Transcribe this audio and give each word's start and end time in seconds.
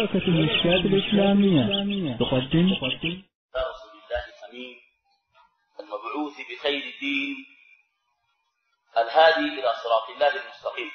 شبكة 0.00 0.26
المشكات 0.28 0.84
الإسلامية. 0.84 2.16
تقدم. 2.16 2.72
رسول 2.72 3.90
الله 4.00 4.22
الأمين 4.28 4.76
المبعوث 5.80 6.36
بخير 6.50 6.82
الدين 6.94 7.36
الهادي 8.98 9.40
إلى 9.60 9.72
صراط 9.84 10.10
الله 10.14 10.28
المستقيم 10.44 10.90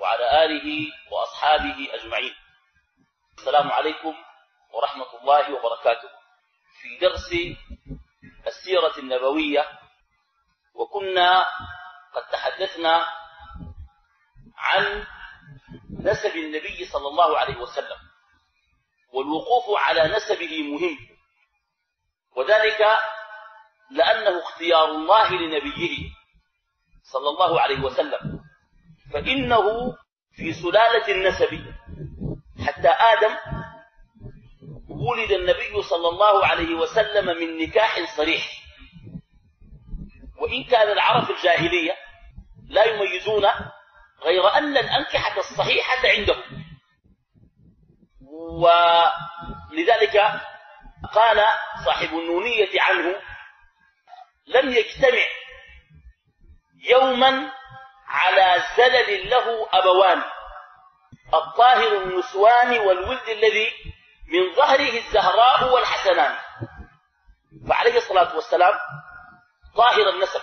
وعلى 0.00 0.44
آله 0.44 0.92
وأصحابه 1.12 1.88
أجمعين. 1.94 2.32
السلام 3.38 3.72
عليكم 3.72 4.14
ورحمة 4.74 5.20
الله 5.20 5.54
وبركاته. 5.54 6.08
في 6.80 6.98
درس 7.00 7.30
السيرة 8.46 8.98
النبوية 8.98 9.64
وكنا 10.74 11.46
قد 12.14 12.22
تحدثنا 12.32 13.06
عن 14.56 15.06
نسب 16.04 16.36
النبي 16.36 16.84
صلى 16.84 17.08
الله 17.08 17.38
عليه 17.38 17.56
وسلم 17.56 17.96
والوقوف 19.12 19.78
على 19.78 20.16
نسبه 20.16 20.62
مهم. 20.62 20.98
وذلك 22.36 22.80
لأنه 23.90 24.42
اختيار 24.42 24.84
الله 24.90 25.30
لنبيه 25.30 26.10
صلى 27.12 27.28
الله 27.28 27.60
عليه 27.60 27.80
وسلم. 27.80 28.40
فإنه 29.12 29.64
في 30.32 30.52
سلالة 30.52 31.08
النسب 31.08 31.74
حتى 32.66 32.88
آدم 32.88 33.36
ولد 34.88 35.30
النبي 35.30 35.82
صلى 35.82 36.08
الله 36.08 36.46
عليه 36.46 36.74
وسلم 36.74 37.26
من 37.26 37.58
نكاح 37.58 38.16
صريح. 38.16 38.44
وإن 40.40 40.64
كان 40.64 40.92
العرب 40.92 41.30
الجاهلية 41.30 41.96
لا 42.68 42.84
يميزون 42.84 43.44
غير 44.22 44.48
أن 44.48 44.76
الأنكحة 44.76 45.38
الصحيحة 45.38 46.08
عندهم. 46.08 46.64
ولذلك 49.70 50.16
قال 51.12 51.44
صاحب 51.84 52.08
النونية 52.08 52.80
عنه 52.80 53.20
لم 54.46 54.70
يجتمع 54.70 55.24
يوما 56.88 57.52
على 58.06 58.62
زلل 58.76 59.30
له 59.30 59.68
أبوان 59.72 60.22
الطاهر 61.34 62.02
النسوان 62.02 62.78
والولد 62.78 63.28
الذي 63.28 63.72
من 64.28 64.54
ظهره 64.54 64.98
الزهراء 64.98 65.74
والحسنان. 65.74 66.38
فعليه 67.68 67.96
الصلاة 67.96 68.34
والسلام 68.34 68.74
طاهر 69.76 70.08
النسب. 70.10 70.40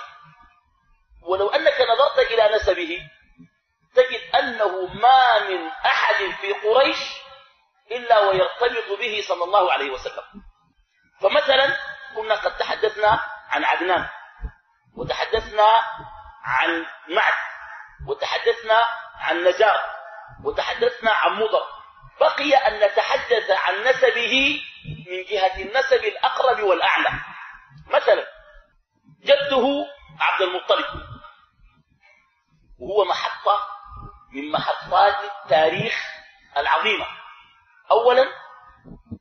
ولو 1.22 1.50
أنك 1.50 1.78
نظرت 1.82 2.32
إلى 2.32 2.56
نسبه 2.56 3.00
تجد 3.96 4.36
أنه 4.36 4.94
ما 4.94 5.50
من 5.50 5.68
أحد 5.68 6.16
في 6.42 6.54
قريش 6.54 6.98
إلا 7.92 8.20
ويرتبط 8.20 9.00
به 9.00 9.24
صلى 9.28 9.44
الله 9.44 9.74
عليه 9.74 9.92
وسلم. 9.92 10.24
فمثلا 11.22 11.78
كنا 12.16 12.36
قد 12.36 12.58
تحدثنا 12.58 13.20
عن 13.50 13.64
عدنان 13.64 14.10
وتحدثنا 14.98 15.84
عن 16.44 16.86
معد 17.10 17.34
وتحدثنا 18.08 18.88
عن 19.16 19.44
نجار 19.44 19.82
وتحدثنا 20.44 21.12
عن 21.12 21.32
مضر. 21.32 21.68
بقي 22.20 22.56
أن 22.56 22.80
نتحدث 22.80 23.52
عن 23.52 23.84
نسبه 23.84 24.62
من 25.08 25.24
جهة 25.24 25.62
النسب 25.62 26.04
الأقرب 26.04 26.64
والأعلى. 26.64 27.12
مثلا 27.88 28.28
جده 29.24 29.86
عبد 30.20 30.42
المطلب 30.42 30.86
وهو 32.80 33.06
محطة 33.06 33.68
من 34.34 34.52
محطات 34.52 35.16
التاريخ 35.24 35.94
العظيمة. 36.58 37.06
أولا 37.92 38.26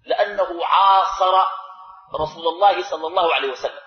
لأنه 0.06 0.66
عاصر 0.66 1.34
رسول 2.20 2.48
الله 2.48 2.90
صلى 2.90 3.06
الله 3.06 3.34
عليه 3.34 3.52
وسلم. 3.52 3.82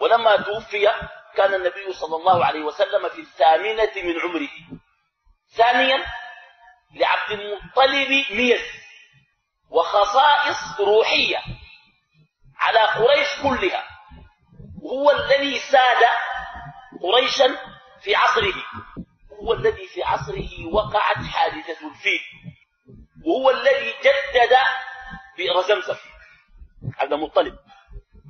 ولما 0.00 0.36
توفي 0.36 0.92
كان 1.36 1.54
النبي 1.54 1.92
صلى 1.92 2.16
الله 2.16 2.44
عليه 2.44 2.64
وسلم 2.64 3.08
في 3.08 3.20
الثامنة 3.20 3.92
من 3.96 4.20
عمره. 4.20 4.48
ثانيا 5.56 6.04
لعبد 6.94 7.30
المطلب 7.30 8.08
ميز 8.30 8.62
وخصائص 9.70 10.80
روحية 10.80 11.42
على 12.58 12.78
قريش 12.78 13.28
كلها. 13.42 13.84
هو 14.92 15.10
الذي 15.10 15.58
ساد 15.58 16.08
قريشا 17.02 17.56
في 18.02 18.14
عصره. 18.14 18.54
هو 19.44 19.52
الذي 19.52 19.86
في 19.86 20.02
عصره 20.02 20.66
وقعت 20.72 21.16
حادثة 21.16 21.88
الفيل. 21.88 22.20
وهو 23.26 23.50
الذي 23.50 23.94
جدد 24.04 24.56
بئر 25.36 25.62
زمزم. 25.62 25.96
عبد 26.98 27.12
المطلب. 27.12 27.58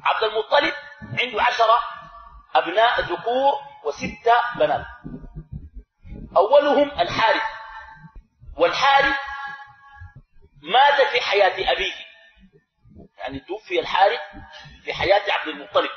عبد 0.03 0.23
المطلب 0.23 0.75
عنده 1.21 1.43
عشرة 1.43 1.79
أبناء 2.55 3.01
ذكور 3.01 3.53
وستة 3.85 4.59
بنات. 4.59 4.87
أولهم 6.37 7.01
الحارث. 7.01 7.43
والحارث 8.57 9.17
مات 10.63 11.09
في 11.13 11.21
حياة 11.21 11.73
أبيه. 11.73 11.95
يعني 13.19 13.41
توفي 13.41 13.81
الحارث 13.81 14.21
في 14.85 14.93
حياة 14.95 15.33
عبد 15.33 15.49
المطلب. 15.49 15.91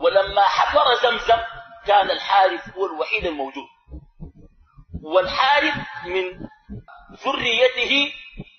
ولما 0.00 0.42
حفر 0.42 0.94
زمزم 1.02 1.42
كان 1.86 2.10
الحارث 2.10 2.76
هو 2.76 2.86
الوحيد 2.86 3.26
الموجود. 3.26 3.79
والحارث 5.02 5.74
من 6.06 6.48
ذريته 7.24 8.12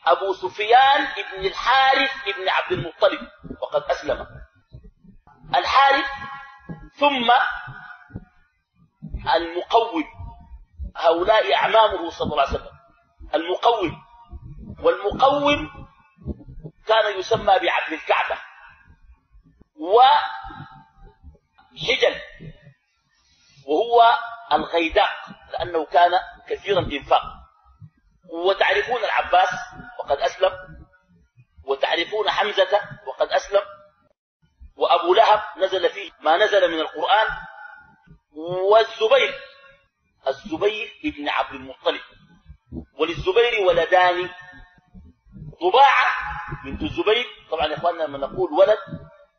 أبو 0.05 0.33
سفيان 0.33 1.07
ابن 1.17 1.45
الحارث 1.45 2.11
ابن 2.27 2.49
عبد 2.49 2.71
المطلب 2.71 3.27
وقد 3.61 3.83
أسلم. 3.83 4.27
الحارث 5.55 6.05
ثم 6.99 7.31
المقوم 9.35 10.03
هؤلاء 10.97 11.55
أعمامه 11.55 12.09
صلى 12.09 12.31
الله 12.31 12.41
عليه 12.41 12.53
وسلم. 12.53 12.71
المقوم 13.35 14.03
والمقوم 14.79 15.69
كان 16.87 17.19
يسمى 17.19 17.59
بعبد 17.59 17.93
الكعبة 17.93 18.37
وحجل 21.71 22.15
وهو 23.67 24.17
الغيداق. 24.51 25.40
لأنه 25.51 25.85
كان 25.85 26.11
كثير 26.47 26.79
الإنفاق 26.79 27.23
وتعرفون 28.45 29.03
العباس 29.03 29.49
وقد 29.99 30.17
أسلم 30.17 30.51
وتعرفون 31.65 32.29
حمزة 32.29 32.81
وقد 33.07 33.27
أسلم 33.27 33.61
وأبو 34.75 35.13
لهب 35.13 35.41
نزل 35.57 35.89
فيه 35.89 36.11
ما 36.21 36.37
نزل 36.37 36.71
من 36.71 36.79
القرآن 36.79 37.27
والزبير 38.71 39.33
الزبير 40.27 40.91
ابن 41.05 41.29
عبد 41.29 41.55
المطلب. 41.55 42.01
وللزبير 42.99 43.67
ولدان 43.67 44.29
طباعة 45.61 46.15
بنت 46.65 46.81
الزبير. 46.81 47.25
طبعا 47.51 47.67
يا 47.67 47.77
إخواننا 47.77 48.03
لما 48.03 48.17
نقول 48.17 48.51
ولد 48.53 48.77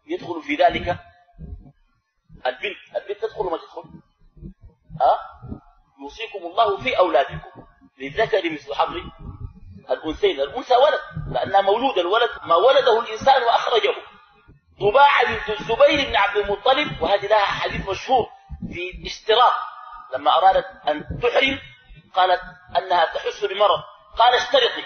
يدخل 0.07 0.43
في 0.43 0.55
ذلك 0.55 0.99
البنت. 2.47 2.77
البنت 2.97 3.19
تدخل 3.23 3.41
وما 3.41 3.57
تدخل؟ 3.57 3.83
ها؟ 5.01 5.32
يوصيكم 6.03 6.47
الله 6.47 6.83
في 6.83 6.99
أولادكم 6.99 7.51
للذكر 7.99 8.51
مثل 8.51 8.75
حظ 8.75 8.97
الأنثيين. 9.91 10.41
الأنثى 10.41 10.77
ولد 10.77 11.01
لأنها 11.33 11.61
مولود 11.61 11.99
الولد 11.99 12.31
ما 12.45 12.57
ولده 12.57 13.01
الإنسان 13.01 13.43
وأخرجه. 13.43 13.95
طباعة 14.81 15.25
بنت 15.27 15.61
الزبير 15.61 16.09
بن 16.09 16.17
عبد 16.17 16.37
المطلب 16.37 17.03
وهذه 17.03 17.27
لها 17.27 17.45
حديث 17.45 17.89
مشهور 17.89 18.27
في 18.73 19.07
اشتراط 19.07 19.53
لما 20.15 20.39
أرادت 20.39 20.67
أن 20.89 21.21
تحرم 21.23 21.59
قالت 22.15 22.41
أنها 22.77 23.05
تحس 23.05 23.45
بمرض. 23.45 23.83
قال 24.19 24.35
اشترطي 24.35 24.85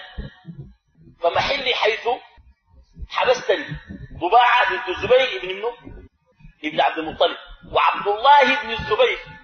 فمحلي 1.21 1.75
حيث 1.75 2.07
حبستني. 3.09 3.67
طباعة 4.21 4.69
بنت 4.69 4.97
الزبير 4.97 5.39
ابن 5.39 5.55
منه 5.55 5.73
ابن 6.63 6.81
عبد 6.81 6.97
المطلب. 6.97 7.37
وعبد 7.71 8.07
الله 8.07 8.63
بن 8.63 8.71
الزبير. 8.71 9.36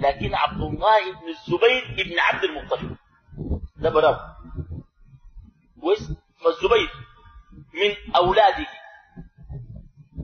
لكن 0.00 0.34
عبد 0.34 0.60
الله 0.60 1.12
بن 1.12 1.28
الزبير 1.28 1.96
ابن 1.98 2.18
عبد 2.18 2.44
المطلب. 2.44 2.96
ده 3.76 3.90
براو 3.90 4.16
فالزبير 6.44 6.90
من 7.74 8.14
أولاده. 8.16 8.66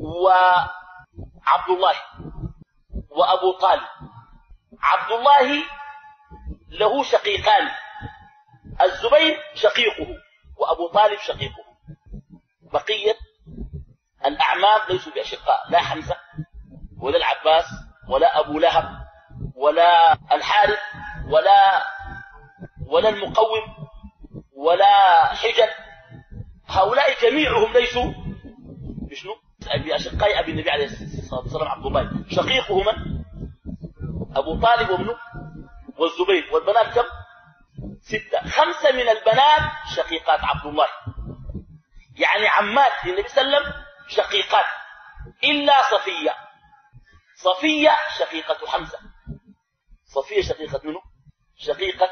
وعبد 0.00 1.68
الله. 1.68 1.94
وأبو 3.10 3.52
طالب. 3.60 3.82
عبد 4.80 5.12
الله 5.12 5.64
له 6.68 7.02
شقيقان. 7.02 7.70
الزبير 8.80 9.38
شقيقه. 9.54 10.06
وأبو 10.56 10.88
طالب 10.88 11.18
شقيقه. 11.18 11.64
بقية 12.62 13.16
الأعمام 14.26 14.80
ليسوا 14.88 15.12
بأشقاء. 15.12 15.70
لا 15.70 15.78
حمزة 15.78 16.16
ولا 16.98 17.16
العباس 17.16 17.64
ولا 18.08 18.40
أبو 18.40 18.58
لهب. 18.58 19.05
ولا 19.56 20.12
الحارث 20.32 20.78
ولا 21.28 21.84
ولا 22.86 23.08
المقوم 23.08 23.88
ولا 24.56 25.24
حجن 25.34 25.68
هؤلاء 26.66 27.20
جميعهم 27.22 27.72
ليسوا 27.72 28.12
بشنو؟ 29.10 29.32
أبي 29.68 29.96
أشقاء 29.96 30.40
أبي 30.40 30.52
النبي 30.52 30.70
عليه 30.70 30.84
الصلاة 30.84 31.40
والسلام 31.40 31.68
عبد 31.68 31.86
الله. 31.86 32.10
شقيقه 32.30 32.82
من؟ 32.82 33.24
أبو 34.36 34.60
طالب 34.60 34.90
ومنه 34.90 35.16
والزبير. 35.98 36.54
والبنات 36.54 36.94
كم؟ 36.94 37.04
ستة. 38.00 38.48
خمسة 38.48 38.92
من 38.92 39.08
البنات 39.08 39.72
شقيقات 39.96 40.40
عبد 40.44 40.66
الله. 40.66 40.86
يعني 42.16 42.48
عمات 42.48 42.92
للنبي 43.04 43.28
صلى 43.28 43.42
الله 43.42 43.56
عليه 43.56 43.66
وسلم 43.66 43.82
شقيقات. 44.08 44.64
إلا 45.44 45.72
صفية. 45.90 46.34
صفية 47.34 47.96
شقيقة 48.18 48.66
حمزة. 48.66 48.98
صفية 50.16 50.42
شقيقة 50.42 50.80
منه 50.84 51.00
شقيقة 51.56 52.08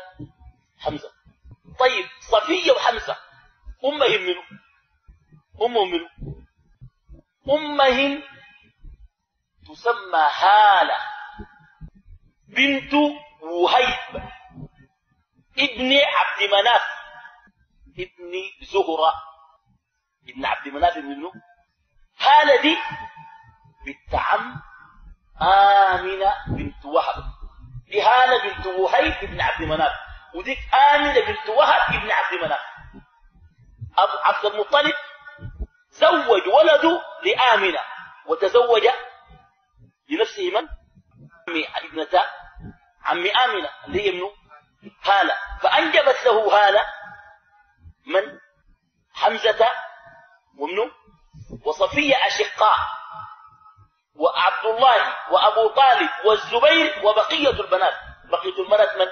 حمزة. 0.79 1.11
طيب 1.79 2.05
صفية 2.21 2.73
وحمزة 2.73 3.17
أمهم 3.85 4.21
منه 4.23 4.43
أمهم 5.63 5.91
منه 5.91 6.09
أمهم 7.49 8.23
تسمى 9.69 10.29
هالة 10.41 10.97
بنت 12.49 12.95
وهيب 13.43 14.23
ابن 15.59 15.93
عبد 15.93 16.43
مناف. 16.53 16.83
ابن 17.99 18.33
زهرة. 18.73 19.13
ابن 20.29 20.45
عبد 20.47 20.69
مناف 20.69 20.97
منه 20.97 21.33
هالة 22.19 22.63
دي 22.63 22.77
بنت 23.87 24.15
عم 24.15 24.63
آمنة 25.43 26.35
بنت 26.49 26.85
وهب. 26.85 27.34
دي 27.89 28.03
هالة 28.03 28.43
بنت 28.43 28.67
وهيب 28.67 29.13
ابن 29.23 29.41
عبد 29.41 29.63
مناف 29.63 29.93
وديك 30.35 30.59
آمنة 30.95 31.21
بنت 31.21 31.49
وهب 31.49 31.95
ابن 31.95 32.11
عبد 32.11 32.35
مناف 32.43 32.61
عبد 34.25 34.45
المطلب 34.45 34.95
زوج 35.91 36.43
ولده 36.49 37.01
لآمنة 37.25 37.81
وتزوج 38.27 38.83
لنفسه 40.09 40.51
من؟ 40.51 40.69
ابنة 41.77 42.25
عم 43.05 43.27
آمنة 43.27 43.71
اللي 43.87 44.03
هي 44.07 44.13
منه 44.13 44.31
هالة. 45.05 45.35
فأنجبت 45.61 46.25
له 46.27 46.57
هالة 46.57 46.87
من؟ 48.07 48.39
حمزة 49.15 49.69
ومنه 50.59 50.91
وصفية 51.65 52.15
أشقاء. 52.27 52.79
وعبد 54.15 54.67
الله 54.67 55.15
وأبو 55.33 55.69
طالب 55.69 56.11
والزبير 56.27 57.07
وبقية 57.07 57.51
البنات. 57.51 57.95
بقية 58.31 58.63
البنات 58.63 58.97
من؟ 58.97 59.07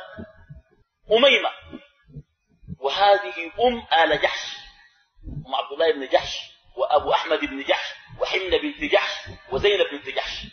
أميمة. 1.17 1.51
وهذه 2.79 3.53
أم 3.61 3.87
آل 3.93 4.23
جحش. 4.23 4.57
أم 5.47 5.55
عبد 5.55 5.73
الله 5.73 5.93
بن 5.93 6.09
جحش 6.09 6.39
وأبو 6.77 7.13
أحمد 7.13 7.41
بن 7.41 7.63
جحش 7.63 7.95
وحمنة 8.21 8.57
بنت 8.57 8.93
جحش 8.93 9.29
وزينب 9.53 9.87
بنت 9.93 10.09
جحش. 10.09 10.47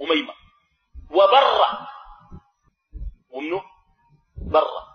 أميمة. 0.00 0.34
وبرة. 1.10 1.88
ومنه 3.30 3.62
برة. 4.36 4.88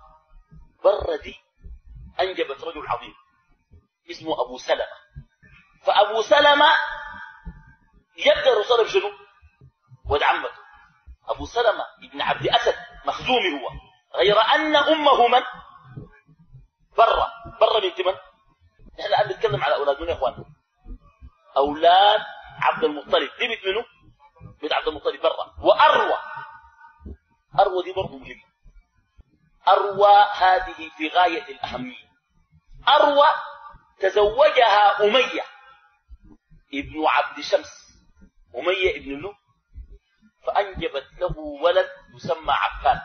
برة 0.83 1.15
دي 1.15 1.35
أنجبت 2.19 2.63
رجل 2.63 2.87
عظيم. 2.87 3.13
اسمه 4.11 4.41
أبو 4.41 4.57
سلمة. 4.57 4.97
فأبو 5.83 6.21
سلمة 6.21 6.69
يبدأ 8.17 8.53
الرسول 8.53 8.85
بشنو 8.85 9.11
ولد 10.05 10.23
عمته. 10.23 10.63
أبو 11.29 11.45
سلمة 11.45 11.85
ابن 12.03 12.21
عبد 12.21 12.47
أسد 12.47 12.75
مخزومي 13.05 13.61
هو. 13.61 13.69
غير 14.15 14.41
أن 14.41 14.75
أمه 14.75 15.27
من؟ 15.27 15.41
برة. 16.97 17.31
برة 17.61 17.79
بنت 17.79 18.01
من؟ 18.01 18.13
نحن 18.99 19.07
الآن 19.07 19.29
نتكلم 19.29 19.63
على 19.63 19.75
أولاد 19.75 20.01
من 20.01 20.07
يا 20.07 20.13
إخوان؟ 20.13 20.45
أولاد 21.57 22.21
عبد 22.61 22.83
المطلب. 22.83 23.29
دي 23.39 23.47
بنت 23.47 23.65
منه 23.65 23.85
بنت 24.61 24.73
عبد 24.73 24.87
المطلب 24.87 25.21
برة. 25.21 25.65
وأروى. 25.65 26.17
أروى 27.59 27.83
دي 27.83 27.93
برضه 27.93 28.17
مهمة 28.17 28.43
أروى 29.67 30.13
هذه 30.33 30.89
في 30.97 31.07
غاية 31.07 31.43
الأهمية. 31.43 32.13
أروى 32.87 33.27
تزوجها 33.99 35.03
أمية 35.03 35.43
ابن 36.73 37.05
عبد 37.05 37.39
شمس. 37.41 37.82
أمية 38.55 38.97
ابن 38.97 39.21
له 39.21 39.33
فأنجبت 40.45 41.07
له 41.19 41.39
ولد 41.39 41.89
يسمى 42.15 42.53
عفان. 42.53 43.01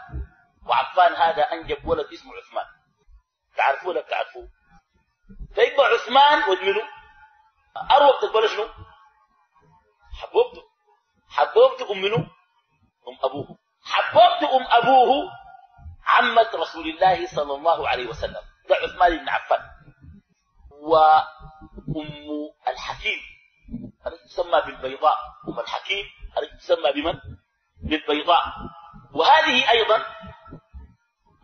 وعفان 0.66 1.12
هذا 1.12 1.42
أنجب 1.42 1.86
ولد 1.86 2.06
اسمه 2.12 2.32
عثمان. 2.36 2.66
تعرفوه 3.56 3.88
ولا 3.88 4.00
بتعرفوه؟ 4.00 4.48
فيبقى 5.54 5.86
عثمان 5.86 6.50
وابنه 6.50 6.82
أروى 7.90 8.12
بتقبل 8.18 8.48
شنو؟ 8.48 8.68
حبوبته. 10.20 10.62
حبوبته 11.28 11.92
أم 11.92 11.98
منه 12.02 12.16
أم 13.08 13.18
أبوه. 13.24 13.58
حبوبته 13.82 14.56
أم 14.56 14.66
أبوه 14.66 15.30
عمة 16.06 16.50
رسول 16.54 16.88
الله 16.88 17.26
صلى 17.26 17.54
الله 17.54 17.88
عليه 17.88 18.06
وسلم. 18.06 18.42
ده 18.68 18.76
عثمان 18.76 19.18
بن 19.18 19.28
عفان. 19.28 19.60
وأم 20.70 22.28
الحكيم. 22.68 23.18
التي 24.08 24.28
تسمى 24.28 24.60
بالبيضاء. 24.66 25.18
أم 25.48 25.60
الحكيم 25.60 26.06
التي 26.38 26.56
تسمى 26.56 26.92
بمن؟ 26.92 27.20
بالبيضاء. 27.82 28.44
وهذه 29.14 29.70
أيضا 29.70 30.04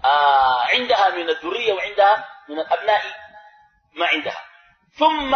آه 0.05 0.63
عندها 0.63 1.09
من 1.09 1.29
الذرية 1.31 1.73
وعندها 1.73 2.29
من 2.49 2.59
الأبناء 2.61 3.03
ما 3.97 4.07
عندها. 4.07 4.41
ثم 4.99 5.31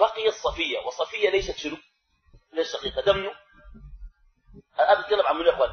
بقي 0.00 0.28
الصفية 0.28 0.78
والصفية 0.78 1.30
ليست 1.30 1.56
شنو؟ 1.56 1.76
ليست 2.52 2.76
شقيقة. 2.76 3.02
دمنه 3.02 3.32
أنا 4.78 5.00
أتكلم 5.00 5.26
عن 5.26 5.36
من 5.36 5.48
إخوان؟ 5.48 5.70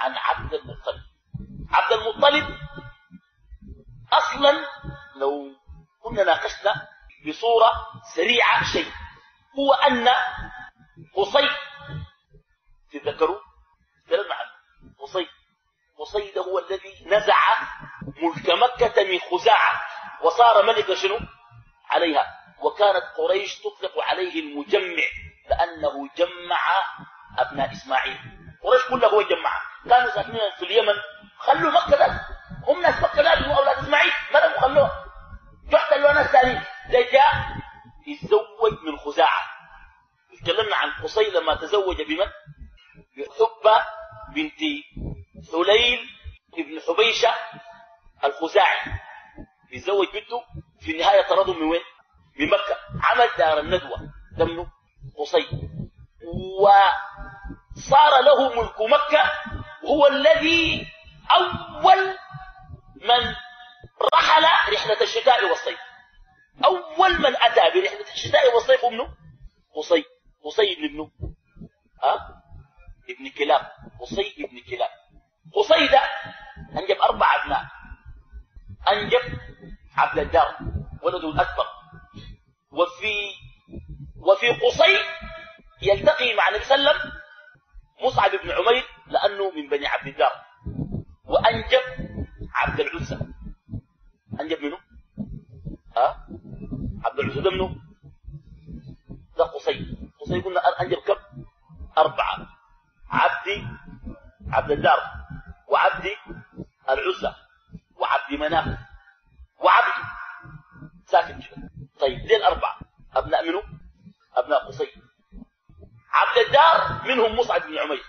عن 0.00 0.14
عبد 0.16 0.54
المطلب. 0.54 1.02
عبد 1.70 1.92
المطلب 1.92 2.58
أصلا 4.12 4.66
لو 5.16 5.50
كنا 6.02 6.24
ناقشنا 6.24 6.88
بصورة 7.28 7.72
سريعة 8.14 8.64
شيء. 8.72 8.92
هو 9.58 9.74
أن 9.74 10.08
قصي 11.16 11.48
تذكروا 12.92 13.38
تكلمنا 14.06 14.34
عنه 14.34 14.50
قصي. 15.00 15.26
قصي 15.98 16.32
ده 16.32 16.42
هو 16.42 16.58
الذي 16.58 17.04
نزع 17.06 17.38
ملك 18.22 18.50
مكة 18.50 19.04
من 19.04 19.18
خزاعة 19.18 19.82
وصار 20.22 20.66
ملك 20.66 20.94
شنو؟ 20.94 21.18
عليها. 21.90 22.26
وكانت 22.60 23.04
قريش 23.16 23.58
تطلق 23.58 24.02
عليه 24.02 24.40
المجمع 24.40 25.04
لأنه 25.50 26.08
جمع 26.16 26.60
أبناء 27.38 27.72
إسماعيل. 27.72 28.18
قريش 28.62 28.82
كلها 28.90 29.08
هو 29.08 29.22
جمعها. 29.22 29.62
كانوا 29.88 30.10
ساكنين 30.10 30.50
في 30.58 30.64
اليمن. 30.64 30.94
خلوا 31.38 31.72
مكة 31.72 31.96
ذات. 31.98 32.20
هم 32.66 32.82
ناس 32.82 33.02
مكة 33.02 33.22
ذات 33.22 33.38
هم 33.38 33.50
أولاد 33.50 33.78
إسماعيل 33.78 34.12
ماذا 34.34 34.60
خلوها 34.60 35.04
يحتلوا 35.72 36.12
ناس 36.12 36.26
ثانيين 36.26 36.62
يتزوج 38.06 38.72
من 38.86 38.98
خزاعة. 38.98 39.42
تكلمنا 40.42 40.76
عن 40.76 40.90
قصي 41.02 41.30
لما 41.30 41.54
تزوج 41.54 42.02
بمن؟ 42.02 42.26
بحبة 43.16 43.84
بنت 44.34 44.60
حليل 45.52 46.08
ابن 46.58 46.80
حبيشة 46.88 47.34
الخزاعي. 48.24 49.00
يتزوج 49.72 50.06
بنته 50.06 50.44
في 50.80 50.92
النهاية 50.92 51.22
طردوا 51.28 51.54
من 51.54 51.62
وين؟ 51.62 51.82
من 52.38 52.46
مكة. 52.46 52.76
عمل 53.02 53.28
دار 53.38 53.58
الندوة. 53.58 53.98
دمه 54.38 54.66
قصي 55.18 55.48
وصار 56.60 58.20
له 58.20 58.62
ملك 58.62 58.80
مكة 58.80 59.32
هو 59.84 60.06
الذي 60.06 60.86
أول 61.30 62.18
من 62.96 63.34
رحل 64.14 64.44
رحلة 64.74 65.00
الشتاء 65.02 65.44
والصيف. 65.44 65.78
أول 66.64 67.18
من 67.18 67.36
أتى 67.36 67.60
برحلة 67.80 68.12
الشتاء 68.14 68.54
والصيف 68.54 68.84
ابنه 68.84 69.14
قصي 69.74 70.04
قصي 70.44 70.72
ابن 70.72 70.84
ابنه. 70.84 71.10
ها؟ 72.02 72.42
ابن 73.10 73.28
كلاب. 73.38 73.72
قصي 74.00 74.34
ابن 74.38 74.60
كلاب. 74.70 74.90
قصي 75.54 75.86
ده 75.86 76.00
أنجب 76.80 76.96
أربع 76.96 77.26
أبناء. 77.42 77.64
أنجب 78.88 79.38
عبد 79.96 80.18
الدار 80.18 80.58
ولده 81.02 81.28
الأكبر. 81.30 81.66
وفي 82.70 83.14
وفي 84.16 84.48
قصي 84.50 84.98
يلتقي 85.82 86.34
مع 86.34 86.48
النبي 86.48 86.64
صلى 86.64 86.74
الله 86.74 86.90
عليه 86.90 87.00
وسلم 87.00 87.12
مصعب 88.04 88.30
بن 88.30 88.50
عمير 88.50 88.84
لأنه 89.06 89.50
من 89.50 89.68
بني 89.68 89.86
عبد 89.86 90.06
الدار. 90.06 90.32
وأنجب 91.24 91.80
عبد 92.54 92.80
العزى. 92.80 93.18
أنجب 94.40 94.62
منه. 94.62 94.78
ها؟ 95.96 96.26
عبد 97.04 97.18
العزى 97.18 97.40
ده 97.40 97.50
منه 97.50 97.76
ده 99.38 99.44
قصي 99.44 99.96
قصي 100.20 100.40
قلنا 100.40 100.60
أنجب 100.80 100.98
كم 100.98 101.44
أربعة. 101.98 102.48
عبدي 103.10 103.66
عبد 104.50 104.70
الدار 104.70 105.00
وعبدي 105.68 106.16
العزى 106.90 107.34
وعبد 107.96 108.32
مناف 108.40 108.78
وعبد 109.60 110.04
ساكن 111.06 111.40
كده 111.40 111.70
طيب 112.00 112.18
دي 112.26 112.36
الأربعة 112.36 112.78
أبناء 113.16 113.48
منه 113.48 113.62
أبناء 114.34 114.66
قصي. 114.66 114.86
عبد 116.10 116.38
الدار 116.46 117.02
منهم 117.08 117.36
مصعب 117.38 117.60
بن 117.60 117.78
عمير. 117.78 118.04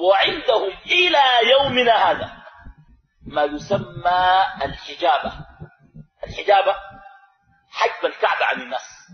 وعندهم 0.00 0.70
إلى 0.86 1.22
يومنا 1.52 1.92
هذا 2.10 2.42
ما 3.22 3.44
يسمى 3.44 4.42
الحجابة. 4.64 5.32
الحجابة 6.24 6.74
حجب 7.72 8.06
الكعبة 8.06 8.44
عن 8.44 8.60
الناس 8.62 9.08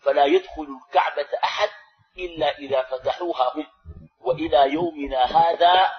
فلا 0.00 0.24
يدخل 0.24 0.66
الكعبة 0.86 1.28
أحد 1.44 1.68
إلا 2.18 2.58
إذا 2.58 2.82
فتحوها 2.82 3.52
هم 3.56 3.66
وإلى 4.20 4.72
يومنا 4.72 5.24
هذا 5.24 5.92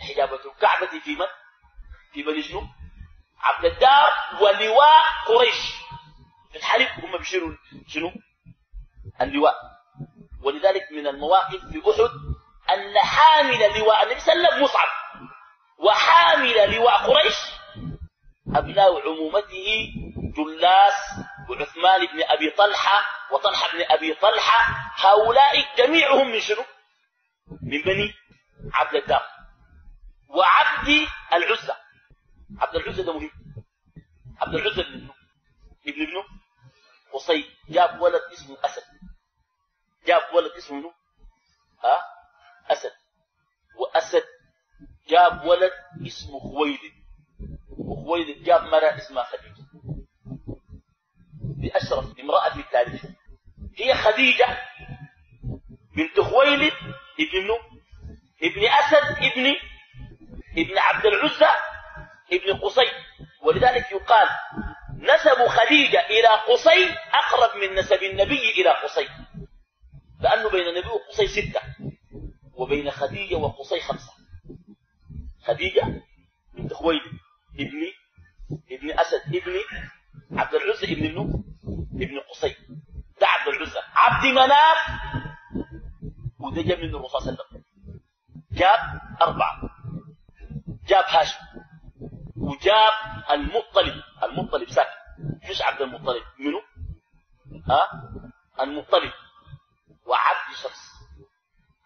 حجابة 0.00 0.40
الكعبة 0.54 0.86
في 1.00 1.16
من؟ 1.16 1.26
في 2.12 2.22
بني 2.22 2.42
شنو؟ 2.42 2.62
عبد 3.40 3.64
الدار 3.64 4.12
ولواء 4.40 5.02
قريش 5.28 5.72
في 6.52 6.56
الحلب 6.58 7.04
هم 7.04 7.18
بيشيروا 7.18 7.56
شنو؟ 7.88 8.12
اللواء 9.20 9.54
ولذلك 10.42 10.92
من 10.92 11.06
المواقف 11.06 11.64
في 11.72 11.80
أحد 11.80 12.10
أن 12.70 12.98
حامل 12.98 13.78
لواء 13.78 14.02
النبي 14.02 14.20
صلى 14.20 14.32
الله 14.32 14.46
عليه 14.46 14.56
وسلم 14.56 14.64
مصعب 14.64 14.88
وحامل 15.78 16.74
لواء 16.74 16.96
قريش 17.10 17.36
أبناء 18.56 19.08
عمومته 19.08 19.92
جلاس 20.44 20.94
وعثمان 21.48 22.06
بن 22.06 22.22
أبي 22.22 22.50
طلحة 22.50 23.00
وطلحة 23.32 23.72
بن 23.72 23.84
أبي 23.90 24.14
طلحة 24.14 24.90
هؤلاء 24.96 25.76
جميعهم 25.78 26.30
من 26.30 26.40
شنو؟ 26.40 26.64
من 27.62 27.82
بني 27.82 28.14
عبد 28.74 28.94
الدار 28.94 29.22
وعبد 30.28 30.88
العزة. 31.32 31.76
عبد 32.58 32.74
العزة 32.76 33.02
ده 33.02 33.12
مهم. 33.12 33.30
عبد 34.40 34.54
العزة 34.54 34.82
ابن 34.82 34.94
ابنه 34.94 35.14
ابن 35.86 36.02
ابنه 36.02 36.24
قصي. 37.12 37.44
جاب 37.68 38.00
ولد 38.00 38.22
اسمه 38.32 38.56
أسد. 38.64 38.82
جاب 40.06 40.34
ولد 40.34 40.52
اسمه 40.52 40.92
ها؟ 41.84 41.98
أسد. 42.70 42.92
وأسد 43.76 44.24
جاب 45.08 45.44
ولد 45.44 45.72
اسمه 46.06 46.40
خويلد. 46.40 46.92
وخويلد 47.78 48.42
جاب 48.44 48.62
مرأة 48.62 48.96
اسمها 48.96 49.24
خديجة. 49.24 49.59
بأشرف 51.60 52.18
امرأة 52.20 52.50
في 52.50 52.60
التاريخ 52.60 53.02
هي 53.78 53.94
خديجة 53.94 54.58
بنت 55.96 56.20
خويلد 56.20 56.72
ابن 57.20 57.50
ابن 58.42 58.64
أسد 58.66 59.16
ابن 59.24 59.54
ابن 60.58 60.78
عبد 60.78 61.06
العزة 61.06 61.48
ابن 62.32 62.56
قصي. 62.58 62.86
ولذلك 63.42 63.92
يقال 63.92 64.28
نسب 64.98 65.46
خديجة 65.46 66.06
إلى 66.06 66.28
قصي 66.48 66.94
أقرب 67.12 67.56
من 67.56 67.74
نسب 67.74 68.02
النبي 68.02 68.50
إلى 68.50 68.70
قصي. 68.70 69.08
لأنه 70.20 70.50
بين 70.50 70.68
النبي 70.68 70.88
وقصي 70.88 71.26
ستة 71.26 71.60
وبين 72.54 72.90
خديجة 72.90 73.34
وقصي 73.34 73.80
خمسة. 73.80 74.12
خديجة 75.44 76.02
بنت 76.54 76.72
خويلد 76.72 77.12
ابن 77.60 77.82
ابن 78.72 78.98
أسد 78.98 79.36
ابن 79.36 79.52
عبد 80.32 80.54
العزة 80.54 80.92
ابن 80.92 81.02
منه 81.02 81.44
ابن 81.94 82.20
قصي. 82.30 82.56
ده 83.20 83.26
عبد 83.26 83.48
العزة. 83.54 83.80
عبد 83.94 84.26
مناف. 84.26 84.78
وده 86.38 86.62
جاب 86.62 86.78
من 86.78 86.94
الرسول 86.94 87.20
صلى 87.20 87.32
الله 87.32 87.44
عليه 87.50 87.60
وسلم. 87.60 87.64
جاب 88.52 89.00
أربعة. 89.22 89.62
جاب 90.86 91.04
هاشم. 91.08 91.38
وجاب 92.36 92.92
المطلب. 93.30 94.02
المطلب 94.22 94.70
ساكن. 94.70 94.90
مش 95.50 95.62
عبد 95.62 95.80
المطلب. 95.82 96.22
منه 96.38 96.60
ها؟ 97.68 97.88
المطلب. 98.60 99.12
وعبد 100.06 100.54
شمس. 100.62 100.90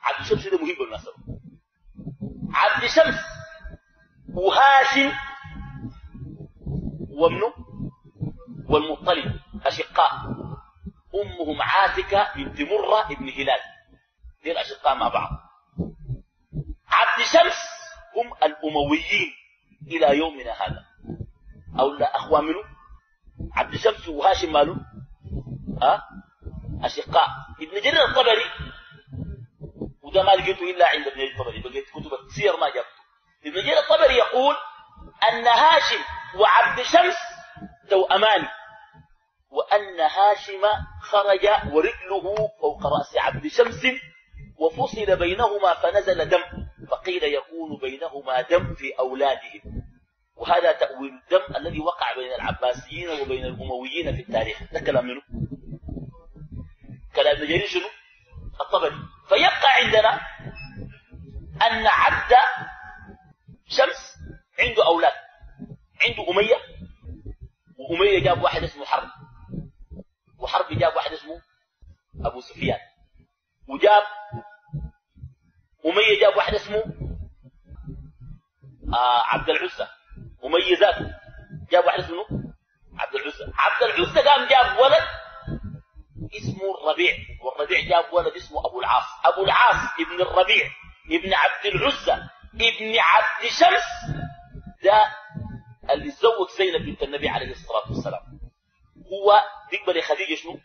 عبد 0.03 0.27
شمس 0.27 0.49
ده 0.49 0.59
مهم 0.59 0.77
بالمناسبة. 0.79 1.13
عبد 2.53 2.87
شمس. 2.87 3.21
وهاشم. 4.35 5.13
ومنه 7.11 7.64
والمطلب 8.75 9.41
أشقاء. 9.67 10.11
أمهم 11.15 11.63
عاتكة 11.63 12.35
بنت 12.37 12.61
مرة 12.61 13.13
ابن 13.13 13.29
هلال. 13.29 13.61
دي 14.43 14.53
الأشقاء 14.53 14.95
مع 14.95 15.09
بعض. 15.09 15.31
عبد 16.89 17.23
شمس 17.23 17.57
هم 18.17 18.35
الأمويين 18.43 19.33
إلى 19.87 20.19
يومنا 20.19 20.53
هذا. 20.53 20.85
أو 21.81 21.91
لا 21.91 22.17
أخوة 22.17 22.41
منه. 22.41 22.65
عبد 23.53 23.77
شمس 23.77 24.09
وهاشم 24.09 24.53
ماله 24.53 24.77
ها؟ 25.83 26.03
أشقاء. 26.83 27.29
ابن 27.61 27.81
جرير 27.81 28.05
الطبري. 28.05 28.51
وده 30.03 30.23
ما 30.23 30.31
لقيته 30.31 30.71
إلا 30.71 30.89
عند 30.89 31.07
ابن 31.07 31.17
جرير 31.17 31.33
الطبري. 31.33 31.61
بقيت 31.61 31.85
كتب 31.91 32.13
السير 32.27 32.57
ما 32.57 32.67
جابته. 32.67 33.05
ابن 33.47 33.55
جرير 33.55 33.79
الطبري 33.79 34.15
يقول 34.15 34.55
أن 35.29 35.47
هاشم 35.47 36.03
وعبد 36.41 36.83
شمس 36.83 37.17
توأمان 37.91 38.49
وأن 39.55 40.01
هاشم 40.01 40.63
خرج 41.01 41.73
ورجله 41.73 42.37
فوق 42.61 42.87
رأس 42.87 43.17
عبد 43.17 43.47
شمس 43.47 43.87
وفصل 44.57 45.17
بينهما 45.17 45.75
فنزل 45.75 46.29
دم 46.29 46.43
فقيل 46.91 47.25
يكون 47.25 47.79
بينهما 47.83 48.41
دم 48.41 48.75
في 48.75 48.93
أولادهم. 48.99 49.85
وهذا 50.37 50.73
تأويل 50.73 51.11
الدم 51.25 51.57
الذي 51.57 51.81
وقع 51.81 52.15
بين 52.15 52.33
العباسيين 52.33 53.09
وبين 53.21 53.45
الأمويين 53.45 54.17
في 54.17 54.23
التاريخ. 54.23 54.73
ده 54.73 54.81
كلام 54.81 55.07
منه. 55.07 55.23
كلام 57.17 57.37
جرير 57.37 57.67
شنو؟ 57.67 57.89
الطبري. 58.61 58.97
فيبقى 59.29 59.73
عندنا 59.85 60.21
أن 61.67 61.87
عبد 61.87 62.35
شمس 63.69 64.15
عنده 64.59 64.87
أولاد. 64.87 65.13
عنده 66.03 66.31
أمية. 66.31 66.57
وأمية 67.79 68.25
جاب 68.25 68.43
واحد 68.43 68.63
اسمه 68.63 68.85
حرب. 68.85 69.09
وحرب 70.45 70.79
جاب 70.79 70.97
واحد 70.97 71.13
اسمه 71.13 71.43
أبو 72.25 72.41
سفيان. 72.41 72.79
وجاب 73.69 74.03
أمية 75.87 76.21
جاب 76.21 76.37
واحد 76.37 76.55
اسمه 76.55 76.79
آه 78.95 79.23
عبد 79.25 79.49
العزة. 79.51 79.89
أمية 80.45 80.79
جاب 81.71 81.85
واحد 81.85 81.99
اسمه 81.99 82.25
عبد 82.99 83.15
العزة. 83.15 83.53
عبد 83.59 83.83
العزة 83.83 84.21
قام 84.31 84.49
جاب 84.49 84.79
ولد 84.79 85.03
اسمه 86.37 86.81
الربيع 86.83 87.15
والربيع 87.45 87.81
جاب 87.81 88.13
ولد 88.13 88.33
اسمه 88.35 88.67
أبو 88.67 88.81
العاص. 88.81 89.05
أبو 89.25 89.45
العاص 89.45 89.91
ابن 90.01 90.23
الربيع 90.23 90.71
ابن 91.11 91.35
عبد 91.35 91.67
العزة 91.67 92.15
ابن 92.55 92.99
عبد 92.99 93.47
شمس 93.49 94.15
ده 94.85 95.01
اللي 95.91 96.11
تزوج 96.11 96.49
زينب 96.59 96.87
بنت 96.87 97.03
النبي 97.03 97.29
عليه 97.29 97.51
الصلاة 97.51 97.89
والسلام. 97.91 98.34
هو 99.15 99.43
بيقبل 99.71 100.03
خديجة 100.03 100.35
شنو؟ 100.35 100.61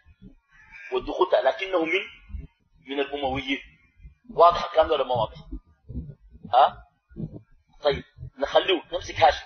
ودخلتها 0.93 1.41
لكنه 1.41 1.85
من 1.85 2.01
من 2.87 2.99
الأمويين. 2.99 3.59
واضح 4.29 4.65
الكلام 4.65 4.91
ولا 4.91 5.03
ما 5.03 5.15
واضح؟ 5.15 5.37
ها؟ 6.53 6.83
طيب 7.83 8.03
نخليه 8.39 8.83
نمسك 8.93 9.15
هاشم. 9.15 9.45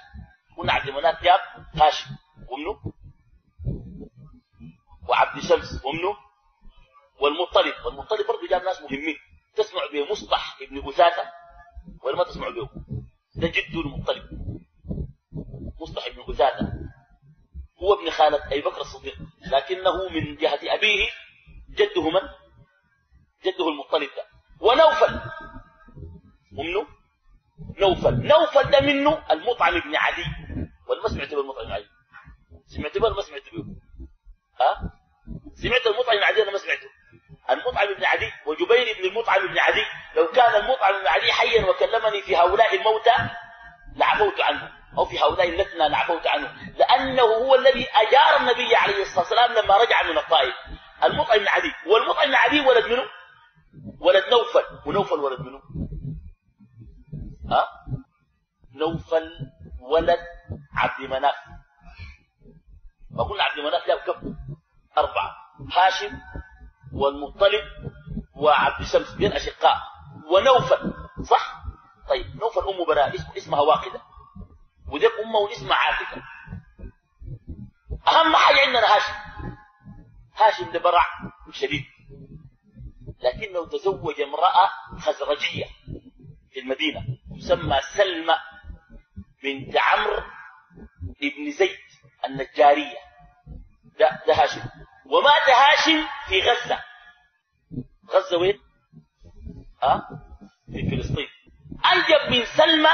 المناف 0.88 1.24
جاب 1.24 1.40
هاشم. 1.76 2.10
ومنه 2.50 2.94
وعبد 5.10 5.42
شمس 5.42 5.86
ومنه 5.86 6.18
والمطلب. 7.22 7.86
والمطلب 7.86 8.28
برضه 8.28 8.48
جاب 8.50 8.64
ناس 8.64 8.82
مهمين. 8.82 9.16
تسمع 9.56 9.82
بمصطح 9.94 10.58
ابن 10.62 10.90
أثاثة 10.90 11.24
ولا 12.04 12.18
ما 12.18 12.24
تسمع 12.24 12.50
به 12.50 12.70
ده 13.36 13.48
جده 13.48 13.82
المطلب. 13.82 14.24
مصطح 15.82 16.06
ابن 16.06 16.22
أثاثة 16.22 16.74
هو 17.84 17.94
ابن 17.94 18.10
خالة 18.10 18.46
أبي 18.48 18.62
بكر 18.62 18.82
الصديق 18.82 19.16
لكنه 19.52 20.10
من 20.10 20.36
جهة 20.36 20.60
أبيه 20.64 21.10
جده 21.70 22.10
من؟ 22.10 22.22
جده 23.46 23.68
المطلب 23.70 24.10
ونوفل. 24.60 25.20
ومنه؟ 26.58 26.88
نوفل. 27.80 28.28
نوفل 28.28 28.72
ده 28.72 28.80
منه 28.80 29.24
المطعم 29.32 29.76
ابن 29.76 29.96
عدي. 29.96 30.26
ولا 30.88 31.02
ما 31.02 31.10
سمعت 31.10 31.36
بالمطعم 31.36 31.64
ابن 31.66 31.72
عدي؟ 31.72 31.88
سمعت 32.68 32.98
به 32.98 33.06
ولا 33.06 33.16
ما 33.16 33.22
سمعت 33.22 33.42
به؟ 33.54 33.64
ها؟ 34.60 34.92
سمعت 35.56 35.88
المطعم 35.88 36.16
ابن 36.16 36.24
عدي 36.24 36.44
أنا 36.44 36.52
ما 36.52 36.58
سمعته؟ 36.58 36.90
المطعم 37.50 37.88
ابن 37.88 38.06
عدي 38.06 38.32
وجبير 38.46 38.98
بن 39.00 39.10
المطعم 39.10 39.46
ابن 39.46 39.60
عدي. 39.60 39.86
لو 40.16 40.28
كان 40.28 40.62
المطعم 40.62 40.96
ابن 40.96 41.08
عدي 41.08 41.32
حيا 41.32 41.66
وكلمني 41.66 42.22
في 42.22 42.36
هؤلاء 42.38 42.76
الموتى 42.76 43.30
لعفوت 43.96 44.42
عنه. 44.42 44.83
أو 44.98 45.06
في 45.06 45.20
هؤلاء 45.20 45.50
اللتنا 45.50 45.84
لعفوت 45.84 46.28
عنه. 46.28 46.54
لأنه 46.78 47.22
هو 47.22 47.56
الذي 47.56 47.88
أجار 47.90 48.40
النبي 48.40 48.76
عليه 48.76 49.02
الصلاة 49.02 49.20
والسلام 49.20 49.52
لما 49.52 49.78
رجع 49.78 50.04
من 50.04 50.18
الطائف. 50.18 50.54
المطعم 51.04 51.40
بن 51.40 51.48
عدي. 51.48 51.74
والمطعم 51.88 52.28
بن 52.28 52.36
عدي 52.36 52.60
ولد 52.60 52.86
منه 52.86 53.04
ولد 54.00 54.24
نوفل. 54.32 54.88
ونوفل 54.90 55.20
ولد 55.20 55.40
منه 55.40 55.62
ها؟ 57.50 57.68
نوفل 58.76 59.32
ولد 59.82 60.20
عبد 60.76 61.10
مناف. 61.10 61.36
وقلنا 63.16 63.44
عبد 63.44 63.58
المناف 63.58 63.88
له 63.88 63.96
كم؟ 63.96 64.36
أربعة. 64.98 65.36
هاشم 65.74 66.20
والمطلب 66.94 67.64
وعبد 68.36 68.86
شمس 68.86 69.14
بين 69.14 69.34
أشقاء. 69.34 69.78
ونوفل. 70.32 70.94
صح؟ 71.24 71.64
طيب 72.10 72.36
نوفل 72.36 72.60
أم 72.60 72.98
اسم 73.00 73.32
اسمها 73.38 73.62
واقدة. 73.62 74.02
وذيك 74.94 75.12
أمة 75.26 75.52
اسمها 75.52 75.76
عاتكة 75.78 76.24
أهم 78.08 78.36
حاجة 78.36 78.60
عندنا 78.66 78.96
هاشم. 78.96 79.14
هاشم 80.36 80.72
ده 80.72 80.80
برع 80.80 81.06
شديد. 81.52 81.86
لكنه 83.20 83.66
تزوج 83.68 84.22
امرأة 84.22 84.70
خزرجية 85.00 85.66
في 86.52 86.60
المدينة 86.60 87.02
تسمى 87.40 87.80
سلمى 87.98 88.36
بنت 89.44 89.78
عمرو 89.78 90.24
ابن 91.24 91.52
زيد 91.52 91.78
النجارية. 92.26 92.98
ده, 94.00 94.24
ده 94.28 94.34
هاشم. 94.44 94.62
ومات 95.06 95.50
هاشم 95.50 96.08
في 96.28 96.42
غزة. 96.42 96.80
غزة 98.10 98.38
وين؟ 98.38 98.60
ها؟ 99.84 100.10
في 100.72 100.90
فلسطين. 100.90 101.28
أنجب 101.94 102.32
من 102.32 102.46
سلمى 102.46 102.90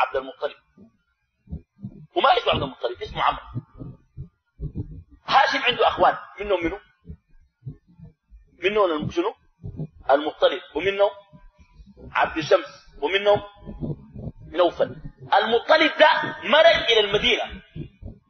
عبد 0.00 0.16
المطلب. 0.16 0.56
وما 2.16 2.38
اسمه 2.38 2.52
عبد 2.52 2.62
المطلب 2.62 3.02
اسمه 3.02 3.22
عمرو. 3.22 3.42
هاشم 5.26 5.62
عنده 5.62 5.88
أخوان 5.88 6.16
منهم 6.40 6.64
منه 6.64 6.80
منهم 8.62 9.10
شنو؟ 9.10 9.34
المطلب 10.10 10.60
ومنهم 10.74 11.10
عبد 12.12 12.40
شمس 12.40 12.86
ومنهم 13.02 13.42
نوفل. 14.52 14.96
المطلب 15.34 15.92
ده 15.98 16.08
مرج 16.44 16.90
إلى 16.90 17.00
المدينة 17.00 17.44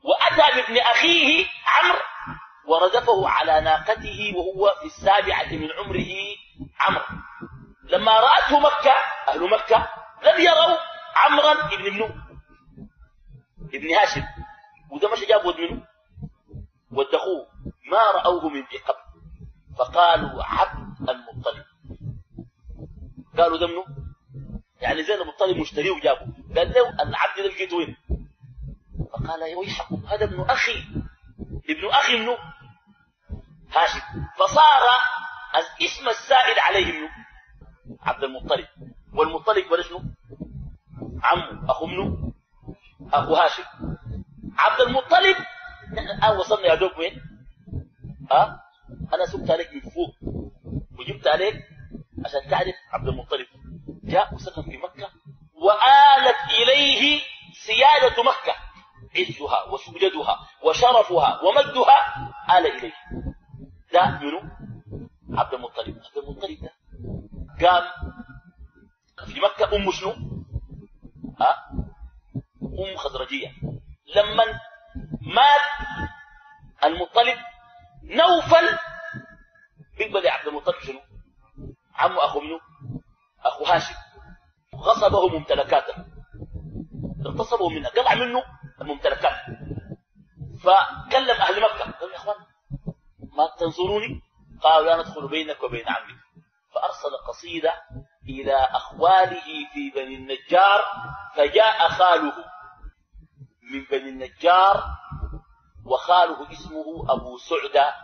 وأتى 0.05 0.57
بابن 0.57 0.79
أخيه 0.79 1.47
عمرو 1.67 1.99
وردفه 2.67 3.29
على 3.29 3.61
ناقته 3.61 4.33
وهو 4.37 4.75
في 4.81 4.87
السابعة 4.87 5.53
من 5.53 5.69
عمره 5.73 6.07
عمرو. 6.81 7.05
لما 7.85 8.21
رأته 8.21 8.61
مكة 8.61 8.95
أهل 9.29 9.51
مكة 9.51 9.89
لم 10.23 10.41
يروا 10.41 10.79
عمرا 11.17 11.75
ابن 11.75 11.95
منو 11.95 12.07
ابن 13.75 13.95
هاشم. 13.95 14.23
وده 14.91 15.13
مش 15.13 15.21
جاب 15.29 15.45
ود 15.45 15.61
منه 15.61 15.87
ود 16.93 17.07
أخوه 17.15 17.47
ما 17.91 18.11
رأوه 18.11 18.49
من 18.49 18.61
ذي 18.61 18.79
قبل. 18.79 19.01
فقالوا 19.79 20.45
عبد 20.45 21.11
المطلب. 21.11 21.65
قالوا 23.39 23.59
ده 23.59 23.67
منه 23.67 23.85
يعني 24.81 25.03
زين 25.03 25.21
المطلب 25.21 25.57
مشتريه 25.57 25.91
وجابه. 25.91 26.27
قال 26.57 26.73
له 26.73 27.03
العبد 27.03 27.37
ده 27.37 27.47
لقيته 27.47 27.77
وين؟ 27.77 27.97
فقال 29.13 29.43
يا 29.43 29.57
ويحكم 29.57 30.07
هذا 30.07 30.25
ابن 30.25 30.41
أخي. 30.41 30.85
ابن 31.69 31.89
أخي 31.89 32.19
منه 32.19 32.39
هاشم. 33.73 34.01
فصار 34.39 34.83
اسم 35.83 36.09
السائل 36.09 36.59
عليه 36.59 37.01
منه 37.01 37.11
عبد 38.01 38.25
المطلب. 38.25 38.67
والمطلب 39.15 39.71
ولا 39.71 39.83
شنو؟ 39.83 40.03
عمه 41.23 41.71
أخو 41.71 41.87
منه 41.87 42.33
أخو 43.13 43.35
هاشم. 43.35 43.63
عبد 44.59 44.81
المطلب. 44.81 45.37
نحن 45.93 46.09
الآن 46.09 46.37
وصلنا 46.37 46.67
يا 46.67 46.75
دوب 46.75 46.91
وين؟ 46.99 47.23
ها؟ 48.31 48.61
أنا 49.15 49.27
سبت 49.27 49.51
عليك 49.51 49.75
من 49.75 49.81
فوق 49.81 50.15
وجبت 50.99 51.27
عليك 51.27 51.55
عشان 52.25 52.51
تعرف 52.51 52.75
عبد 52.93 53.09
المطلب. 53.09 53.47
جاء 54.05 54.35
وسكن 54.35 54.63
في 54.63 54.77
مكة 54.77 55.11
وآلت 55.55 56.37
إليه 56.63 57.21
سيادة 57.53 58.23
مكة. 58.23 58.55
عزها 59.17 59.65
وسجدها 59.73 60.39
وشرفها 60.65 61.41
ومجدها 61.43 62.29
آل 62.59 62.67
إليه. 62.67 62.93
ده 63.93 64.19
منو؟ 64.23 64.41
عبد 65.39 65.55
المطلب. 65.55 65.97
عبد 66.07 66.17
المطلب 66.29 66.59
ده 66.61 66.73
قام 67.69 67.85
في 69.27 69.41
مكة. 69.41 69.77
أم 69.77 69.91
شنو؟ 69.91 70.40
أم 71.43 72.97
خزرجية 72.97 73.53
لما 74.17 74.45
مات 75.21 75.89
المطلب 76.85 77.39
نوفل. 78.05 78.79
بيقبل 79.99 80.29
عبد 80.29 80.49
المطلب 80.49 80.75
شنو؟ 80.81 81.01
عمه 81.95 82.25
أخو 82.25 82.41
منه 82.41 82.61
أخو 83.45 83.65
هاشم. 83.65 83.95
غصبه 84.75 85.29
ممتلكاته. 85.29 85.95
اغتصبه 87.27 87.69
منها 87.69 87.91
قطع 87.91 88.15
منه 88.15 88.43
الممتلكات. 88.81 89.37
فكلم 90.65 91.37
أهل 91.41 91.63
مكة. 91.63 91.91
قال 91.91 92.11
يا 92.11 92.17
أخوان 92.17 92.37
ما 93.21 93.51
تنصروني 93.59 94.21
قالوا 94.63 94.87
لا 94.87 94.97
ندخل 94.97 95.29
بينك 95.29 95.63
وبين 95.63 95.89
عمك. 95.89 96.21
فأرسل 96.75 97.17
قصيدة 97.29 97.73
إلى 98.41 98.55
أخواله 98.55 99.45
في 99.73 99.91
بني 99.95 100.15
النجار 100.15 100.85
فجاء 101.37 101.89
خاله 101.89 102.33
من 103.73 103.85
بني 103.91 104.09
النجار 104.09 104.85
وخاله 105.87 106.53
اسمه 106.53 107.13
أبو 107.13 107.37
سعدة 107.37 107.95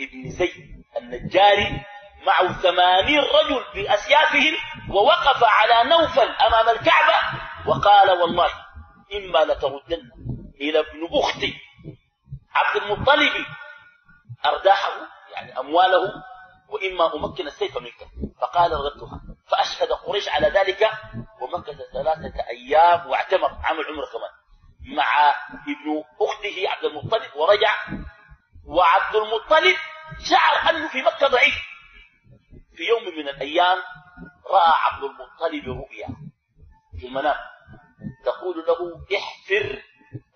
ابن 0.00 0.30
زيد 0.30 0.84
النجاري 0.96 1.82
معه 2.26 2.52
ثمانين 2.52 3.18
رجل 3.20 3.64
بأسيافهم 3.74 4.54
ووقف 4.90 5.44
على 5.44 5.90
نوفل 5.90 6.28
أمام 6.28 6.68
الكعبة 6.76 7.40
وقال 7.66 8.10
والله 8.10 8.48
إما 9.14 9.52
لتردن 9.52 10.02
إلى 10.60 10.78
ابن 10.78 11.08
أختي 11.12 11.54
عبد 12.54 12.82
المطلب 12.82 13.46
أرداحه 14.46 14.90
يعني 15.34 15.58
أمواله 15.58 16.12
وإما 16.68 17.14
أمكن 17.14 17.46
السيف 17.46 17.78
منك. 17.78 18.08
فقال 18.40 18.72
ردها 18.72 19.20
فأشهد 19.46 19.92
قريش 19.92 20.28
على 20.28 20.48
ذلك 20.48 20.90
ومكث 21.40 21.76
ثلاثة 21.92 22.46
أيام 22.48 23.10
واعتمر 23.10 23.48
عمل 23.64 23.84
عمره 23.84 24.06
كمان. 24.06 24.30
مع 24.96 25.30
ابن 25.52 26.04
أخته 26.20 26.68
عبد 26.68 26.84
المطلب 26.84 27.36
ورجع. 27.36 27.74
وعبد 28.66 29.16
المطلب 29.16 29.76
شعر 30.30 30.70
أنه 30.70 30.88
في 30.88 31.02
مكة 31.02 31.28
ضعيف. 31.28 31.54
في 32.76 32.82
يوم 32.82 33.16
من 33.18 33.28
الأيام 33.28 33.78
رأى 34.50 34.72
عبد 34.74 35.04
المطلب 35.04 35.78
رؤيا 35.78 36.08
في 37.00 37.06
المنام. 37.06 37.36
تقول 38.24 38.56
له 38.66 39.06
احفر 39.16 39.82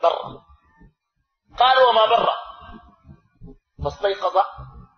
برا 0.03 0.45
قال 1.59 1.79
وما 1.79 2.07
برا 2.07 2.37
فاستيقظ 3.85 4.37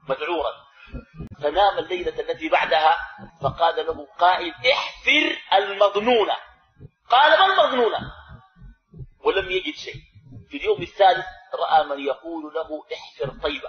مذعورا 0.09 0.53
فنام 1.43 1.79
الليلة 1.79 2.21
التي 2.21 2.49
بعدها؟ 2.49 2.97
فقال 3.43 3.87
له 3.87 4.07
قائل 4.19 4.53
احفر 4.73 5.39
المظنونة 5.53 6.37
قال 7.11 7.39
ما 7.39 7.47
المظنونة 7.47 7.99
ولم 9.25 9.51
يجد 9.51 9.75
شيء. 9.75 9.95
في 10.49 10.57
اليوم 10.57 10.83
الثالث 10.83 11.27
رأى 11.55 11.85
من 11.85 12.01
يقول 12.01 12.55
له 12.55 12.83
احفر 12.95 13.41
طيبة. 13.43 13.69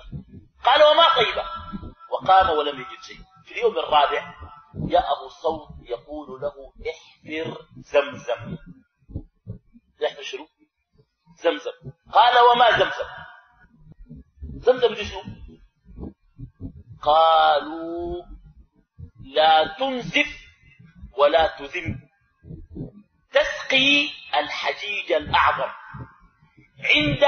قال 0.65 0.83
وما 0.83 1.15
طيبة؟ 1.15 1.45
وقام 2.11 2.57
ولم 2.57 2.79
يجد 2.79 3.01
شيء. 3.03 3.17
في 3.45 3.51
اليوم 3.51 3.77
الرابع 3.77 4.33
جاءه 4.75 5.25
الصوت 5.25 5.67
يقول 5.83 6.41
له 6.41 6.73
احفر 6.89 7.57
زمزم. 7.77 8.57
احفر 10.05 10.21
شنو؟ 10.21 10.47
زمزم. 11.43 11.71
قال 12.13 12.39
وما 12.39 12.71
زمزم؟ 12.71 13.09
زمزم 14.57 14.93
دي 14.93 15.05
شنو 15.05 15.21
قالوا 17.05 18.25
لا 19.23 19.75
تنزف 19.79 20.45
ولا 21.17 21.47
تذم. 21.57 21.99
تسقي 23.31 24.09
الحجيج 24.35 25.11
الأعظم. 25.11 25.71
عند 26.95 27.23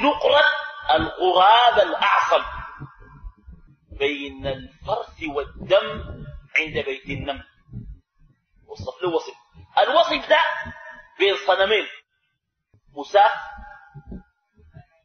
نقرة 0.00 0.44
الغراب 0.90 1.88
الأعصم 1.88 2.44
بين 3.98 4.46
الفرث 4.46 5.22
والدم 5.28 6.00
عند 6.56 6.84
بيت 6.84 7.04
النمل. 7.04 7.44
وصف 8.66 9.02
له 9.02 9.08
وصف. 9.08 9.34
الوصف 9.78 10.28
ده 10.28 10.40
بين 11.18 11.34
صنمين. 11.46 11.86
مساف 12.92 13.32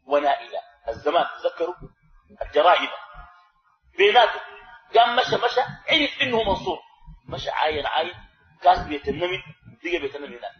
ونائلة. 0.06 0.60
الزمان 0.88 1.26
تذكروا؟ 1.44 1.76
الجراهمة 2.42 3.13
بيناته 3.98 4.42
قام 4.96 5.16
مشى 5.16 5.36
مشى 5.36 5.62
عرف 5.62 6.22
إنه 6.22 6.44
منصور. 6.44 6.80
مشى 7.26 7.50
عاين 7.50 7.86
عاين. 7.86 8.14
كاس 8.62 8.80
بيت 8.88 9.08
النمل 9.08 9.44
لقى 9.84 10.00
بيت 10.00 10.16
النمل 10.16 10.38
هناك. 10.38 10.52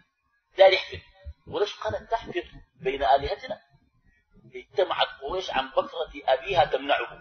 دار 0.58 0.72
يحفر. 0.72 0.98
وليش 1.46 1.76
قالت 1.76 2.10
تحفر 2.10 2.42
بين 2.80 3.02
آلهتنا. 3.02 3.60
اجتمعت 4.54 5.08
قريش 5.22 5.50
عن 5.50 5.70
بكرة 5.70 6.12
أبيها 6.28 6.64
تمنعه. 6.64 7.18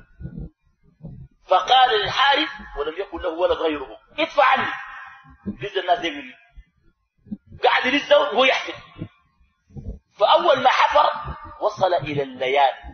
فقال 1.48 2.00
للحارث 2.02 2.50
ولم 2.78 3.02
يكن 3.02 3.18
له 3.18 3.30
ولد 3.30 3.58
غيره. 3.58 3.98
ادفع 4.20 4.46
عني. 4.46 4.72
لز 5.48 5.78
الناس 5.78 6.00
مني 6.00 6.34
قاعد 7.64 7.86
يلزه 7.86 8.20
وهو 8.20 8.44
يحفر. 8.44 8.74
فأول 10.20 10.64
ما 10.64 10.70
حفر 10.70 11.36
وصل 11.62 11.94
إلى 11.94 12.24
الليالي. 12.24 12.94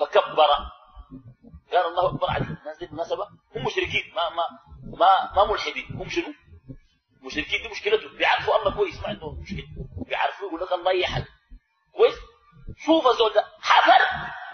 فكبر. 0.00 0.48
قال 1.74 1.86
الله 1.86 2.08
أكبر 2.08 2.30
على 2.30 2.44
الناس 2.44 2.78
دي 2.78 2.86
بالمناسبة 2.86 3.24
هم 3.56 3.64
مشركين 3.64 4.12
ما 4.16 4.30
ما 4.30 4.44
ما 4.98 5.32
ما 5.36 5.52
ملحدين. 5.52 5.86
هم 5.90 6.08
شنو؟ 6.08 6.34
مشركين 7.22 7.62
دي 7.62 7.68
مشكلتهم. 7.68 8.16
بيعرفوا 8.16 8.56
الله 8.56 8.76
كويس 8.76 9.00
ما 9.02 9.08
عندهم 9.08 9.40
مشكلة. 9.40 9.66
بيعرفوا 10.06 10.48
يقول 10.48 10.60
لك 10.60 10.72
الله 10.72 10.92
يحل. 10.92 11.24
كويس؟ 11.96 12.14
شوف 12.86 13.06
الزول 13.06 13.32
ده 13.34 13.44
حفر. 13.60 14.04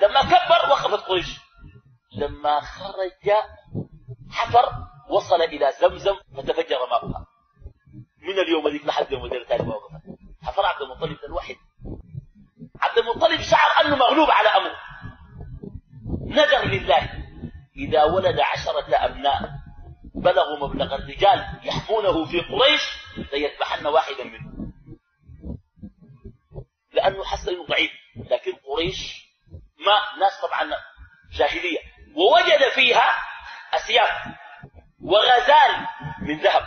لما 0.02 0.22
كبر 0.22 0.70
وقفت 0.70 1.06
قريش. 1.09 1.40
لما 2.16 2.61
خرج 2.61 3.30
حفر 4.30 4.72
وصل 5.11 5.42
إلى 5.42 5.72
زمزم 5.80 6.14
فتفجر 6.37 6.78
ماؤها. 6.90 7.26
من 8.18 8.38
اليوم 8.38 8.68
ذيك 8.68 8.87
لحد 8.87 9.12
يوم 9.12 9.26
ذيك 9.26 9.52
ما 9.52 9.74
وقفت 9.74 10.02
حفر 10.42 10.66
عبد 10.66 10.83
المطلب 10.83 11.18
الواحد 11.24 11.56
عبد 12.80 12.98
المطلب 12.98 13.40
شعر 13.40 13.85
أنه 13.85 13.96
مغلوب 13.96 14.30
على 14.30 14.48
أمره. 14.48 14.89
نذر 16.31 16.64
لله. 16.64 17.11
إذا 17.77 18.05
ولد 18.05 18.40
عشرة 18.40 18.97
أبناء 18.97 19.51
بلغوا 20.14 20.69
مبلغ 20.69 20.95
الرجال 20.95 21.61
يحمونه 21.62 22.25
في 22.25 22.40
قريش 22.40 22.83
ليذبحن 23.33 23.87
واحدا 23.87 24.25
منهم. 24.25 24.73
لأنه 26.93 27.25
حس 27.25 27.49
أنه 27.49 27.66
ضعيف. 27.66 27.90
لكن 28.16 28.53
قريش 28.53 29.27
ما 29.87 30.21
ناس 30.21 30.40
طبعا 30.43 30.71
جاهلية. 31.33 31.79
ووجد 32.16 32.69
فيها 32.75 33.14
أسياف 33.75 34.35
وغزال 35.03 35.87
من 36.23 36.40
ذهب. 36.40 36.62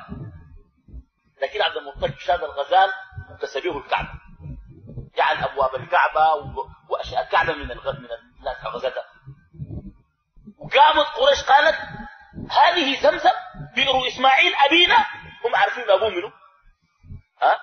لكن 1.42 1.62
عبد 1.62 1.78
المطلب 1.78 2.20
شاد 2.20 2.44
الغزال 2.44 2.90
وكسبه 3.32 3.78
الكعبة. 3.78 4.10
جعل 5.18 5.38
أبواب 5.38 5.76
الكعبة 5.76 6.54
وأشياء 6.90 7.24
الكعبة 7.24 7.54
من 7.54 7.72
الغزال 7.72 8.02
من 8.02 8.10
الناس 8.40 8.66
الغزال 8.66 8.94
وقامت 10.76 11.06
قريش 11.06 11.44
قالت 11.44 11.76
هذه 12.52 13.02
زمزم 13.02 13.30
بئر 13.76 14.08
إسماعيل 14.08 14.56
أبينا 14.56 14.98
هم 15.46 15.56
عارفين 15.56 15.84
أبوه 15.90 16.10
منه 16.10 16.34
ها 17.42 17.60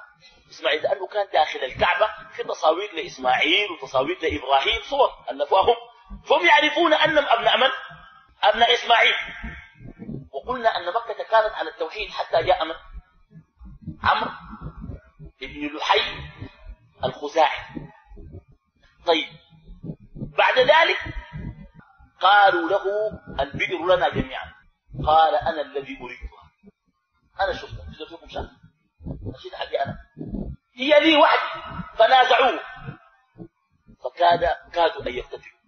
إسماعيل 0.51 0.83
لأنه 0.83 1.07
كان 1.07 1.27
داخل 1.33 1.59
الكعبة 1.59 2.09
في 2.37 2.43
تصاوير 2.43 2.93
لإسماعيل 2.95 3.71
وتصاوير 3.71 4.19
لإبراهيم 4.23 4.83
صور 4.91 5.11
ألفوهم 5.31 5.77
فهم 6.25 6.47
يعرفون 6.47 6.95
أنهم 6.95 7.25
أبناء 7.29 7.59
من؟ 7.59 7.71
أبناء 8.43 8.75
إسماعيل 8.75 9.15
وقلنا 10.33 10.69
أن 10.77 10.89
مكة 10.89 11.25
كانت 11.31 11.55
على 11.55 11.71
التوحيد 11.71 12.11
حتى 12.11 12.43
جاء 12.43 12.65
من؟ 12.65 12.75
عمرو 14.03 14.31
بن 15.41 15.77
لحي 15.77 16.01
الخزاعي 17.05 17.59
طيب 19.07 19.29
بعد 20.15 20.59
ذلك 20.59 20.99
قالوا 22.21 22.71
له 22.71 22.85
البئر 23.41 23.97
لنا 23.97 24.09
جميعا. 24.09 24.55
قال 25.07 25.35
أنا 25.35 25.61
الذي 25.61 25.99
أريدها. 26.01 26.51
أنا 27.41 27.53
شفتها 27.53 27.93
شفت 27.99 28.13
لكم 28.13 28.29
شان 28.29 28.49
أشيد 29.35 29.55
حقي 29.55 29.85
أنا. 29.85 29.99
هي 30.75 31.01
لي 31.01 31.17
وحدي 31.17 31.63
فنازعوه 31.99 32.61
فكاد 34.05 34.57
كادوا 34.73 35.03
أن 35.03 35.15
يقتتلوا. 35.15 35.61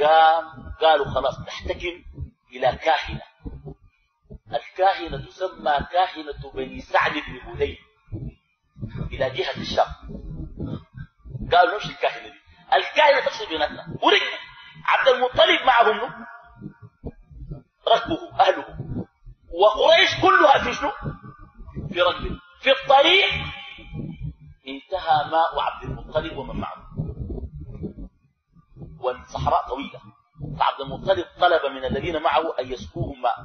قام 0.00 0.74
قالوا 0.80 1.06
خلاص 1.14 1.40
نحتكم 1.40 2.04
إلى 2.52 2.76
كاهنة. 2.76 3.22
الكاهنة 4.52 5.26
تسمى 5.26 5.86
كاهنة 5.92 6.52
بني 6.54 6.80
سعد 6.80 7.12
بن 7.12 7.40
هذيل 7.40 7.78
إلى 9.12 9.30
جهة 9.30 9.60
الشام. 9.60 9.86
قالوا 11.52 11.74
نمشي 11.74 11.88
الكاهنة 11.88 12.28
دي. 12.28 12.40
الكاهنة 12.74 13.20
تقصد 13.20 13.48
بيناتنا 13.48 13.96
ورجنا 14.02 14.38
عبد 14.88 15.08
المطلب 15.08 15.66
معهم 15.66 16.26
ركبه 17.88 18.40
أهله. 18.40 18.78
وقريش 19.50 20.20
كلها 20.22 20.64
في 20.64 20.72
شنو؟ 20.72 20.90
في 21.88 22.00
ركبه 22.00 22.40
في 22.60 22.70
الطريق 22.70 23.30
انتهى 24.68 25.30
ماء 25.30 25.60
عبد 25.60 25.84
المطلب 25.84 26.36
ومن 26.36 26.60
معه. 26.60 26.86
والصحراء 29.00 29.68
طويلة. 29.68 30.00
فعبد 30.58 30.80
المطلب 30.80 31.26
طلب 31.40 31.72
من 31.72 31.84
الذين 31.84 32.22
معه 32.22 32.58
أن 32.58 32.72
يسقوهم 32.72 33.22
ماء. 33.22 33.36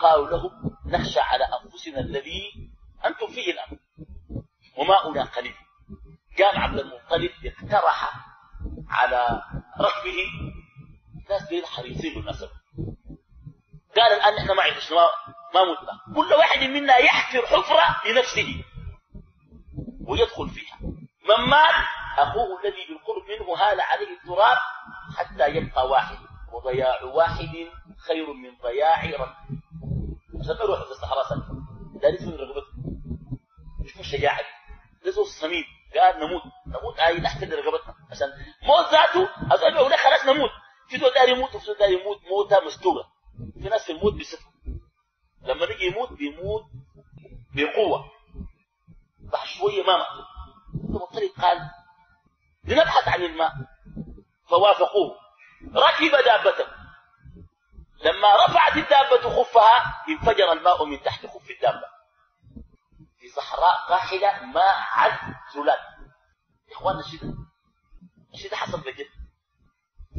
قالوا 0.00 0.28
له 0.28 0.50
نخشى 0.86 1.20
على 1.20 1.44
أنفسنا 1.44 2.00
الذي 2.00 2.70
أنتم 3.04 3.26
فيه 3.26 3.52
الآن. 3.52 3.78
وماؤنا 4.78 5.24
قليل. 5.24 5.54
قام 6.38 6.58
عبد 6.58 6.78
المطلب 6.78 7.30
اقترح 7.44 8.29
على 8.90 9.42
ركبه 9.80 10.16
ناس 11.30 11.48
دين 11.48 11.66
حريصين 11.66 12.14
بالنسبة 12.14 12.50
قال 13.96 14.12
الآن 14.12 14.34
نحن 14.34 14.56
ما 14.56 14.62
عندنا 14.62 14.80
ما, 14.90 15.08
ما 15.54 15.72
متنا 15.72 16.14
كل 16.16 16.34
واحد 16.34 16.58
منا 16.62 16.96
يحفر 16.96 17.46
حفرة 17.46 18.10
لنفسه 18.10 18.64
ويدخل 20.06 20.48
فيها. 20.48 20.78
من 21.28 21.48
مات 21.50 21.74
أخوه 22.18 22.60
الذي 22.60 22.86
بالقرب 22.88 23.22
منه 23.28 23.54
هال 23.62 23.80
عليه 23.80 24.16
التراب 24.20 24.58
حتى 25.16 25.48
يبقى 25.56 25.88
واحد. 25.88 26.16
وضياع 26.52 27.02
واحد 27.02 27.48
خير 28.06 28.32
من 28.32 28.50
ضياع 28.62 29.04
رب. 29.04 29.34
سفروا 30.42 30.76
في 30.84 30.90
الصحراء 30.90 31.28
سنة 31.28 31.44
لا 32.02 32.26
من 32.26 32.34
رغبته. 32.34 32.72
مش 33.84 33.96
مش 33.96 34.10
شجاعة 34.10 34.40
ده 35.04 35.22
الصميم. 35.22 35.64
قال 36.00 36.16
نموت. 36.20 36.42
نموت 36.66 36.98
اي 36.98 37.20
تحت 37.20 37.44
رقبتنا 37.44 37.94
عشان 38.10 38.28
موت 38.62 38.90
ذاته 38.92 39.28
أقول 39.52 39.90
له 39.90 39.96
خلاص 39.96 40.24
نموت. 40.24 40.50
في 40.88 40.96
دول 40.96 41.10
داري 41.14 41.32
يموت 41.32 41.54
وفي 41.54 41.66
دول 41.66 41.76
داري 41.78 42.00
يموت 42.00 42.20
موتة 42.30 42.66
مستورة. 42.66 43.04
في 43.62 43.68
ناس 43.68 43.84
في 43.84 43.92
الموت 43.92 44.14
بصفه 44.14 44.50
لما 45.42 45.66
نيجي 45.66 45.84
يموت 45.86 46.12
بيموت 46.12 46.62
بقوة. 47.54 48.10
بعد 49.32 49.46
شوية 49.46 49.82
ما 49.82 49.98
مات 49.98 50.06
المطلب 50.74 51.30
قال 51.42 51.70
لنبحث 52.64 53.08
عن 53.08 53.22
الماء. 53.22 53.52
فوافقوه. 54.48 55.16
ركب 55.76 56.24
دابته 56.24 56.66
لما 58.04 58.46
رفعت 58.46 58.76
الدابة 58.76 59.42
خفها 59.42 60.04
انفجر 60.08 60.52
الماء 60.52 60.84
من 60.84 61.02
تحت 61.02 61.26
خف 61.26 61.50
الدابة. 61.50 61.86
في 63.18 63.28
صحراء 63.28 63.88
قاحلة 63.88 64.44
ما 64.44 64.62
عد 64.92 65.34
زلال 65.54 65.78
يا 66.68 66.76
اخوانا 66.76 67.02
الشيء 68.34 68.50
الشيء 68.50 68.56
حصل 68.56 68.80
بجد. 68.80 69.06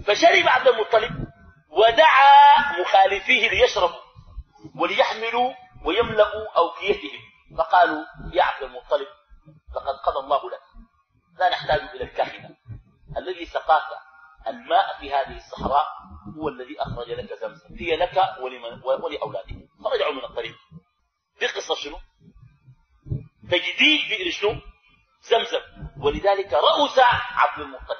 فشرب 0.05 0.47
عبد 0.47 0.67
المطلب 0.67 1.27
ودعا 1.69 2.81
مخالفيه 2.81 3.49
ليشربوا 3.49 4.01
وليحملوا 4.75 5.53
ويملأوا 5.85 6.57
أوكيتهم 6.57 7.19
فقالوا 7.57 8.05
يا 8.33 8.43
عبد 8.43 8.63
المطلب 8.63 9.07
لقد 9.75 9.95
قضى 10.05 10.19
الله 10.19 10.49
لك. 10.49 10.61
لا 11.39 11.49
نحتاج 11.49 11.79
إلى 11.79 12.03
الكاهنة 12.03 12.49
الذي 13.17 13.45
سقاك 13.45 13.87
الماء 14.47 14.99
في 14.99 15.13
هذه 15.13 15.37
الصحراء 15.37 15.87
هو 16.37 16.49
الذي 16.49 16.81
أخرج 16.81 17.11
لك 17.11 17.33
زمزم. 17.33 17.75
هي 17.79 17.95
لك 17.95 18.17
ولمن 18.41 18.83
ولأولادك. 18.83 19.55
فرجعوا 19.83 20.13
من 20.13 20.23
الطريق. 20.23 20.55
دي 21.39 21.47
قصة 21.47 21.75
شنو؟ 21.75 21.97
تجديد 23.43 24.09
بئر 24.09 24.31
شنو؟ 24.31 24.70
زمزم. 25.21 25.61
ولذلك 26.01 26.53
رؤس 26.53 26.99
عبد 27.35 27.59
المطلب. 27.61 27.97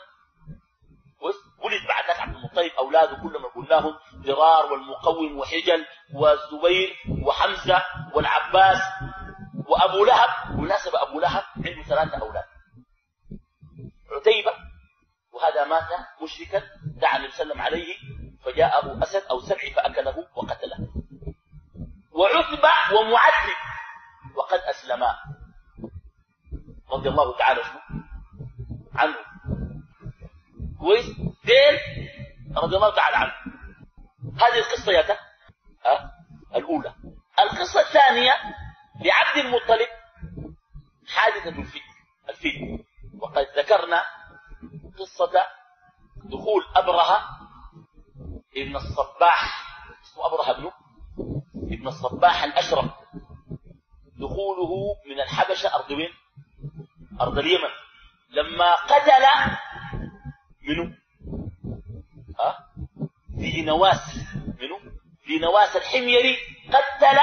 ولد 1.64 1.88
بعد 1.88 2.10
ذلك 2.10 2.20
عبد 2.20 2.36
المطلب 2.36 2.72
أولاده 2.78 3.16
كلهم 3.24 3.46
قلناهم 3.46 4.00
ضرار 4.16 4.72
والمقوم 4.72 5.40
وحجل 5.40 5.86
والزبير 6.14 6.96
وحمزة 7.26 7.84
والعباس 8.16 8.82
وأبو 9.68 10.06
لهب. 10.06 10.30
بالمناسبة 10.50 11.02
أبو 11.02 11.20
لهب 11.20 11.44
عنده 11.56 11.84
ثلاثة 11.84 12.18
أولاد. 12.22 12.44
عتيبة 14.12 14.54
وهذا 15.34 15.66
مات 15.66 15.88
مشركا 16.22 16.64
دعا 17.02 17.18
النبي 17.18 17.32
صلى 17.32 17.54
الله 17.54 17.64
عليه 17.64 17.82
وسلم 17.82 17.96
عليه 17.96 17.96
فجاءه 18.46 19.04
أسد 19.04 19.24
أو 19.30 19.40
سبع 19.40 19.74
فأكله 19.76 20.28
وقتله. 20.36 20.78
وعتبة 22.12 23.00
ومعذب 23.00 23.58
وقد 24.36 24.60
أسلما. 24.60 25.16
رضي 26.92 27.10
الله 27.10 27.38
تعالى 27.38 27.62
عنه. 28.94 29.16
كويس؟ 30.80 31.06
دين 31.46 31.80
رضي 32.58 32.76
الله 32.76 32.96
تعالى 32.96 33.18
عنه. 33.18 33.34
هذه 34.36 34.58
القصة 34.60 34.92
يا 34.92 35.18
أه؟ 35.86 36.12
الأولى. 36.56 36.94
القصة 37.40 37.80
الثانية 37.80 38.34
لعبد 39.02 39.38
المطلب 39.46 39.88
حادثة 41.08 41.50
الفيل 41.50 41.82
الفيل 42.30 42.86
وقد 43.20 43.46
ذكرنا 43.58 44.04
قصة 45.00 45.32
دخول 46.16 46.64
أبرهة 46.76 47.24
ابن 48.58 48.76
الصباح. 48.76 49.66
اسمه 50.04 50.26
أبرهة 50.26 50.52
ابنه. 50.52 50.72
ابن 51.56 51.88
الصباح 51.88 52.44
الأشرف. 52.44 52.92
دخوله 54.18 54.96
من 55.10 55.22
الحبشة 55.22 55.76
أرض 55.76 55.92
وين؟ 55.92 56.10
أرض 57.22 57.38
اليمن. 57.38 57.70
لما 58.30 58.76
قتل 58.76 59.26
منو؟ 60.68 60.94
ها؟ 62.40 62.58
في 63.40 63.62
نواس. 63.62 64.18
منو؟ 64.62 64.80
في 65.24 65.40
نواس 65.40 65.76
الحميري 65.76 66.38
قتل 66.68 67.18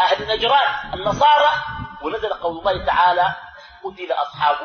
أهل 0.00 0.36
نجران 0.36 0.94
النصارى 0.94 1.52
ونزل 2.02 2.32
قول 2.32 2.58
الله 2.58 2.86
تعالى 2.86 3.34
قتل 3.84 4.12
أصحاب 4.12 4.56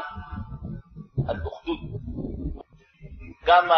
الأخدود. 1.30 1.80
قام 3.48 3.72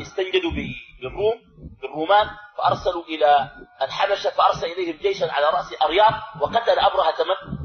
استنجدوا 0.00 0.50
بالروم 0.50 1.40
بالرومان 1.82 2.30
فأرسلوا 2.58 3.04
إلى 3.04 3.50
الحبشة 3.82 4.30
فأرسل 4.30 4.66
إليهم 4.66 4.96
جيشا 4.96 5.32
على 5.32 5.46
رأس 5.46 5.82
أرياض 5.82 6.12
وقتل 6.40 6.78
أبرهة 6.78 7.24
من؟ 7.24 7.58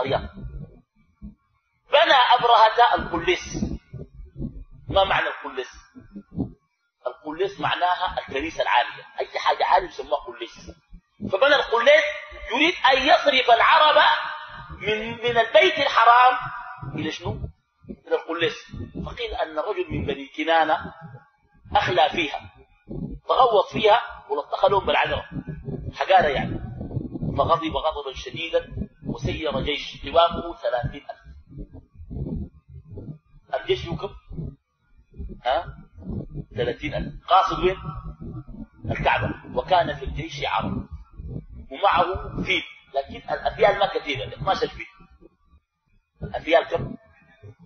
أرياض 0.00 0.43
بنى 1.94 2.18
أبرهة 2.38 2.94
القليس 2.94 3.64
ما 4.88 5.04
معنى 5.04 5.26
القليس 5.28 5.70
القليس 7.06 7.60
معناها 7.60 8.18
الكنيسة 8.18 8.62
العالية. 8.62 9.02
أي 9.20 9.38
حاجة 9.38 9.64
عالية 9.64 9.88
يسموها 9.88 10.20
قليس 10.24 10.70
فبنى 11.32 11.54
القليس 11.54 12.04
يريد 12.54 12.74
أن 12.92 13.02
يصرف 13.02 13.50
العرب 13.50 14.02
من 14.80 15.10
من 15.10 15.38
البيت 15.38 15.78
الحرام 15.78 16.38
إلى 16.94 17.10
شنو؟ 17.10 17.30
إلى 18.06 18.16
القليس 18.16 18.54
فقيل 19.06 19.34
أن 19.34 19.58
رجل 19.58 19.86
من 19.90 20.04
بني 20.06 20.26
كنانة 20.36 20.94
أخلى 21.76 22.08
فيها 22.10 22.50
تغوط 23.28 23.66
فيها 23.72 24.02
ولطخ 24.30 24.64
لهم 24.64 24.86
بالعذرة 24.86 25.24
حقارة 25.94 26.28
يعني. 26.28 26.60
فغضب 27.38 27.76
غضبا 27.76 28.14
شديدا 28.14 28.88
وسير 29.06 29.60
جيش 29.60 30.02
قوامه 30.06 30.56
ثلاثين 30.56 31.00
ألف 31.10 31.23
الجيش 33.60 33.84
يكب 33.84 34.10
ها؟ 35.44 35.76
ثلاثين 36.56 36.94
ألف. 36.94 37.14
قاصد 37.28 37.58
وين؟ 37.58 37.76
الكعبة. 38.90 39.34
وكان 39.54 39.94
في 39.94 40.04
الجيش 40.04 40.44
عرب. 40.46 40.88
ومعه 41.70 42.42
فيل. 42.42 42.62
لكن 42.94 43.30
الأفيال 43.30 43.78
ما 43.78 43.86
كثيرة. 43.98 44.34
12 44.34 44.68
فيل. 44.68 44.86
الأفيال 46.22 46.64
كم؟ 46.64 46.96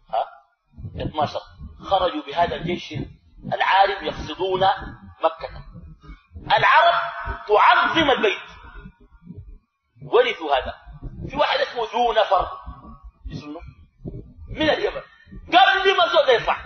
ها؟ 0.08 0.24
12 1.02 1.40
خرجوا 1.80 2.22
بهذا 2.26 2.56
الجيش 2.56 2.94
العارم 3.52 4.06
يقصدون 4.06 4.60
مكة. 5.24 5.64
العرب 6.36 6.94
تعظم 7.48 8.10
البيت. 8.10 8.48
ورثوا 10.02 10.56
هذا. 10.56 10.74
في 11.28 11.36
واحد 11.36 11.58
اسمه 11.58 11.82
ذو 11.82 12.12
نفر. 12.12 12.48
اسمه 13.32 13.60
من 14.48 14.70
اليمن. 14.70 15.02
قبل 15.48 15.96
ما 15.96 16.06
زول 16.12 16.28
يرفع 16.34 16.56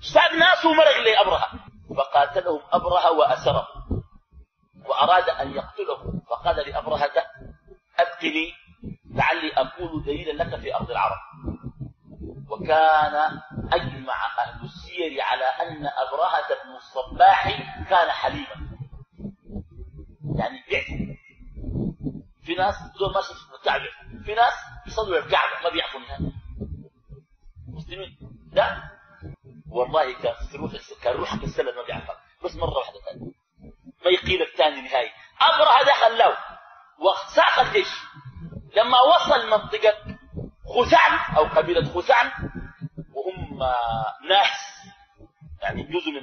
ساب 0.00 0.32
ناس 0.38 0.64
ومرق 0.64 0.96
لأبرهة 1.06 1.48
فقاتلهم 1.96 2.60
أبرهة 2.72 3.12
وأسره. 3.12 3.66
وأراد 4.86 5.28
أن 5.28 5.50
يقتله 5.50 6.20
فقال 6.30 6.56
لأبرهة 6.56 7.12
أبقني 7.98 8.52
لعلي 9.10 9.52
أكون 9.52 10.02
دليلا 10.02 10.42
لك 10.42 10.60
في 10.60 10.74
أرض 10.74 10.90
العرب. 10.90 11.16
وكان 12.50 13.40
أجمع 13.72 14.14
أهل 14.38 14.64
السير 14.64 15.20
على 15.22 15.44
أن 15.44 15.86
أبرهة 15.86 16.48
بن 16.48 16.76
الصباح 16.76 17.48
كان 17.90 18.10
حليما. 18.10 18.78
يعني 20.38 20.64
بيعفو 20.68 21.14
في 22.42 22.54
ناس 22.54 22.74
دول 22.98 23.14
ما 23.14 23.20
شفت 23.20 23.54
الكعبة 23.60 23.84
في 24.24 24.34
ناس 24.34 24.52
يصلوا 24.86 25.18
الكعبة 25.18 25.62
ما 25.64 25.70
بيعفوا 25.70 26.00
نهائي 26.00 26.32
مسلمين. 27.68 28.23
لا. 28.54 28.90
والله 29.70 30.02
روحك 31.06 31.44
السلة 31.44 31.72
ما 31.76 31.82
بيعفك 31.82 32.16
بس 32.44 32.56
مرة 32.56 32.78
واحدة 32.78 32.98
ثانية 33.10 33.32
ما 34.04 34.10
يقيلك 34.10 34.48
ثاني 34.56 34.80
نهائي 34.80 35.10
أبرهة 35.40 35.82
دخل 35.82 36.18
له 36.18 36.36
وساق 36.98 37.60
الجيش. 37.60 37.88
لما 38.76 38.98
وصل 39.00 39.50
منطقة 39.50 39.94
خثعم 40.74 41.36
أو 41.36 41.44
قبيلة 41.44 41.94
خثعم 41.94 42.30
وهم 43.14 43.58
ناحس 44.28 44.74
يعني 45.62 45.82
جزء 45.82 46.10
من. 46.10 46.22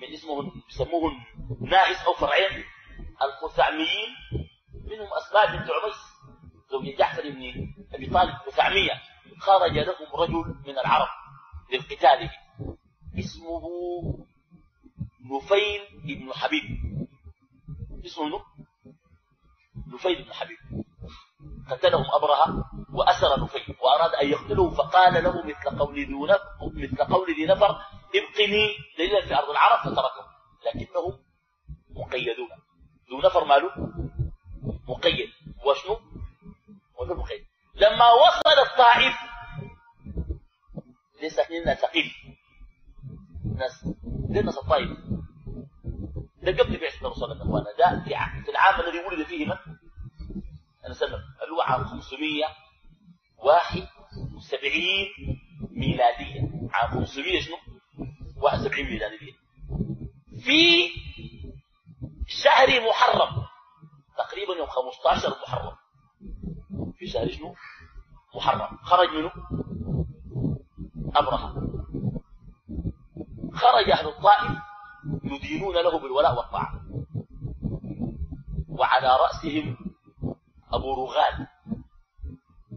من 0.00 0.12
اسمهم 0.14 0.62
بيسموهم 0.68 1.24
ناحس 1.60 2.06
أو 2.06 2.12
فرعين 2.14 2.64
الخثعميين 3.22 4.08
منهم 4.72 5.08
أسماء 5.12 5.46
بنت 5.46 5.70
عميس 5.70 5.96
زوج 6.70 6.96
جعفر 6.98 7.22
بن 7.22 7.52
أبي 7.94 8.06
طالب 8.10 8.34
خثعمية 8.34 9.02
خرج 9.40 9.78
لهم 9.78 10.06
رجل 10.14 10.54
من 10.66 10.78
العرب. 10.78 11.08
للقتال 11.72 12.30
اسمه 13.18 13.62
نفيل 15.30 15.80
بن 16.04 16.32
حبيب. 16.32 16.62
اسمه 18.06 18.40
نفيل 19.94 20.24
بن 20.24 20.32
حبيب. 20.32 20.58
قتلهم 21.70 22.04
أبرهة 22.12 22.64
وأسر 22.92 23.42
نفيل. 23.42 23.76
وأراد 23.82 24.14
أن 24.14 24.28
يقتله 24.28 24.70
فقال 24.70 25.24
له 25.24 25.42
مثل 25.46 25.78
قول 25.78 25.94
ذي 25.94 26.14
مثل 26.74 27.04
قول 27.04 27.34
ذي 27.34 27.46
نفر 27.46 27.70
ابقني 28.14 28.76
دليلا 28.98 29.26
في 29.26 29.34
أرض 29.34 29.50
العرب 29.50 29.80
فتركه 29.80 30.26
لكنهم 30.66 31.18
مقيدون. 31.90 32.48
ذو 33.10 33.20
نفر 33.20 33.44
ماله؟ 33.44 33.70
مقيد. 34.88 35.30
وشنو؟ 35.66 36.00
وشنو 37.00 37.14
مقيد؟ 37.14 37.44
لما 37.74 38.12
وصل 38.12 38.58
الطائف 38.70 39.14
ليس 41.26 41.38
إحنا 41.38 41.74
ثقيل 41.74 42.12
ناس 43.56 43.84
دي 44.28 44.40
ناس 44.42 44.58
الطائف 44.58 44.88
ده 46.42 46.62
قبل 46.62 46.80
بعثة 46.80 47.06
الرسول 47.06 47.30
يا 47.30 47.36
اخوانا 47.42 47.66
ده 47.78 48.04
في 48.44 48.50
العام 48.50 48.80
الذي 48.80 48.98
ولد 48.98 49.26
فيه 49.26 49.46
من؟ 49.46 49.56
أنا 50.86 50.94
سلم 50.94 51.14
اللي 51.42 51.52
هو 51.56 51.60
عام 51.60 51.84
571 51.84 54.82
ميلادية. 55.70 56.50
عام 56.72 56.90
500 56.90 57.40
شنو؟ 57.40 57.56
71 58.36 58.84
ميلادية. 58.84 59.32
في 60.44 60.88
شهر 62.26 62.80
محرم 62.88 63.46
تقريبا 64.18 64.54
يوم 64.54 64.66
15 64.66 65.28
محرم. 65.42 65.76
في 66.98 67.06
شهر 67.06 67.28
شنو؟ 67.30 67.54
محرم. 68.34 68.76
خرج 68.82 69.08
منه؟ 69.08 69.32
أبرهة 71.18 71.54
خرج 73.54 73.90
أهل 73.90 74.08
الطائف 74.08 74.52
يدينون 75.24 75.74
له 75.74 75.98
بالولاء 75.98 76.36
والطاعة 76.36 76.80
وعلى 78.68 79.16
رأسهم 79.16 79.76
أبو 80.72 80.94
رغال. 80.94 81.46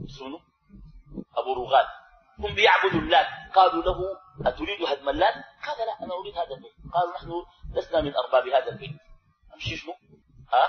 اسمه 0.06 0.40
أبو 1.38 1.54
رغال. 1.54 1.86
هم 2.40 2.56
بيعبدوا 2.56 3.00
اللات. 3.02 3.28
قالوا 3.56 3.84
له 3.84 3.98
أتريد 4.46 4.82
هدم 4.88 5.10
اللات؟ 5.10 5.34
قال 5.34 5.78
لا 5.88 6.06
أنا 6.06 6.14
أريد 6.14 6.34
هذا 6.38 6.56
البيت. 6.56 6.74
قالوا 6.94 7.14
نحن 7.14 7.32
لسنا 7.74 8.02
من 8.02 8.14
أرباب 8.16 8.48
هذا 8.48 8.72
البيت. 8.72 8.98
أمشي 9.54 9.76
شنو؟ 9.78 9.94
ها؟ 10.54 10.66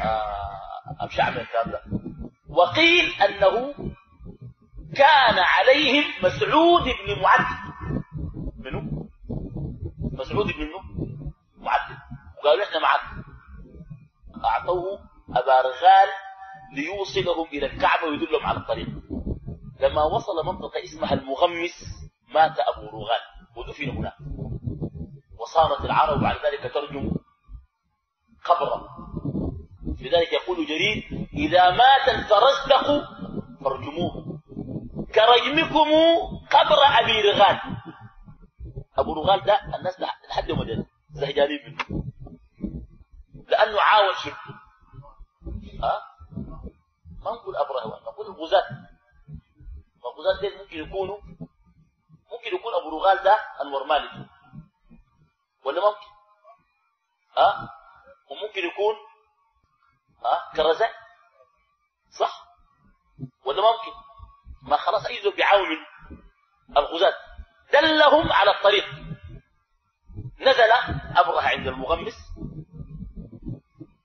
آه 0.00 1.04
أمشي 1.04 1.22
أعمل 1.22 1.40
الكلام 1.40 1.70
ده. 1.70 1.82
وقيل 2.48 3.22
أنه 3.22 3.74
كان 4.96 5.38
عليهم 5.38 6.04
مسعود 6.22 6.82
بن 6.82 7.22
معد. 7.22 7.46
منو؟ 8.58 9.08
مسعود 10.12 10.46
بن 10.46 10.68
معد. 11.58 11.96
وقالوا 12.38 12.64
إحنا 12.64 12.78
معك 12.78 13.24
أعطوه 14.44 14.98
أبا 15.30 15.60
رغال 15.60 16.08
ليوصلهم 16.72 17.46
إلى 17.46 17.66
الكعبة 17.66 18.06
ويدلهم 18.08 18.46
على 18.46 18.58
الطريق. 18.58 18.88
لما 19.80 20.02
وصل 20.04 20.46
منطقة 20.46 20.84
اسمها 20.84 21.12
المغمس 21.12 22.08
مات 22.34 22.56
أبو 22.58 22.86
رغال. 22.86 23.20
ودفن 23.56 23.90
هناك. 23.90 24.16
وصارت 25.38 25.84
العرب 25.84 26.20
بعد 26.20 26.36
ذلك 26.36 26.74
ترجم 26.74 27.12
قبره 28.44 28.88
لذلك 30.00 30.32
يقول 30.32 30.66
جرير 30.66 31.28
إذا 31.34 31.70
مات 31.70 32.08
الفرزدق 32.08 33.04
فارجموه. 33.64 34.31
كرجمكم 35.14 35.88
قبر 36.52 36.78
أبي 37.00 37.20
رغال. 37.20 37.60
أبو 38.98 39.14
رغال 39.14 39.44
ده 39.44 39.76
الناس 39.76 40.00
لحد 40.28 40.48
يوم 40.48 40.60
الدين 40.62 40.86
زهجانين 41.12 41.60
منه. 41.66 42.04
لأنه 43.48 43.80
عاون 43.80 44.14
شركه 44.14 44.54
ها؟ 45.82 46.02
ما 47.22 47.30
نقول 47.30 47.56
أبرهة 47.56 47.86
نقول 47.86 48.26
الغزاة. 48.26 48.64
الغزاة 50.04 50.40
ديل 50.40 50.58
ممكن 50.58 50.78
يكونوا 50.78 51.18
ممكن 52.32 52.56
يكون 52.56 52.74
أبو 52.74 52.98
رغال 52.98 53.22
ده 53.22 53.38
أنور 53.62 53.84
مالك 53.84 54.10
ولا 55.64 55.80
ممكن؟ 55.80 56.06
ها؟ 57.38 57.70
وممكن 58.30 58.60
يكون 58.66 58.94
ها؟ 60.24 60.52
كرزان 60.56 60.90
صح؟ 62.10 62.44
ولا 63.44 63.62
ممكن؟ 63.62 63.92
ما 64.62 64.76
خلاص 64.76 65.06
أي 65.06 65.22
زول 65.22 65.36
بيعاون 65.36 65.66
الغزاة. 66.76 67.14
دلهم 67.72 68.32
على 68.32 68.50
الطريق. 68.50 68.84
نزل 70.40 70.72
أبرهة 71.16 71.48
عند 71.48 71.66
المغمس 71.66 72.14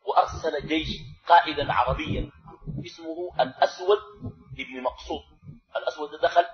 وأرسل 0.06 0.68
جيش 0.68 0.88
قائدا 1.28 1.74
عربيا 1.74 2.32
اسمه 2.86 3.32
الأسود 3.40 3.98
ابن 4.60 4.82
مقصود. 4.84 5.22
الأسود 5.76 6.10
دخل 6.22 6.46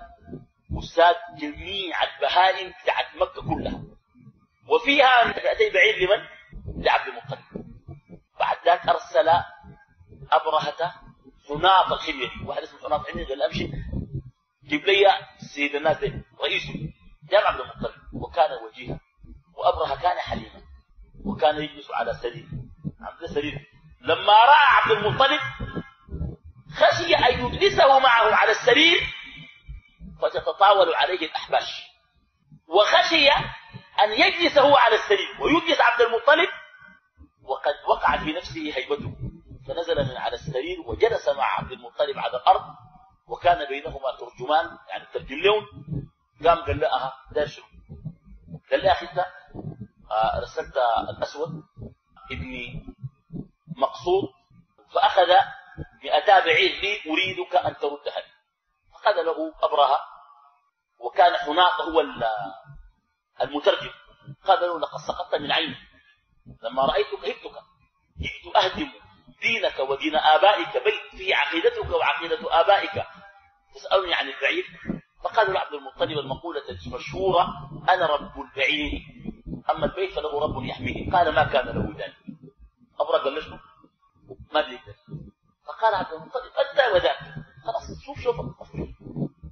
وساد 0.72 1.16
جميع 1.38 1.96
البهائم 2.02 2.72
بتاعت 2.82 3.06
مكة 3.16 3.54
كلها. 3.54 3.82
وفيها 4.68 5.24
200 5.24 5.40
بعير 5.74 5.94
لمن؟ 5.98 6.26
لعبد 6.84 7.08
المطلب. 7.08 7.64
بعد 8.40 8.56
ذلك 8.66 8.88
أرسل 8.88 9.28
أبرهة 10.32 10.94
حناط 11.48 11.92
الحميري 11.92 12.46
واحد 12.46 12.62
اسمه 12.62 12.78
حناط 12.78 13.00
الحميري 13.00 13.28
قال 13.28 13.42
أمشي. 13.42 13.70
جيب 14.68 14.84
لي 14.86 15.04
سيد 15.54 15.74
الناس 15.74 15.96
رئيسه 16.42 16.74
جاب 17.30 17.44
عبد 17.46 17.60
المطلب 17.60 17.94
وكان 18.12 18.50
وجيها 18.66 19.00
وأبرهة 19.56 20.02
كان 20.02 20.18
حليما 20.18 20.62
وكان 21.24 21.56
يجلس 21.62 21.90
على 21.90 22.14
سرير. 22.14 22.46
عبد 23.00 23.26
سرير 23.34 23.66
لما 24.00 24.32
رأى 24.32 24.66
عبد 24.66 24.90
المطلب 24.90 25.40
خشي 26.76 27.14
أن 27.14 27.46
يجلسه 27.46 27.98
معه 27.98 28.34
على 28.34 28.50
السرير 28.50 29.00
فتتطاول 30.22 30.94
عليه 30.94 31.26
الأحباش. 31.26 31.84
وخشي 32.68 33.28
أن 34.04 34.10
يجلس 34.12 34.58
هو 34.58 34.76
على 34.76 34.94
السرير 34.94 35.28
ويجلس 35.40 35.80
عبد 35.80 36.00
المطلب 36.00 36.48
وقد 37.42 37.74
وقع 37.88 38.16
في 38.24 38.32
نفسه 38.32 38.60
هيبته 38.76 39.14
فنزل 39.68 40.08
من 40.10 40.16
على 40.16 40.34
السرير 40.34 40.80
وجلس 40.86 41.28
مع 41.28 41.44
عبد 41.58 41.72
المطلب 41.72 42.18
على 42.18 42.36
الأرض 42.36 42.62
وكان 43.26 43.68
بينهما 43.68 44.10
ترجمان 44.18 44.78
يعني 44.88 45.06
ترجم 45.12 45.36
لهم 45.36 45.66
قام 46.44 46.64
قال 46.64 46.80
لها 46.80 47.12
دار 47.32 47.46
شنو؟ 47.46 47.64
قال 48.70 48.82
لها 48.82 48.92
أخي 48.92 49.06
أنت 49.06 49.18
آه، 50.10 50.40
رسلت 50.40 50.76
الأسود 51.08 51.62
ابني 52.32 52.86
مقصود 53.76 54.28
فأخذ 54.94 55.28
مئتا 56.04 56.44
بعير 56.44 56.80
لي 56.80 57.10
أريدك 57.12 57.56
أن 57.56 57.76
تردها 57.76 58.18
لي. 58.18 58.32
فقال 58.92 59.26
له 59.26 59.52
أبرهة 59.62 60.00
وكان 60.98 61.36
حناط 61.36 61.80
هو 61.80 62.00
المترجم. 63.42 63.90
قال 64.44 64.60
له 64.60 64.80
لقد 64.80 64.98
سقطت 65.08 65.34
من 65.34 65.52
عيني. 65.52 65.76
لما 66.62 66.86
رأيتك 66.86 67.18
هبتك 67.18 67.60
جئت 68.18 68.56
أهدم 68.56 68.92
دينك 69.42 69.78
ودين 69.80 70.16
آبائك 70.16 70.84
بيت 70.84 71.18
فيه 71.18 71.36
عقيدتك 71.36 71.90
وعقيدة 71.90 72.60
آبائك 72.60 73.06
تسألني 73.74 74.14
عن 74.14 74.28
البعير 74.28 74.64
فقال 75.24 75.52
له 75.52 75.60
عبد 75.60 75.74
المطلب 75.74 76.18
المشهورة 76.86 77.70
أنا 77.88 78.06
رب 78.06 78.40
البعير. 78.40 79.02
أما 79.70 79.86
البيت 79.86 80.12
فله 80.12 80.40
رب 80.40 80.64
يحميه. 80.64 81.10
قال 81.10 81.34
ما 81.34 81.44
كان 81.44 81.66
له 81.66 81.94
ذلك 81.98 82.16
أبرا 83.00 83.18
قال 83.18 83.34
له 83.34 83.60
ما 84.54 84.60
بيقدر 84.60 84.94
فقال 85.66 85.94
عبد 85.94 86.12
المطلب 86.12 86.42
أنت 86.44 86.94
وذاك 86.94 87.18
خلاص 87.64 88.04
شوف 88.06 88.20
شوف. 88.20 88.36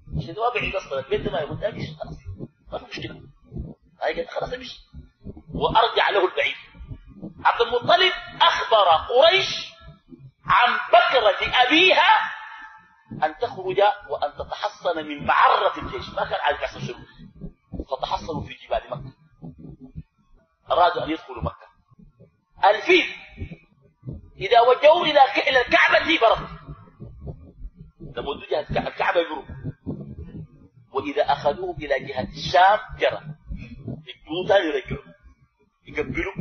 مش 0.09 0.27
بعيد 0.55 0.75
أصلا. 0.77 0.99
البيت 0.99 1.33
ما 1.33 1.39
يقول 1.41 1.65
امشي 1.65 1.95
خلاص 1.95 2.17
ما 2.73 2.79
في 2.79 2.85
مشكلة. 2.85 3.23
هاي 4.03 4.27
خلاص 4.27 4.53
امشي 4.53 4.81
وأرجع 5.55 6.11
له 6.11 6.29
البعير 6.29 6.57
عبد 7.45 7.61
المطلب 7.61 8.13
أخبر 8.41 9.15
قريش 9.15 9.73
عن 10.45 10.79
بكرة 10.89 11.63
أبيها 11.63 12.33
أن 13.23 13.35
تخرج 13.39 13.81
وأن 14.09 14.33
تتحصن 14.39 14.97
من 15.07 15.27
معرة 15.27 15.79
الجيش 15.79 16.09
ما 16.09 16.25
كان 16.25 16.41
عارف 16.41 16.63
يحصل 16.63 16.81
شنو 16.81 17.05
فتحصنوا 17.91 18.43
في 18.43 18.55
جبال 18.55 18.91
مكة 18.91 19.13
أرادوا 20.71 21.05
أن 21.05 21.11
يدخلوا 21.11 21.43
مكة 21.43 21.67
الفيل 22.65 23.05
إذا 24.37 24.61
وجهوا 24.61 25.07
إلى 25.49 25.61
الكعبة 25.61 26.19
برد 26.21 26.49
لما 28.17 28.47
جهة 28.51 28.89
الكعبة 28.89 29.21
يبروا 29.21 29.45
وإذا 30.93 31.33
أخذوهم 31.33 31.77
إلى 31.77 32.01
جهة 32.01 32.29
الشام 32.29 32.79
جرى 32.99 33.21
يقولوا 34.07 34.49
ثاني 34.49 34.65
يرجعوا 34.67 35.13
يقبلوا 35.87 36.33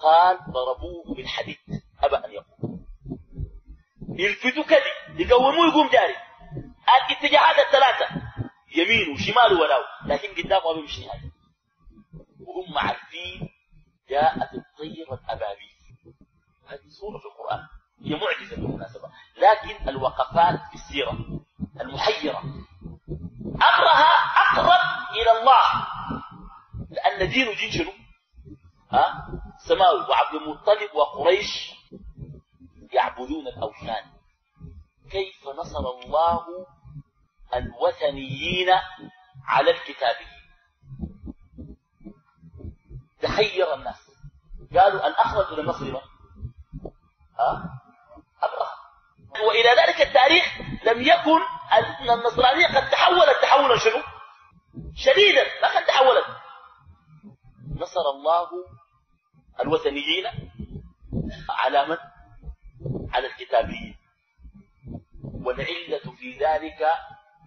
قال 0.00 0.38
ضربوه 0.38 1.14
بالحديد 1.16 1.58
أبى 2.02 2.16
أن 2.16 2.30
يقوم 2.32 2.86
يلفتوا 4.08 4.62
كذي 4.64 5.24
يقوموه 5.24 5.68
يقوم 5.68 5.88
جاري 5.90 6.14
الاتجاهات 6.88 7.56
الثلاثة 7.66 8.22
يمين 8.76 9.14
وشمال 9.14 9.60
ولاو 9.60 9.82
لكن 10.06 10.42
قدامه 10.42 10.66
ما 10.66 10.72
بيمشي 10.72 11.10
حاجة 11.10 11.30
وهم 12.40 12.78
عارفين 12.78 13.48
جاءت 14.10 14.54
الطير 14.54 15.14
الأبابيل 15.14 15.78
هذه 16.66 16.88
صورة 17.00 17.18
في 17.18 17.24
القرآن 17.26 17.66
هي 18.04 18.14
معجزة 18.14 18.56
بالمناسبة 18.56 19.08
لكن 19.36 19.88
الوقفات 19.88 20.60
في 20.70 20.74
السيرة 20.74 21.18
المحيرة 21.80 22.38
أمرها 23.46 24.10
أقرب 24.36 24.80
إلى 25.16 25.40
الله 25.40 25.86
لأن 26.90 27.28
دينه 27.30 27.54
دين 27.54 27.70
شنو؟ 27.70 27.92
ها؟ 28.92 29.28
سماوي 29.68 30.00
وعبد 30.00 30.34
المطلب 30.34 30.94
وقريش 30.94 31.74
يعبدون 32.92 33.46
الأوثان 33.46 34.04
كيف 35.10 35.48
نصر 35.60 35.90
الله 35.90 36.46
الوثنيين 37.54 38.68
على 39.46 39.70
الكتابيين 39.70 40.38
تخير 43.20 43.74
الناس 43.74 44.10
قالوا 44.74 45.06
أن 45.06 45.12
أخرجوا 45.12 45.56
للنصر 45.56 45.84
من 45.84 46.00
ها 47.38 47.80
أبرهة 48.42 48.78
وإلى 49.48 49.82
ذلك 49.82 50.00
التاريخ 50.08 50.44
لم 50.88 51.02
يكن 51.02 51.40
النصرانية 52.10 52.66
قد 52.66 52.90
تحولت. 52.90 53.42
تحولا 53.42 53.78
شنو؟ 53.78 54.02
شديدا 54.94 55.44
ما 55.62 55.78
قد 55.78 55.86
تحولت. 55.86 56.24
نصر 57.76 58.00
الله 58.14 58.48
الوثنيين 59.60 60.24
على 61.50 61.86
من؟ 61.86 61.96
على 63.12 63.26
الكتابيين. 63.26 63.96
والعلة 65.44 66.12
في 66.18 66.38
ذلك 66.40 66.86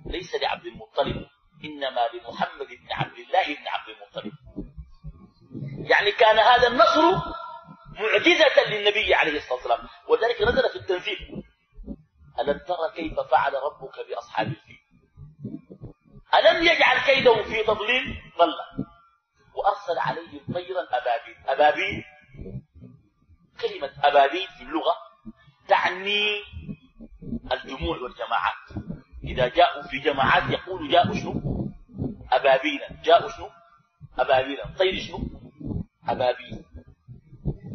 ليس 0.06 0.36
لعبد 0.36 0.66
المطلب 0.66 1.28
إنما 1.64 2.02
لمحمد 2.14 2.68
بن 2.68 2.92
عبد 2.92 3.18
الله 3.18 3.56
بن 3.56 3.68
عبد 3.68 3.90
المطلب. 3.90 4.34
يعني 5.90 6.12
كان 6.12 6.40
هذا 6.40 6.68
النصر 6.68 7.32
معجزة 8.00 8.70
للنبي 8.70 9.14
عليه 9.16 9.38
الصلاة 9.38 9.54
والسلام 9.54 9.80
وذلك 10.10 10.42
نزل 10.42 10.70
في 10.70 10.76
التنزيل 10.76 11.41
ألم 12.42 12.58
ترى 12.58 12.92
كيف 12.96 13.20
فعل 13.20 13.54
ربك 13.54 14.08
بأصحاب 14.10 14.48
الفيل؟ 14.48 14.80
ألم 16.34 16.64
يجعل 16.64 17.06
كيدهم 17.06 17.44
في 17.44 17.64
تضليل؟ 17.64 18.22
ضل 18.40 18.86
وأرسل 19.56 20.00
عليهم 20.00 20.54
طيرا 20.54 20.82
أبابيل. 20.82 21.36
أبابيل؟ 21.48 22.04
كلمة 23.62 23.92
أبابيل 24.04 24.48
في 24.58 24.64
اللغة 24.64 24.96
تعني 25.68 26.42
الجموع 27.52 27.98
والجماعات. 27.98 28.86
إذا 29.24 29.48
جاءوا 29.48 29.84
في 29.84 30.00
جماعات 30.00 30.44
يقولوا 30.50 30.92
جاءوا 30.92 31.14
شنو 31.16 31.42
أبابيل 32.32 32.80
جاءوا 33.04 33.30
شنو 33.30 33.50
أبابيل 34.20 34.58
طير 34.80 35.00
شنو 35.00 35.20
أبابيل. 36.10 36.66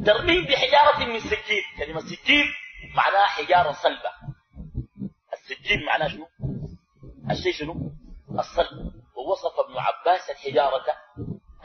ترميم 0.07 0.45
بحجارة 0.45 1.05
من 1.05 1.21
سجيل. 1.21 1.63
كلمة 1.79 2.01
سجيل 2.01 2.47
معناها 2.95 3.27
حجارة 3.27 3.73
صلبة. 3.73 4.11
السجيل 5.67 5.87
معناه 5.87 6.09
شنو؟ 6.09 6.27
الشيء 7.31 7.53
شنو؟ 7.53 7.75
الصلب. 8.31 8.93
ووصف 9.17 9.61
ابن 9.67 9.75
عباس 9.79 10.31
الحجارة 10.31 10.85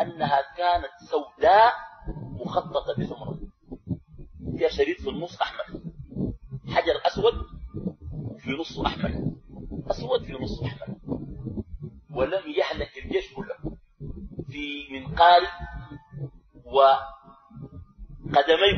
أنها 0.02 0.42
كانت 0.58 0.92
سوداء 1.12 1.74
مخططة 2.46 2.96
بسمرة 3.00 3.40
فيها 4.58 4.70
شريط 4.70 5.02
في 5.02 5.10
النص 5.10 5.42
أحمر. 5.42 5.82
حجر 6.68 7.02
أسود 7.06 7.34
في 8.40 8.50
نصه 8.52 8.88
أحمر. 8.88 9.12
أسود 9.90 10.24
في 10.24 10.34
نصه 10.34 10.66
أحمر. 10.66 10.88
ولم 12.12 12.50
يهلك 12.58 12.98
الجيش 13.06 13.34
كله. 13.34 13.56
في 14.52 14.88
منقار 14.92 15.42
وقدمي 16.66 17.24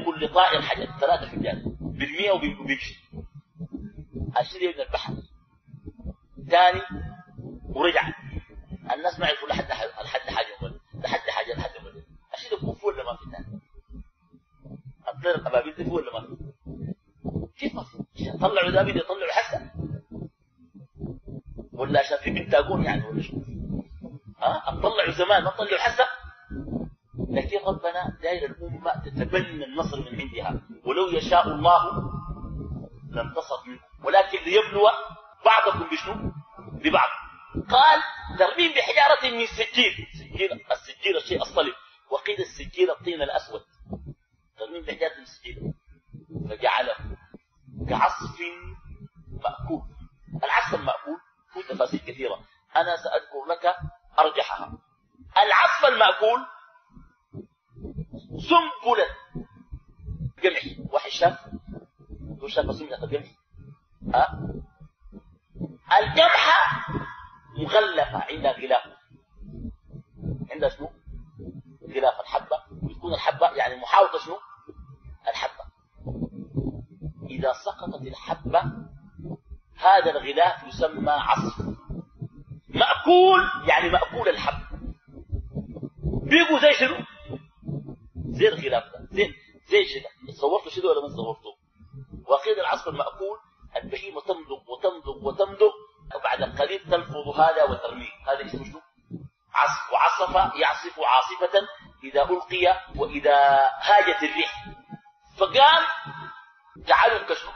كل 0.06 0.34
طائر 0.34 0.62
حجر. 0.62 0.86
ثلاثة 1.00 1.28
حجار. 1.28 1.62
بالمئة 1.82 2.32
وبيمشي 2.32 3.03
أشيل 4.36 4.74
من 4.76 4.82
البحر. 4.82 5.14
ثاني 6.50 6.82
ورجع. 7.76 8.08
الناس 8.94 9.20
ما 9.20 9.26
يعرفوا 9.28 9.48
لحد 9.48 9.64
لحد 10.04 10.20
حاجة 10.30 10.74
لحد 11.04 11.20
حاجة 11.30 11.54
لحد 11.58 11.86
مدن 11.86 12.04
أشيل 12.34 12.54
الكوف 12.54 12.84
ولا 12.84 13.04
ما 13.04 13.16
في 13.18 13.24
ثاني 13.32 13.62
الطير 15.16 15.36
الأبابيل 15.36 15.76
دي 15.76 15.90
ولا 15.92 16.14
ما 16.14 16.28
في؟ 16.28 16.38
كيف 17.58 17.76
ما 17.76 17.84
في؟ 17.84 18.38
طلعوا 18.42 18.70
ذابيد 18.72 18.96
يطلعوا 18.96 19.32
حسن 19.32 19.70
ولا 21.74 22.00
عشان 22.00 22.18
في 22.18 22.32
بنتاجون 22.32 22.84
يعني 22.84 23.06
ولا 23.08 23.22
شو 23.22 23.38
ها؟ 24.40 24.64
اطلعوا 24.68 25.12
زمان 25.12 25.44
ما 25.44 25.50
طلعوا 25.50 25.80
حسب 25.80 26.06
لكن 27.30 27.58
ربنا 27.68 28.18
داير 28.22 28.52
الأمة 28.52 29.02
تتبنى 29.06 29.66
النصر 29.66 30.00
من 30.12 30.22
عندها. 30.22 30.62
ولو 30.86 31.08
يشاء 31.10 31.48
الله 31.48 31.84
لانتصر 33.10 33.68
منه 33.68 33.80
ولكن 34.04 34.38
ليبلو 34.38 34.82
بعضكم 35.46 35.90
بشنو؟ 35.90 36.32
ببعض. 36.58 37.10
قال 37.70 38.04
ترميم 38.40 38.72
بحجارة 38.72 39.36
من 39.36 39.46
سجيل. 39.46 40.08
سجيل 40.14 40.52
السجيل 40.72 41.18
الشيء 41.18 41.42
الصلب 41.42 41.74
وقيل 42.10 42.40
السجيل 42.40 42.92
الطين 42.92 43.22
الأسود. 43.22 43.62
ترميم 44.58 44.86
بحجارة 44.86 45.20
من 45.20 45.26
سجيل. 45.26 45.74
فجعله 46.50 46.96
كعصف 47.90 48.40
مأكول. 49.44 49.82
العصف 50.44 50.76
المأكول 50.76 51.18
هو 51.58 51.62
تفاصيل 51.62 52.00
كثيرة. 52.00 52.40
أنا 52.76 52.96
سأذكر 52.96 53.46
لك 53.50 53.76
أرجحها. 54.20 54.78
العصف 55.38 55.86
المأكول 55.86 56.46
سنبلة 58.50 59.08
قمح. 60.44 60.94
واحد 60.94 61.10
شاف 61.10 61.38
شاف 62.48 62.76
سنبلة 62.76 63.04
القمح 63.04 63.43
ها 64.14 64.40
الجمحة 66.00 66.88
مغلفة 67.58 68.24
عندها 68.30 68.52
غلاف 68.52 68.84
عندها 70.52 70.70
شنو؟ 70.70 70.90
غلاف 71.96 72.20
الحبة 72.20 72.58
ويكون 72.84 73.14
الحبة 73.14 73.50
يعني 73.52 73.76
محاوطة 73.76 74.20
شنو؟ 74.26 74.38
الحبة 75.30 75.64
إذا 77.30 77.54
سقطت 77.54 78.02
الحبة 78.02 78.62
هذا 79.78 80.12
الغلاف 80.12 80.64
يسمى 80.64 81.12
عصف 81.12 81.60
مأكول 82.70 83.42
يعني 83.68 83.90
مأكول 83.90 84.30
الحب 84.30 84.64
بيقوا 86.04 86.60
زي 86.60 86.74
شنو؟ 86.74 87.06
زي 88.30 88.48
الغلاف 88.48 88.84
ده 88.84 89.08
زي 89.12 89.34
زي 89.68 89.86
شنو؟ 89.86 90.34
صورته 90.34 90.70
شنو 90.70 90.90
ولا 90.90 91.02
ما 91.02 91.16
صورته؟ 91.16 91.58
وقيل 92.28 92.60
العصف 92.60 92.88
المأكول 92.88 93.38
البهيمة 93.76 94.22
تمضغ 94.22 94.72
وتمضغ 94.72 95.28
وتمضغ 95.28 95.72
وبعد 96.16 96.44
قليل 96.44 96.80
تلفظ 96.80 97.40
هذا 97.40 97.64
وترميه. 97.64 98.12
هذا 98.28 98.46
اسمه 98.46 98.64
شنو؟ 98.64 98.82
عصف 99.54 99.94
وعصف 99.94 100.56
يعصف 100.56 101.00
عاصفة 101.00 101.68
إذا 102.04 102.22
ألقي 102.22 102.82
وإذا 102.96 103.38
هاجت 103.82 104.24
الريح. 104.24 104.66
فقام 105.38 105.84
جعلهم 106.78 107.28
كشنو؟ 107.28 107.52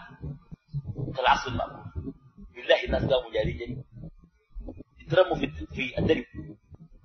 كالعصف 1.16 1.48
المأكول 1.48 2.14
بالله 2.56 2.84
الناس 2.84 3.02
قاموا 3.02 3.32
جاري 3.32 3.52
جري 3.52 3.84
يترموا 5.00 5.36
في 5.76 6.00
الدرب. 6.00 6.26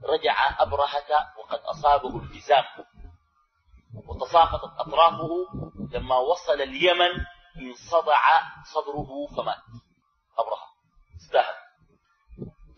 رجع 0.05 0.63
أبرهة 0.63 1.11
وقد 1.39 1.59
أصابه 1.59 2.17
الجزام 2.17 2.65
وتساقطت 4.09 4.73
أطرافه 4.79 5.29
لما 5.93 6.17
وصل 6.17 6.61
اليمن 6.61 7.11
انصدع 7.57 8.21
صدره 8.65 9.27
فمات. 9.37 9.63
أبرهة 10.39 10.73
استهل 11.17 11.55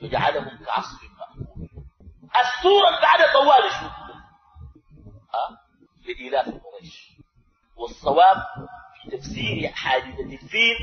فجعلهم 0.00 0.64
كعصف 0.64 1.02
مأكول 1.02 1.68
السورة 2.36 3.00
بعد 3.00 3.32
طوال 3.32 3.70
شو؟ 3.72 3.86
ها؟ 5.34 5.58
لإلاف 6.06 6.46
قريش. 6.46 7.10
والصواب 7.76 8.36
في 9.02 9.16
تفسير 9.16 9.72
حادثة 9.72 10.32
الفيل 10.32 10.76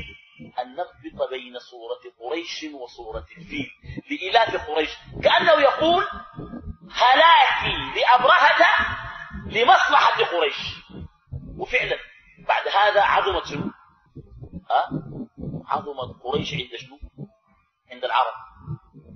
أن 0.60 0.76
نربط 0.76 1.30
بين 1.30 1.58
سورة 1.58 2.00
قريش 2.20 2.64
وسورة 2.74 3.26
الفيل. 3.38 3.70
لإلاف 4.10 4.70
قريش. 4.70 4.90
كأنه 5.22 5.52
يقول 5.52 6.04
هلاكي 6.90 8.00
لأبرهة 8.00 8.62
لمصلحة 9.46 10.24
قريش. 10.24 10.56
وفعلا 11.58 11.96
بعد 12.38 12.68
هذا 12.68 13.02
عظمت 13.02 13.46
شنو؟ 13.46 13.70
عظمت 15.68 16.22
قريش 16.24 16.54
عند 16.54 16.76
شنو؟ 16.76 16.98
عند 17.90 18.04
العرب. 18.04 18.34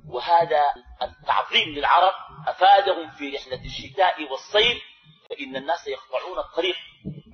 وهذا 0.08 0.62
التعظيم 1.02 1.68
للعرب 1.68 2.12
أفادهم 2.48 3.10
في 3.10 3.36
رحلة 3.36 3.64
الشتاء 3.64 4.30
والصيف 4.30 4.82
فإن 5.30 5.56
الناس 5.56 5.86
يقطعون 5.86 6.38
الطريق 6.38 6.76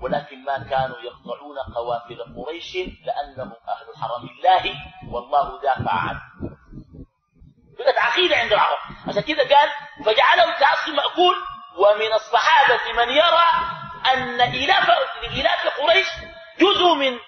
ولكن 0.02 0.44
ما 0.44 0.58
كانوا 0.58 0.98
يقطعون 0.98 1.56
قوافل 1.74 2.34
قريش 2.36 2.76
لأنهم 2.76 3.52
أهل 3.68 3.96
حرم 4.00 4.28
الله 4.28 4.74
والله 5.12 5.60
دافع 5.62 5.92
عنه. 5.92 6.20
كانت 7.78 7.98
عقيدة 7.98 8.36
عند 8.36 8.52
العرب. 8.52 8.78
عشان 9.08 9.22
كده 9.22 9.42
قال 9.42 9.68
فجعلهم 10.04 10.50
كعصف 10.60 10.88
مأكول 10.88 11.34
ومن 11.76 12.12
الصحابة 12.12 12.92
من 12.92 13.08
يرى 13.12 13.46
أن 14.14 14.40
إلاف 14.40 14.90
قريش 15.80 16.06
جزء 16.60 16.94
من 16.94 17.18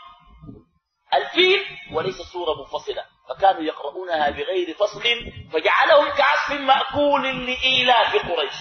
الفيل 1.17 1.61
وليس 1.93 2.17
سورة 2.33 2.59
منفصلة. 2.59 3.05
فكانوا 3.29 3.63
يقرؤونها 3.63 4.31
بغير 4.31 4.75
فصل 4.75 5.03
فجعلهم 5.53 6.09
كعصف 6.09 6.61
مأكول 6.61 7.47
لإيلاف 7.47 8.17
قريش. 8.17 8.55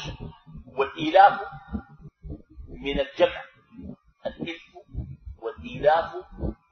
والإيلاف 0.77 1.39
من 2.69 2.99
الجمع 2.99 3.41
الإلف 4.25 4.61
والإيلاف 5.41 6.13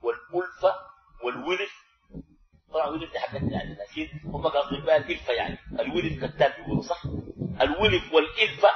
والألفة 0.03 0.75
والولف. 1.23 1.71
طبعا 2.73 2.97
دي 2.97 3.19
حاجتنا 3.19 3.51
يعني 3.51 3.73
لكن 3.75 4.09
هم 4.29 4.47
قاصدين 4.47 4.82
بها 4.82 4.97
الإلفة 4.97 5.34
يعني. 5.34 5.57
الولف 5.79 6.21
كالتال 6.21 6.53
بيقولوا 6.57 6.82
صح؟ 6.84 7.01
الولف 7.61 8.13
والإلفة 8.13 8.69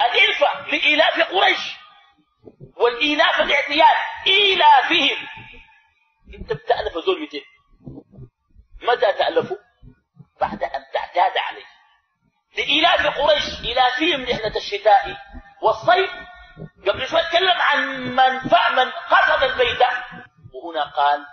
الإلفة 0.00 0.66
لإيلاف 0.72 1.20
قريش. 1.32 1.76
والإيلاف 2.76 3.40
الاعتياد 3.40 3.96
إيلافهم. 4.26 5.26
انت 6.34 6.52
بتألف 6.52 6.98
زول 7.06 7.20
200 7.20 7.38
متى 8.82 9.12
تألفوا 9.12 9.56
بعد 10.40 10.62
أن 10.62 10.84
تعتاد 10.94 11.38
عليه. 11.38 11.64
لإيلاف 12.56 13.18
قريش 13.18 13.60
إيلافهم 13.64 14.22
رحلة 14.22 14.56
الشتاء 14.56 15.16
والصيف. 15.62 16.10
قبل 16.88 17.08
شوي 17.08 17.20
تكلم 17.22 17.60
عن 17.60 18.00
من 18.00 18.34
من 18.76 18.90
قصد 18.90 19.42
البيت. 19.42 19.82
وهنا 20.54 20.84
قال 20.84 21.26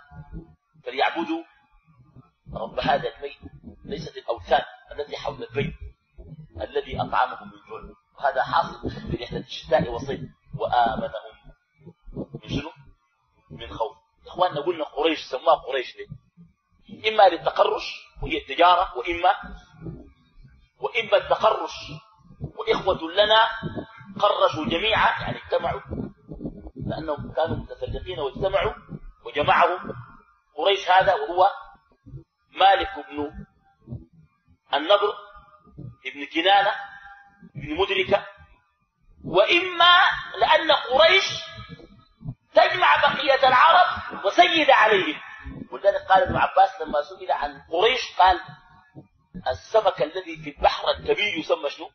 فليعبدوا 0.86 1.43
رب 2.54 2.80
هذا 2.80 3.16
البيت. 3.16 3.38
ليست 3.86 4.18
الأوثان 4.18 4.64
التي 4.91 5.18
حول 5.18 5.43
البيت 5.43 5.74
الذي 6.62 7.02
أطعمهم 7.02 7.48
من 7.48 7.60
جوع 7.70 7.95
وهذا 8.20 8.43
حاصل 8.43 8.89
في 9.12 9.24
رحلة 9.24 9.39
الشتاء 9.39 9.89
والصيف. 9.89 10.22
وآمنهم 10.60 11.38
من 12.16 12.50
شنو؟ 12.50 12.72
من 13.52 13.70
خوف 13.70 13.86
إخواننا 14.38 14.61
قلنا 14.61 14.83
قريش 14.83 15.19
سماها 15.19 15.55
قريش 15.55 15.95
ليه؟ 15.95 16.07
إما 17.11 17.29
للتقرش 17.29 17.83
وهي 18.23 18.38
التجارة 18.38 18.97
وإما 18.97 19.33
وإما 20.79 21.17
التقرش 21.17 21.71
وإخوة 22.39 23.11
لنا 23.11 23.43
قرشوا 24.19 24.65
جميعا 24.65 25.21
يعني 25.21 25.38
اجتمعوا 25.45 25.81
لأنهم 26.75 27.33
كانوا 27.33 27.57
متفرقين 27.57 28.19
واجتمعوا 28.19 28.73
وجمعهم 29.25 29.93
قريش 30.55 30.89
هذا 30.91 31.13
وهو 31.13 31.49
مالك 32.51 32.89
بن 33.09 33.31
النضر 34.73 35.13
ابن 36.05 36.25
كنانة 36.33 36.71
ابن 37.55 37.75
مدركة 37.77 38.25
وإما 39.25 40.01
لأن 40.39 40.71
قريش 40.71 41.25
تجمع 42.58 42.95
بقية 43.01 43.47
العرب 43.47 44.26
وسيد 44.26 44.70
عليهم 44.70 45.22
ولذلك 45.72 46.01
قال 46.10 46.24
ابن 46.24 46.36
عباس 46.36 46.82
لما 46.82 47.01
سئل 47.01 47.32
عن 47.32 47.62
قريش 47.72 48.01
قال 48.18 48.39
السمك 49.47 50.01
الذي 50.01 50.38
في 50.43 50.49
البحر 50.58 50.89
الكبير 50.89 51.38
يسمى 51.38 51.70
شنو؟ 51.70 51.89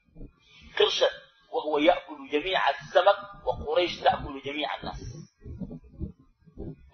قرشا 0.78 1.08
وهو 1.52 1.78
يأكل 1.78 2.28
جميع 2.32 2.70
السمك 2.70 3.16
وقريش 3.44 4.00
تأكل 4.00 4.42
جميع 4.44 4.76
الناس 4.76 5.00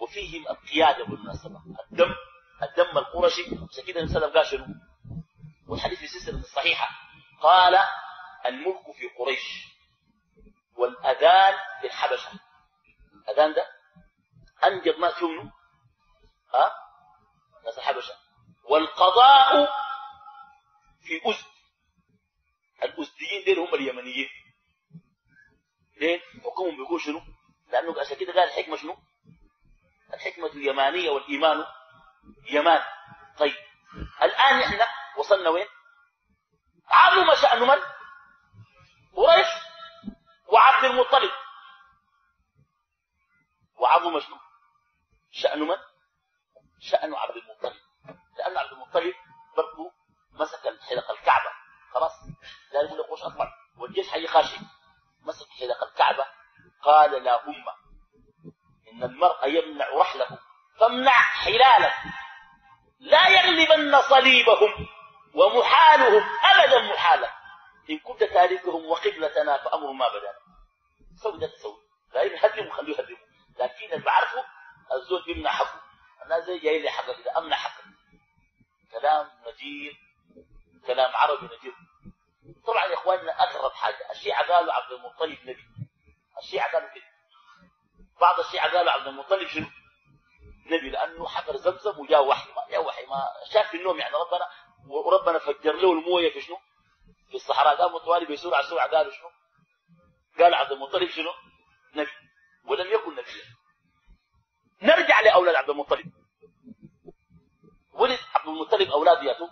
وفيهم 0.00 0.48
القيادة 0.48 1.04
بالمناسبة 1.04 1.60
الدم 1.92 2.14
الدم 2.62 2.98
القرشي 2.98 3.42
كده 3.86 4.00
النبي 4.00 4.26
قال 4.26 4.46
شنو؟ 4.46 4.66
والحديث 5.68 5.98
في 5.98 6.04
السلسلة 6.04 6.38
الصحيحة 6.38 6.88
قال 7.42 7.78
الملك 8.46 8.82
في 8.98 9.08
قريش 9.18 9.64
والأذان 10.76 11.54
في 11.80 11.86
الحبشة 11.86 12.30
الأذان 13.28 13.54
ده؟ 13.54 13.66
أنجب 14.64 14.98
ما 14.98 15.12
فيهم 15.12 15.52
ها؟ 16.54 16.72
ناس 17.64 17.78
الحبشة 17.78 18.14
والقضاء 18.70 19.66
في 21.02 21.30
أزد. 21.30 21.44
الأزديين 22.82 23.44
دول 23.46 23.58
هم 23.58 23.74
اليمنيين. 23.74 24.28
ليه؟ 26.00 26.20
حكمهم 26.44 26.76
بيقول 26.76 27.00
شنو؟ 27.00 27.22
لأنه 27.72 28.00
عشان 28.00 28.16
كده 28.16 28.32
قال 28.32 28.42
الحكمة 28.48 28.76
شنو؟ 28.76 28.96
الحكمة 30.14 30.46
اليمانية 30.46 31.10
والإيمان. 31.10 31.64
يمان. 32.50 32.82
طيب. 33.38 33.54
الآن 34.22 34.60
إحنا 34.62 34.86
وصلنا 35.18 35.50
وين؟ 35.50 35.66
عظم 36.88 37.34
شأن 37.42 37.60
من؟ 37.62 37.78
قريش 39.16 39.46
وعبد 40.52 40.84
المطلب. 40.84 41.30
وعظم 43.78 44.20
شنو 44.20 44.36
شأن 45.30 45.60
من؟ 45.60 45.76
شأن 46.80 47.14
عبد 47.14 47.36
المطلب. 47.36 47.72
لأن 48.38 48.56
عبد 48.56 48.72
المطلب 48.72 49.14
برضه 49.56 49.92
مسك 50.32 50.80
حلق 50.88 51.10
الكعبة. 51.10 51.50
خلاص؟ 51.94 52.12
لا 52.72 52.80
يقول 52.82 52.98
لك 52.98 53.22
أطلع 53.22 53.52
والجيش 53.78 54.10
حي 54.10 54.26
خاشي 54.26 54.56
مسك 55.22 55.46
حلق 55.48 55.84
الكعبة. 55.84 56.24
قال 56.82 57.24
لا 57.24 57.48
أم. 57.48 57.64
إن 58.92 59.04
المرء 59.04 59.46
يمنع 59.46 59.88
رحله. 59.94 60.38
فامنع 60.80 61.12
حلاله. 61.12 61.94
لا 63.00 63.28
يغلبن 63.28 64.02
صليبهم 64.02 64.86
ومحالهم. 65.34 66.22
أبدا 66.44 66.92
محالا. 66.92 67.32
إن 67.90 67.98
كنت 67.98 68.24
تاركهم 68.24 68.86
وقبلتنا 68.86 69.56
فأمر 69.56 69.92
ما 69.92 70.08
بدا. 70.08 70.34
سوي 71.22 71.38
ده 71.38 71.46
تسوي 71.46 71.88
لا 72.14 72.22
يهدم 72.22 72.70
خليه 72.70 72.98
يهدم 72.98 73.16
اللي 73.92 74.04
بعرفه 74.04 74.44
الزول 74.92 75.24
بيمنع 75.24 75.50
حقه 75.50 75.80
أنا 76.26 76.40
زي 76.40 76.58
جاي 76.58 76.82
لي 76.82 76.90
حقك 76.90 77.18
إذا 77.18 77.38
أمنع 77.38 77.56
حقك 77.56 77.84
كلام 78.92 79.28
نجيب 79.46 79.96
كلام 80.86 81.16
عربي 81.16 81.46
نجيب 81.46 81.74
طبعا 82.66 82.84
يا 82.84 82.94
إخواننا 82.94 83.32
أغرب 83.32 83.72
حاجة 83.72 84.10
الشيعة 84.10 84.52
قالوا 84.52 84.72
عبد 84.72 84.92
المطلب 84.92 85.38
نبي. 85.42 85.64
الشيعة 86.42 86.72
قالوا 86.72 86.88
كده. 86.88 87.04
بعض 88.20 88.40
الشيعة 88.40 88.76
قالوا 88.76 88.92
عبد 88.92 89.06
المطلب 89.06 89.48
شنو؟ 89.48 89.66
نبي 90.66 90.90
لأنه 90.90 91.28
حفر 91.28 91.56
زمزم 91.56 92.00
وجاء 92.00 92.26
وحي 92.26 92.52
ما 92.52 92.66
جاء 92.70 92.84
وحي 92.84 93.06
ما 93.06 93.24
شاف 93.52 93.70
في 93.70 93.76
النوم 93.76 93.98
يعني 93.98 94.14
ربنا 94.14 94.48
وربنا 94.88 95.38
فجر 95.38 95.72
له 95.72 95.92
الموية 95.92 96.32
في 96.32 96.40
شنو؟ 96.40 96.58
في 97.28 97.34
الصحراء. 97.34 97.76
قاموا 97.76 97.98
طوالي 97.98 98.26
بسرعة 98.26 98.62
سرعة 98.62 98.88
قالوا 98.90 99.12
شنو؟ 99.12 99.30
قال 100.38 100.54
عبد 100.54 100.72
المطلب 100.72 101.08
شنو؟ 101.10 101.30
نبي. 101.94 102.10
ولم 102.64 102.92
يكن 102.92 103.12
نبيا. 103.12 103.44
نرجع 104.82 105.20
لأولاد 105.20 105.54
عبد 105.54 105.70
المطلب. 105.70 106.12
ولد 107.92 108.18
عبد 108.34 108.48
المطلب 108.48 108.90
اولاده 108.90 109.22
ياتوا 109.22 109.48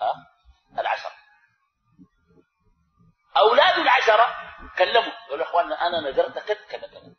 ها؟ 0.00 0.14
العشرة. 0.78 1.12
أولاد 3.36 3.78
العشرة 3.78 4.26
كلموا 4.78 5.12
قالوا 5.28 5.44
يا 5.44 5.50
إخواننا 5.50 5.86
أنا 5.86 6.00
نذرت 6.00 6.38
كذا 6.38 6.66
كذا 6.70 6.86
كذا. 6.86 7.14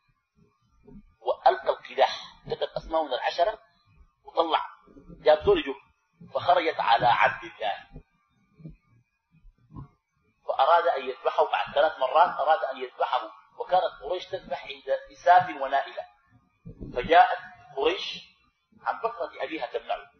وألقى 1.21 1.69
القداح 1.69 2.21
كتب 2.45 2.67
اسمائهم 2.77 3.13
العشرة 3.13 3.59
وطلع 4.23 4.65
جاب 5.23 5.43
زوجه 5.45 5.75
فخرجت 6.33 6.79
على 6.79 7.07
عبد 7.07 7.43
الله. 7.43 8.01
فأراد 10.47 10.87
أن 10.87 11.09
يذبحه 11.09 11.51
بعد 11.51 11.73
ثلاث 11.73 11.99
مرات 11.99 12.39
أراد 12.39 12.63
أن 12.63 12.77
يذبحه 12.77 13.31
وكانت 13.59 13.91
قريش 14.03 14.25
تذبح 14.25 14.65
عند 14.65 14.99
إساف 15.11 15.61
ونائلة. 15.61 16.10
فجاءت 16.95 17.39
قريش 17.77 18.19
عن 18.81 18.97
بكرة 18.99 19.43
أبيها 19.43 19.65
تمنعه 19.65 20.11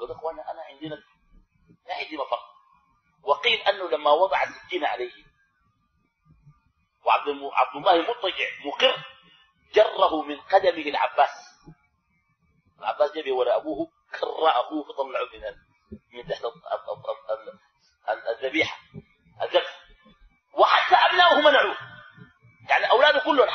قال 0.00 0.10
أخوانا 0.10 0.50
أنا 0.50 0.62
عندنا 0.62 0.96
ما 1.88 1.94
عندي 1.94 2.16
مفر 2.16 2.38
وقيل 3.22 3.58
أنه 3.58 3.90
لما 3.90 4.10
وضع 4.10 4.42
السكين 4.42 4.84
عليه 4.84 5.12
وعبد 7.06 7.28
الله 7.76 8.00
مضطجع 8.02 8.48
مقر 8.64 9.04
جره 9.74 10.22
من 10.22 10.40
قدمه 10.40 10.82
العباس 10.86 11.30
العباس 12.78 13.12
جاب 13.12 13.32
وراء 13.32 13.56
أبوه 13.56 13.90
كر 14.20 14.48
أخوه 14.48 14.84
فطلعه. 14.84 15.24
من 15.24 15.63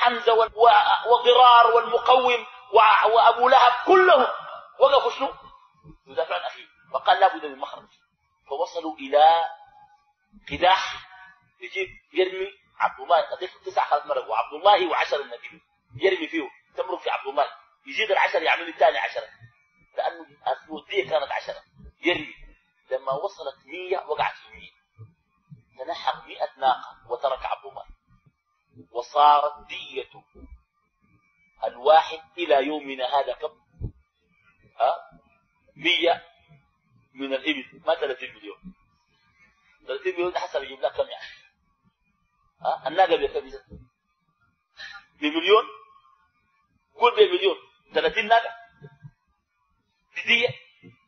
أولاده 0.10 0.50
كلهم 0.50 0.70
حمزة 0.70 1.08
وضرار 1.08 1.76
والمقوم 1.76 2.46
وأبو 2.74 3.50
لهب 3.50 3.74
كلهم. 3.86 4.28
وقفوا 4.80 5.12
شنو؟ 5.12 5.34
يدافع 6.08 6.36
عن 6.36 6.42
أخيه 6.42 6.68
فقال 6.94 7.20
لابد 7.20 7.46
من 7.46 7.58
مخرج. 7.60 7.88
فوصلوا 8.50 8.96
إلى 8.96 9.46
قداح. 10.52 11.10
يجيب 11.62 11.88
يرمي 12.14 12.52
عبد 12.80 13.00
الله. 13.00 13.22
قديش؟ 13.22 13.52
تسع 13.66 13.86
خلاص 13.86 14.06
مرق 14.06 14.30
وعبد 14.30 14.54
الله 14.54 14.90
وعشر 14.90 15.22
النبي. 15.22 15.62
يرمي 15.96 16.28
فيه. 16.28 16.50
تمر 16.76 16.98
في 16.98 17.10
عبد 17.10 17.28
الله. 17.28 17.48
يزيد 17.88 18.12
العشر 18.12 18.42
يعمل 18.42 18.68
الثاني 18.68 18.98
عشرة 18.98 19.28
لأنه 19.98 20.26
الودية 20.48 21.10
كانت 21.10 21.32
عشرة. 21.32 21.64
يرمي. 22.02 22.34
لما 22.92 23.12
وصلت 23.12 23.66
مية 23.66 24.06
وقعت 24.08 24.36
في 24.36 24.50
مية. 24.50 24.72
تنحق 25.80 26.26
مئة 26.26 26.50
ناقة 26.58 26.98
وترك 27.10 27.46
عبد 27.46 27.66
الله. 27.66 27.84
وصارت 29.00 29.68
دية 29.68 30.10
الواحد 31.64 32.20
إلى 32.38 32.68
يومنا 32.68 33.06
هذا 33.06 33.34
كم؟ 33.34 33.60
ها؟ 34.80 34.96
مية 35.76 36.26
من 37.14 37.34
الإبل. 37.34 37.82
ما 37.88 37.96
30 37.96 38.30
مليون 38.30 38.58
30 39.88 40.14
مليون 40.14 40.38
حسب 40.38 40.64
يجيب 40.64 40.80
لك 40.82 40.92
كم 40.92 41.08
يعني. 41.08 41.26
ها؟ 42.62 42.88
الناقة 42.88 43.16
بكم 43.16 43.50
بمليون؟ 45.22 45.64
قول 46.96 47.12
بمليون 47.12 47.58
30 47.94 48.28
ناقة. 48.28 48.50
دي 50.26 50.48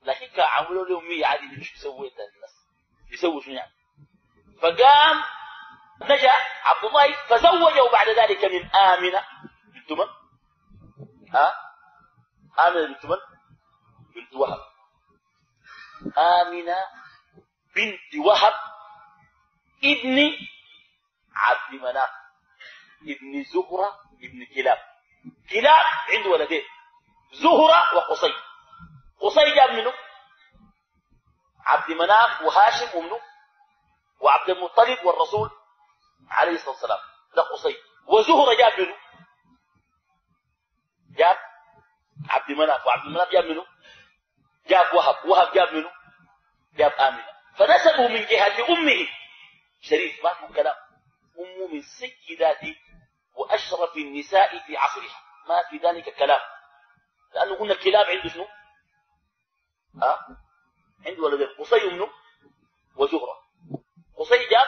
لكن 0.03 0.27
كان 0.27 0.45
عملوا 0.45 0.85
لهم 0.85 1.07
100 1.09 1.25
عادي 1.25 1.45
مش 1.45 1.73
يسوي 1.73 2.07
الناس 2.07 2.65
يسوي 3.11 3.41
شنو 3.41 3.53
يعني؟ 3.53 3.71
فقام 4.61 5.23
نجا 6.01 6.31
عبد 6.63 6.85
الله 6.85 7.13
فزوجه 7.13 7.91
بعد 7.91 8.09
ذلك 8.09 8.45
من 8.45 8.75
آمنة. 8.75 9.25
بنت 9.73 9.91
من؟ 9.91 10.07
ها؟ 11.33 11.53
آمنة 12.59 12.87
بنت 12.87 13.05
من؟ 13.05 13.17
بنت 14.15 14.33
وهب. 14.35 14.59
آمنة 16.17 16.77
بنت 17.75 18.25
وهب 18.25 18.53
ابن 19.83 20.31
عبد 21.35 21.81
مناف. 21.81 22.09
ابن 23.01 23.43
زهرة 23.43 23.99
ابن 24.23 24.45
كلاب. 24.55 24.77
كلاب 25.49 25.85
عنده 26.09 26.29
ولدين. 26.29 26.63
زهرة 27.33 27.95
وقصي. 27.95 28.33
قصي 29.19 29.55
جاب 29.55 29.69
منه. 29.71 29.93
عبد 31.65 31.91
مناف 31.91 32.41
وهاشم 32.41 32.97
ومنه. 32.97 33.19
وعبد 34.19 34.49
المطلب 34.49 35.05
والرسول 35.05 35.60
عليه 36.29 36.51
الصلاة 36.51 36.71
والسلام. 36.71 36.99
ده 37.35 37.41
قصي. 37.41 37.75
وزهرة 38.07 38.57
جاب 38.57 38.79
منه. 38.79 38.95
جاب 41.17 41.37
عبد 42.29 42.51
مناف 42.51 42.87
وعبد 42.87 43.05
مناف 43.05 43.31
جاب 43.31 43.45
منه. 43.45 43.65
جاب 44.67 44.93
وهب. 44.93 45.25
وهب 45.25 45.53
جاب 45.53 45.73
منه. 45.73 45.91
جاب 46.73 46.91
آمنة. 46.91 47.27
فنسبه 47.55 48.07
من 48.07 48.25
جهة 48.25 48.69
أمه. 48.69 49.07
شريف 49.81 50.23
ما 50.23 50.33
في 50.33 50.53
كلام. 50.53 50.75
أمه 51.39 51.67
من 51.67 51.81
سيدات 51.81 52.61
وأشرف 53.33 53.97
النساء 53.97 54.59
في 54.59 54.77
عصرها. 54.77 55.21
ما 55.47 55.63
في 55.69 55.77
ذلك 55.77 56.15
كلام. 56.15 56.39
لأنه 57.33 57.55
قلنا 57.55 57.73
الكلاب 57.73 58.05
عنده 58.05 58.29
شنو؟ 58.29 58.47
ها؟ 60.01 60.27
عنده 61.05 61.23
ولدين 61.23 61.47
قصي 61.47 61.89
منه. 61.89 62.09
وزهرة. 62.95 63.37
قصي 64.17 64.49
جاب 64.49 64.67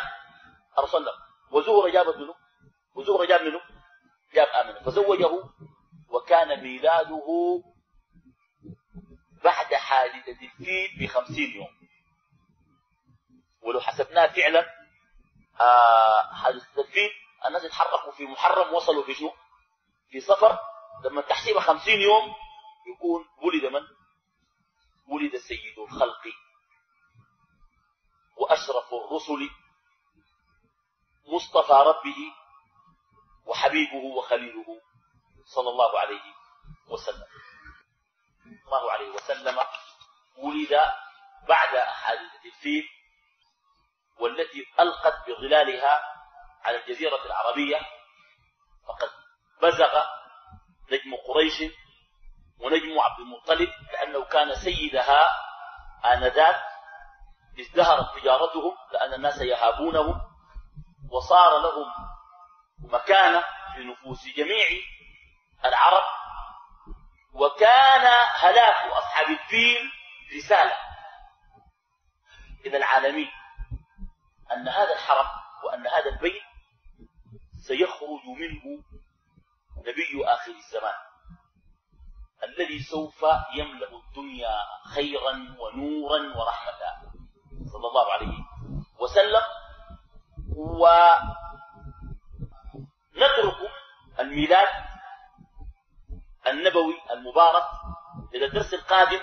أرسل 0.80 1.06
له. 1.06 1.23
وزهرة 1.54 1.90
جابت 1.90 2.18
منه. 2.18 2.36
وزهرة 2.96 3.26
جاب 3.26 3.42
منه. 3.42 3.62
جاب 4.34 4.48
آمنة. 4.48 4.80
فزوجه 4.80 5.44
وكان 6.10 6.64
ميلاده 6.64 7.28
بعد 9.44 9.74
حادثة 9.74 10.42
الفيل 10.42 10.90
بخمسين 11.00 11.56
يوم. 11.56 11.70
ولو 13.62 13.80
حسبناه 13.80 14.28
فعلا 14.28 14.66
آه 15.60 16.34
حادثة 16.34 16.82
الفيل 16.82 17.10
الناس 17.46 17.66
اتحركوا 17.66 18.12
في 18.12 18.24
محرم 18.24 18.74
وصلوا 18.74 19.04
في 19.04 19.14
شنو 19.14 19.34
في 20.10 20.20
صفر. 20.20 20.60
لما 21.06 21.22
تحسب 21.22 21.60
خمسين 21.60 22.02
يوم 22.02 22.34
يكون 22.96 23.26
ولد 23.42 23.66
من؟ 23.66 23.82
ولد 25.08 25.38
سيد 25.38 25.80
الخلق. 25.80 26.22
وأشرف 28.38 28.94
الرسل 28.94 29.50
مصطفى 31.26 31.74
ربه 31.74 32.34
وحبيبه 33.46 34.06
وخليله 34.18 34.66
صلى 35.46 35.70
الله 35.70 36.00
عليه 36.00 36.22
وسلم. 36.88 37.28
الله 38.68 38.92
عليه 38.92 39.10
وسلم 39.10 39.60
ولد 40.38 40.74
بعد 41.48 41.78
حادثة 41.78 42.46
الفيل 42.46 42.84
والتي 44.20 44.66
ألقت 44.80 45.30
بظلالها 45.30 46.02
على 46.64 46.84
الجزيرة 46.84 47.26
العربية. 47.26 47.80
فقد 48.88 49.10
بزغ 49.62 50.04
نجم 50.92 51.16
قريش 51.28 51.74
ونجم 52.60 53.00
عبد 53.00 53.20
المطلب 53.20 53.70
لأنه 53.94 54.26
كان 54.26 54.56
سيدها 54.56 55.30
آنذاك 56.06 56.64
ازدهرت 57.60 58.20
تجارتهم 58.20 58.78
لأن 58.92 59.14
الناس 59.14 59.42
يهابونهم. 59.42 60.33
وصار 61.14 61.60
لهم 61.62 61.92
مكانة 62.80 63.44
في 63.76 63.84
نفوس 63.84 64.26
جميع 64.38 64.68
العرب 65.66 66.04
وكان 67.34 68.08
هلاك 68.36 68.92
أصحاب 68.92 69.28
الفيل 69.30 69.92
رسالة. 70.38 70.78
إلى 72.66 72.78
العالمين 72.78 73.32
أن 74.52 74.68
هذا 74.68 74.94
الحرم 74.94 75.28
وأن 75.64 75.88
هذا 75.88 76.10
البيت 76.10 76.42
سيخرج 77.68 78.26
منه 78.26 78.84
نبي 79.78 80.26
آخر 80.26 80.52
الزمان 80.52 80.96
الذي 82.44 82.80
سوف 82.80 83.26
يملأ 83.56 83.90
الدنيا 83.98 84.56
خيرا 84.96 85.56
ونورا 85.60 86.38
ورحمة 86.38 86.80
صلى 87.72 87.88
الله 87.88 88.14
عليه 88.14 88.38
وسلم. 89.00 89.42
ونترك 93.14 93.58
الميلاد 94.20 94.68
النبوي 96.48 96.96
المبارك 97.12 97.64
إلى 98.36 98.46
الدرس 98.46 98.74
القادم 98.74 99.20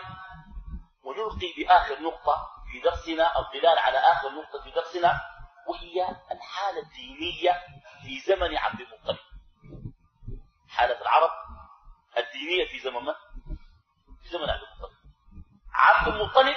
ونلقي 1.05 1.53
بآخر 1.59 2.01
نقطة 2.03 2.47
في 2.73 2.81
درسنا 2.81 3.39
الظلال 3.39 3.79
على 3.79 3.99
آخر 3.99 4.29
نقطة 4.31 4.63
في 4.65 4.71
درسنا 4.71 5.21
وهي 5.69 6.17
الحالة 6.33 6.83
الدينية 6.83 7.53
في 8.03 8.21
زمن 8.21 8.57
عبد 8.57 8.81
المطلب. 8.81 9.19
حالة 10.69 11.03
العرب 11.03 11.31
الدينية 12.19 12.69
في 12.69 12.79
زمن 12.79 13.05
من؟ 13.05 13.15
في 14.23 14.29
زمن 14.29 14.51
عبد 14.51 14.63
المطلب. 14.63 14.97
عبد 15.73 16.09
المطلب 16.09 16.57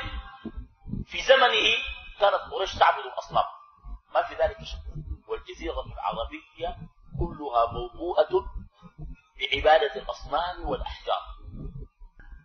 في 1.05 1.21
زمنه 1.21 1.77
كانت 2.19 2.51
قريش 2.51 2.75
تعبد 2.75 3.05
الأصنام. 3.05 3.43
ما 4.13 4.23
في 4.23 4.35
ذلك 4.35 4.57
شك. 4.63 4.83
والجزيرة 5.27 5.85
العربية 5.93 6.77
كلها 7.19 7.71
موضوعة 7.71 8.45
بعبادة 9.39 9.95
الأصنام 9.95 10.69
والأحجار. 10.69 11.21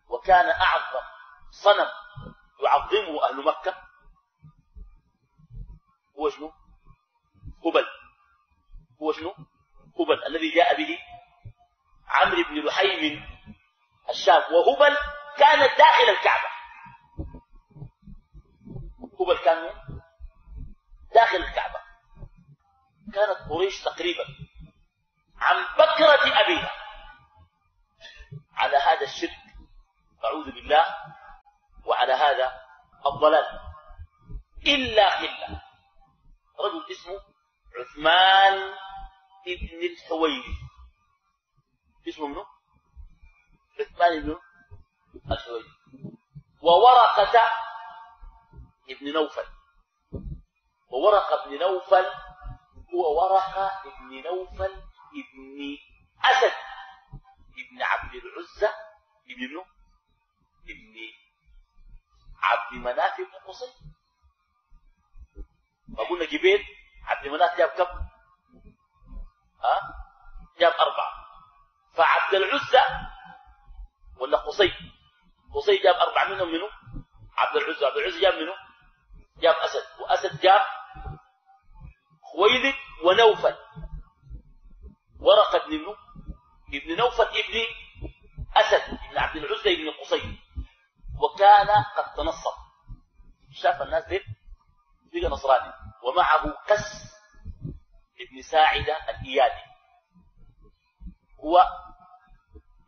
وكان 0.09 0.47
أعظم 0.47 1.07
صنم 1.51 1.89
يعظمه 2.65 3.25
أهل 3.29 3.45
مكة 3.45 3.75
هو 6.19 6.31
شنو؟ 6.31 6.53
هبل 7.67 7.87
هو 9.03 9.13
شنو؟ 9.13 9.35
هبل 10.01 10.25
الذي 10.27 10.55
جاء 10.55 10.77
به 10.77 10.99
عمرو 12.07 12.43
بن 12.43 12.67
لحي 12.67 13.11
من 13.11 13.23
الشام 14.11 14.43
وهبل 14.53 14.97
كانت 15.37 15.79
داخل 15.79 16.11
الكعبة. 16.19 16.49
هبل 19.21 19.39
كان 19.45 19.88
داخل 21.15 21.37
الكعبة. 21.37 21.79
كانت 23.15 23.51
قريش 23.51 23.83
تقريبا 23.83 24.25
عن 25.37 25.65
بكرة 25.75 26.41
أبيها. 26.41 26.73
على 28.53 28.77
هذا 28.77 29.03
الشرك 29.03 29.39
أعوذ 30.25 30.45
بالله 30.45 30.85
وعلى 31.85 32.13
هذا 32.13 32.61
الضلال. 33.07 33.61
إلا 34.67 35.11
خلة. 35.11 35.63
رجل 36.61 36.87
اسمه 36.91 37.21
عثمان 37.81 38.75
ابن 39.47 39.87
الحويري. 39.93 40.57
اسمه 42.09 42.27
منه 42.27 42.47
عثمان 43.81 44.19
ابن 44.19 44.39
الحويري. 45.33 45.79
وورقة 46.63 47.41
ابن 48.91 49.13
نوفل. 49.13 49.58
وورقة 50.91 51.45
بن 51.49 51.59
نوفل 51.59 52.05
هو 52.95 53.23
ورقة 53.25 53.83
بن 54.01 54.23
نوفل 54.23 54.83
ابن 55.13 55.77
أسد 56.25 56.53
ابن 57.59 57.83
عبد 57.83 58.15
العزة 58.15 58.75
ابن 59.31 59.65
ابن 60.69 60.97
عبد 62.43 62.73
مناف 62.77 63.19
بن 63.19 63.49
قصي. 63.49 63.73
ما 65.89 66.03
قلنا 66.05 66.25
جبيل 66.25 66.65
عبد 67.05 67.29
مناف 67.29 67.59
جاب 67.59 67.69
كم 67.69 67.85
ها 69.65 69.95
جاب 70.59 70.73
أربعة 70.73 71.13
فعبد 71.95 72.35
العزة 72.35 72.81
ولا 74.21 74.39
قصي 74.39 74.73
قصي 75.55 75.77
جاب 75.79 75.95
أربعة 75.95 76.25
منهم 76.29 76.49
منه 76.49 76.69
عبد 77.37 77.57
العزة 77.57 77.87
عبد 77.87 77.97
العزة 77.97 78.21
جاب 78.21 78.35
منه 78.35 78.53
جاب 79.39 79.55
أسد 79.55 80.01
وأسد 80.01 80.41
جاب 80.41 80.61
خويلد 82.23 82.75
ونوفل 83.05 83.57
ورقة 85.21 85.57
ابن 85.67 85.97
ابن 86.75 86.97
نوفل 86.97 87.23
ابن 87.23 87.65
أسد 88.57 88.99
ابن 89.09 89.19
عبد 89.19 89.37
العزة 89.37 89.71
ابن 89.73 89.91
قصي 90.01 90.39
وكان 91.21 91.69
قد 91.97 92.15
تنصر 92.15 92.53
شاف 93.53 93.83
الناس 93.83 94.05
دي 94.05 94.21
بقى 95.21 95.31
نصراني 95.31 95.73
ومعه 96.03 96.51
قس 96.51 97.15
ابن 98.21 98.43
ساعدة 98.43 98.97
الإيادي 99.11 99.69
هو 101.45 101.67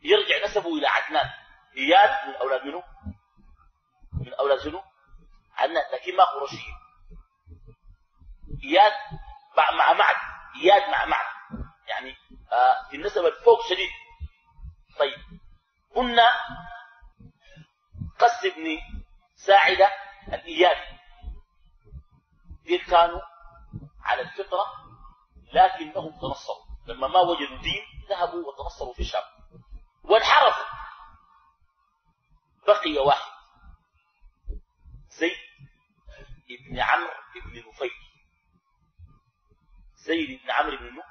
يرجع 0.02 0.44
نسبه 0.44 0.78
إلى 0.78 0.86
عدنان 0.86 1.30
إياد 1.76 2.28
من 2.28 2.34
أولاد 2.34 2.62
منه 2.66 2.82
من 4.12 4.34
أولاد 4.34 4.58
شنو 4.60 4.82
عدنان 5.54 5.84
لكن 5.92 6.16
ما 6.16 6.24
قرشي 6.24 6.64
إياد 8.64 8.92
مع 9.56 9.92
معد 9.92 10.16
إياد 10.56 10.90
مع 10.90 11.04
معد 11.04 11.26
يعني 11.88 12.16
آه 12.52 12.88
في 12.90 12.96
النسب 12.96 13.26
الفوق 13.26 13.60
شديد 13.68 13.90
طيب 14.98 15.18
قلنا 15.94 16.28
قس 18.18 18.44
ابن 18.44 18.78
ساعدة 19.34 19.90
الإيادي 20.28 21.00
ديل 22.64 22.80
كانوا 22.84 23.20
على 24.02 24.22
الفطرة 24.22 24.66
لكنهم 25.52 26.20
تنصروا 26.20 26.64
لما 26.86 27.08
ما 27.08 27.20
وجدوا 27.20 27.62
دين 27.62 27.82
ذهبوا 28.10 28.48
وتنصروا 28.52 28.94
في 28.94 29.00
الشام 29.00 29.22
وانحرفوا 30.04 30.64
بقي 32.66 32.98
واحد 33.06 33.30
زيد 35.08 35.36
ابن 36.50 36.80
عمرو 36.80 37.10
ابن 37.36 37.68
نفيل 37.68 37.90
زيد 39.94 40.42
بن 40.42 40.50
عمرو 40.50 40.76
بن 40.76 41.02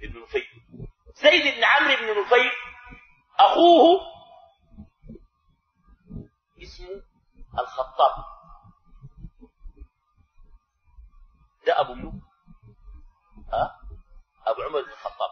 بن 0.00 0.22
نفيل 0.22 0.46
زيد 1.14 1.54
بن 1.56 1.64
عمرو 1.64 1.96
بن 1.96 2.20
نفيل 2.20 2.50
أخوه 3.38 4.00
اسمه 6.62 7.02
الخطاب 7.58 8.24
ده 11.66 11.80
أبو 11.80 11.94
منو 11.94 12.12
ها 13.52 13.78
أبو 14.46 14.62
عمر 14.62 14.82
بن 14.82 14.90
الخطاب 14.92 15.30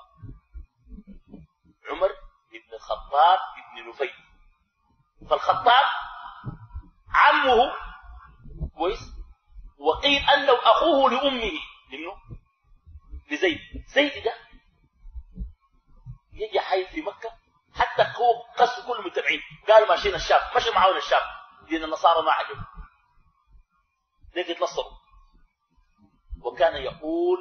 عمر 1.91 2.09
بن 2.53 2.75
الخطاب 2.75 3.39
بن 3.77 3.89
نفيل 3.89 4.15
فالخطاب 5.31 5.85
عمه 7.11 7.73
كويس؟ 8.87 9.01
وقيل 9.79 10.23
أنه 10.29 10.53
أخوه 10.53 11.11
لأمه 11.11 11.53
لمنه؟ 11.93 12.17
لزيد. 13.31 13.59
زيد 13.95 14.25
ده 14.25 14.35
يجي 16.33 16.61
حي 16.61 16.87
في 16.87 17.03
مكة 17.03 17.31
حتى 17.75 18.03
هو 18.03 18.43
قص 18.59 18.87
كل 18.87 18.99
المتابعين. 19.01 19.41
قال 19.69 19.89
ماشيين 19.89 20.15
الشام 20.15 20.41
مشى 20.57 20.71
معاون 20.71 20.97
الشام 20.97 21.21
دين 21.69 21.85
النصارى 21.85 22.23
ما 22.27 22.33
عجب 22.33 22.57
ليه 24.35 24.51
يتنصروا 24.51 24.93
وكان 26.43 26.77
يقول 26.77 27.39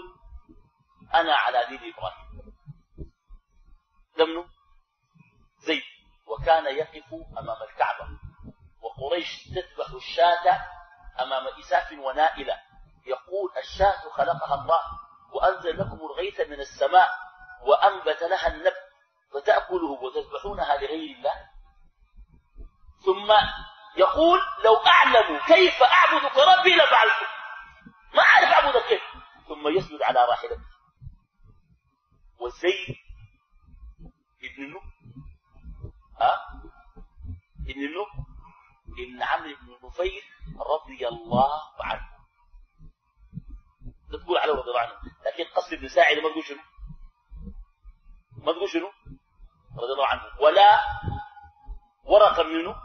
أنا 1.14 1.36
على 1.36 1.66
دين 1.70 1.94
إبراهيم. 1.94 2.56
لمنه 4.18 4.46
زيد. 5.58 5.84
وكان 6.28 6.66
يقف 6.78 7.14
أمام 7.38 7.58
الكعبة. 7.70 8.20
وقريش 8.82 9.44
تذبح 9.44 9.90
الشاة 9.96 10.66
أمام 11.20 11.48
إساف 11.60 11.92
ونائلة. 11.92 12.60
يقول 13.06 13.52
الشاة 13.58 14.10
خلقها 14.10 14.56
الله 14.62 14.82
وأنزل 15.34 15.80
لكم 15.80 16.06
الغيث 16.06 16.40
من 16.40 16.60
السماء 16.60 17.10
وأنبت 17.62 18.24
لها 18.24 18.48
النبت 18.48 18.86
فتأكله 19.34 19.92
وتذبحونها 19.92 20.76
لغير 20.76 21.16
الله. 21.16 21.50
ثم 23.06 23.32
يقول 23.98 24.40
لو 24.64 24.76
أعلم 24.76 25.40
كيف 25.48 25.84
أعبد 25.84 26.26
ربي 26.26 26.76
لفعلته. 26.76 27.28
ما 28.14 28.24
أعرف 28.24 28.50
أعبدك 28.50 28.86
كيف. 28.88 29.02
ثم 29.48 29.68
يسجد 29.68 30.02
على 30.02 30.26
راحلته. 30.26 30.66
والزيد 32.40 32.96
ابن 34.44 34.64
النو 34.64 34.80
ها؟ 36.20 36.62
ابن 37.70 37.86
النو 37.86 38.06
ابن 39.00 39.24
عمرو 39.24 39.56
بن 39.62 39.88
نفيل 39.88 40.22
رضي 40.60 41.08
الله 41.08 41.62
عنه. 41.80 42.10
تقول 44.12 44.38
عليه 44.38 44.54
رضي 44.54 44.70
الله 44.70 44.80
عنه 44.80 44.94
لكن 45.26 45.44
قصد 45.56 45.74
بن 45.74 45.88
ساعد 45.88 46.18
ما 46.18 46.30
تقول 46.30 46.44
شنو؟ 46.44 46.62
ما 48.38 48.52
تقول 48.52 48.70
شنو؟ 48.70 48.92
رضي 49.78 49.94
الله 49.94 50.08
عنه. 50.08 50.22
ولا 50.42 50.80
ورقة 52.06 52.44
منه 52.44 52.76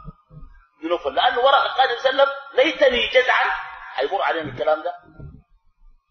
من 0.83 0.89
نوفل 0.89 1.15
لأنه 1.15 1.39
ورقة 1.39 1.67
قال 1.67 1.89
عليه 1.89 1.99
وسلم 1.99 2.27
ليتني 2.53 3.07
جزعا 3.07 3.45
حيمر 3.93 4.21
علينا 4.21 4.51
الكلام 4.51 4.83
ده. 4.83 4.93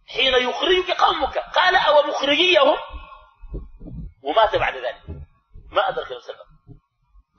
حين 0.08 0.34
يخرجك 0.34 0.90
قومك. 0.90 1.38
قال 1.38 1.76
أو 1.76 2.02
مخرجيهم 2.02 2.76
ومات 4.22 4.56
بعد 4.56 4.76
ذلك. 4.76 5.02
ما 5.70 5.88
أدرك 5.88 6.06
النبي 6.06 6.20
صلى 6.20 6.34
الله. 6.34 6.44
عليه 6.44 6.54
وسلم 6.64 6.80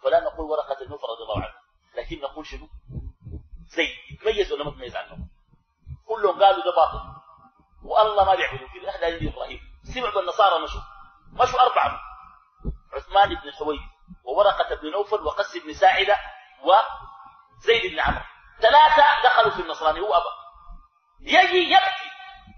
فلا 0.03 0.19
نقول 0.19 0.45
ورقة 0.51 0.81
النوفل 0.81 1.07
رضي 1.07 1.23
الله 1.23 1.43
عنه. 1.43 1.60
لكن 1.95 2.19
نقول 2.21 2.45
شنو؟ 2.45 2.69
زيد 3.67 3.89
يتميز 4.11 4.51
ولا 4.51 4.63
ما 4.63 4.71
يتميز 4.71 4.95
عنه؟ 4.95 5.17
كلهم 6.07 6.43
قالوا 6.43 6.63
ده 6.65 6.75
باطل. 6.75 7.21
والله 7.83 8.25
ما 8.25 8.35
بيعبدوا 8.35 8.67
كده. 8.73 8.89
أهل 8.95 9.13
عندي 9.13 9.29
إبراهيم. 9.29 9.59
سمعوا 9.83 10.15
بالنصارى 10.15 10.63
مشوا. 10.63 10.81
مشوا 11.31 11.61
أربعة. 11.61 11.99
عثمان 12.93 13.29
بن 13.29 13.47
الحويرث 13.47 13.81
وورقة 14.23 14.75
بن 14.75 14.91
نوفل 14.91 15.21
وقس 15.21 15.57
بن 15.57 15.73
ساعدة 15.73 16.17
وزيد 16.63 17.91
بن 17.91 17.99
عمرو. 17.99 18.23
ثلاثة 18.61 19.23
دخلوا 19.23 19.51
في 19.51 19.61
النصراني 19.61 19.99
هو 19.99 20.13
ابى 20.13 20.25
يجي 21.21 21.71
يبكي. 21.71 22.11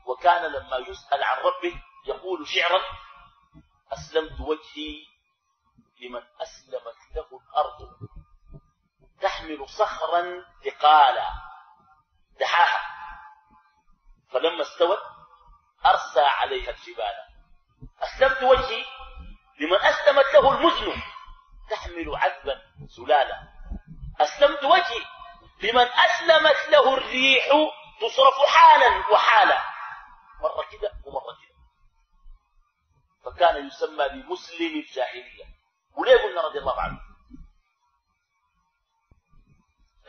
وكان 0.06 0.52
لما 0.52 0.78
يسأل 0.78 1.24
عن 1.24 1.38
ربه 1.38 1.82
يقول 2.08 2.48
شعرا 2.48 2.82
أسلمت 3.94 4.40
وجهي 4.40 5.06
لمن 6.02 6.22
أسلمت 6.42 6.98
له 7.16 7.40
الأرض. 7.40 7.90
تحمل 9.24 9.70
صخرا 9.70 10.46
ثقالا. 10.66 11.30
دحاها. 12.40 12.82
فلما 14.32 14.62
استوت 14.62 15.00
أرسى 15.86 16.20
عليها 16.20 16.70
الجبال. 16.70 17.16
أسلمت 18.02 18.44
وجهي 18.44 18.86
لمن 19.60 19.78
أسلمت 19.78 20.26
له 20.34 20.58
المزن. 20.58 21.02
تحمل 21.70 22.16
عذبا 22.16 22.62
سلالا 22.96 23.48
أسلمت 24.20 24.64
وجهي 24.64 25.06
لمن 25.64 25.88
أسلمت 25.88 26.70
له 26.70 26.94
الريح. 26.94 27.46
تصرف 28.02 28.48
حالا 28.48 29.14
وحالا. 29.14 29.64
مرة 30.42 30.66
كده 30.72 30.92
ومرة 31.06 31.38
كده. 31.42 31.54
فكان 33.26 33.68
يسمى 33.68 34.10
بمسلم 34.10 34.80
الجاهلية. 34.80 35.46
وليه 35.98 36.24
قلنا 36.24 36.42
رضي 36.42 36.60
الله 36.60 36.82
عنه؟ 36.82 37.13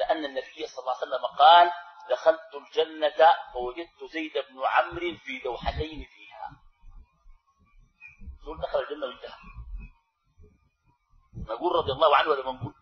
لأن 0.05 0.25
النبي 0.25 0.67
صلى 0.67 0.79
الله 0.83 0.95
عليه 0.97 1.07
وسلم 1.07 1.27
قال 1.39 1.71
دخلت 2.11 2.55
الجنة 2.55 3.35
فوجدت 3.53 4.05
زيد 4.13 4.33
بن 4.33 4.61
عمرو 4.65 5.17
في 5.25 5.39
دوحتين 5.45 6.07
فيها. 6.15 6.51
دول 8.45 8.61
دخل 8.61 8.79
الجنة 8.79 9.07
وانتهى 9.07 9.39
نقول 11.49 11.77
رضي 11.77 11.93
الله 11.93 12.17
عنه 12.17 12.29
ولا 12.29 12.47
ما 12.47 12.53
نقول؟ 12.53 12.75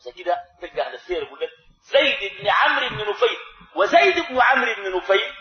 عشان 0.00 0.12
كده 0.12 0.44
تلقى 0.60 0.86
أهل 0.86 0.94
السير 0.94 1.22
يقول 1.22 1.40
لك 1.40 1.50
زيد 1.82 2.40
بن 2.40 2.48
عمرو 2.48 2.88
بن 2.88 3.10
نفيل. 3.10 3.38
وزيد 3.76 4.14
بن 4.28 4.40
عمرو 4.40 4.74
بن 4.76 4.96
نفيل 4.96 5.32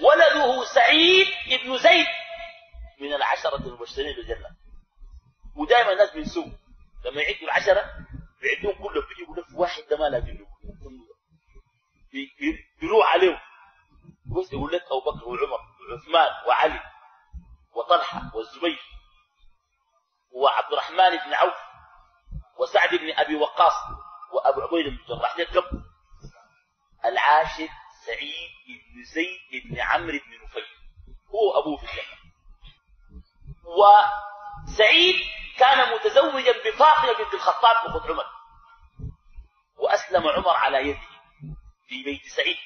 ولده 0.00 0.64
سعيد 0.64 1.26
بن 1.64 1.78
زيد 1.78 2.06
من 3.00 3.12
العشرة 3.14 3.56
المبشرين 3.56 4.16
بالجنة. 4.16 4.48
ودائما 5.56 5.92
الناس 5.92 6.10
بينسوا 6.10 6.46
لما 7.04 7.22
يعدوا 7.22 7.44
العشرة 7.44 7.84
بيعدوهم 8.44 8.88
كلهم 8.88 9.04
بيجي 9.08 9.22
يقول 9.22 9.38
لك 9.38 9.44
واحد 9.54 9.82
ده 9.90 9.96
ما 9.96 10.04
لازم 10.04 10.38
بيروح 12.80 13.12
عليهم. 13.12 13.38
بس 14.26 14.52
يقول 14.52 14.72
لك 14.72 14.82
أبو 14.82 15.00
بكر 15.00 15.28
وعمر 15.28 15.58
وعثمان 15.90 16.46
وعلي 16.48 16.80
وطلحة 17.74 18.36
والزبير 18.36 18.78
وعبد 20.32 20.72
الرحمن 20.72 21.10
بن 21.10 21.34
عوف 21.34 21.54
وسعد 22.58 22.88
بن 22.94 23.10
أبي 23.16 23.34
وقاص 23.36 23.72
وأبو 24.32 24.60
عبيده 24.60 24.90
بن 24.90 24.96
الجراح 24.96 25.36
ده 25.38 25.44
كم؟ 25.44 25.82
العاشر 27.04 27.68
سعيد 28.06 28.50
بن 28.94 29.04
زيد 29.04 29.62
بن 29.72 29.80
عمرو 29.80 30.06
بن 30.18 30.44
نفيل. 30.44 30.64
هو 31.28 31.60
أبوه 31.60 31.76
في 31.76 31.82
الجنة. 31.84 32.18
وسعيد 34.74 35.16
كان 35.58 35.94
متزوجا 35.94 36.52
بفاطمة 36.52 37.12
بنت 37.24 37.34
الخطاب 37.34 37.76
اخت 37.86 38.10
عمر 38.10 38.24
وأسلم 39.76 40.28
عمر 40.28 40.56
على 40.56 40.88
يده 40.88 41.00
في 41.88 42.02
بيت 42.04 42.22
سعيد 42.36 42.56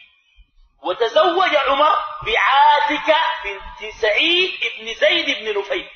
وتزوج 0.82 1.54
عمر 1.56 1.96
بعاتكة 2.26 3.20
بنت 3.44 3.92
سعيد 4.02 4.50
بن 4.80 4.94
زيد 4.94 5.26
بن 5.26 5.58
نفيل 5.60 5.88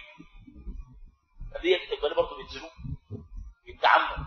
هذه 1.57 1.79
تبقى 1.97 2.15
برضه 2.15 2.37
بنت 2.43 2.51
شنو؟ 2.51 2.69
بنت 3.67 3.87
عمه 3.87 4.27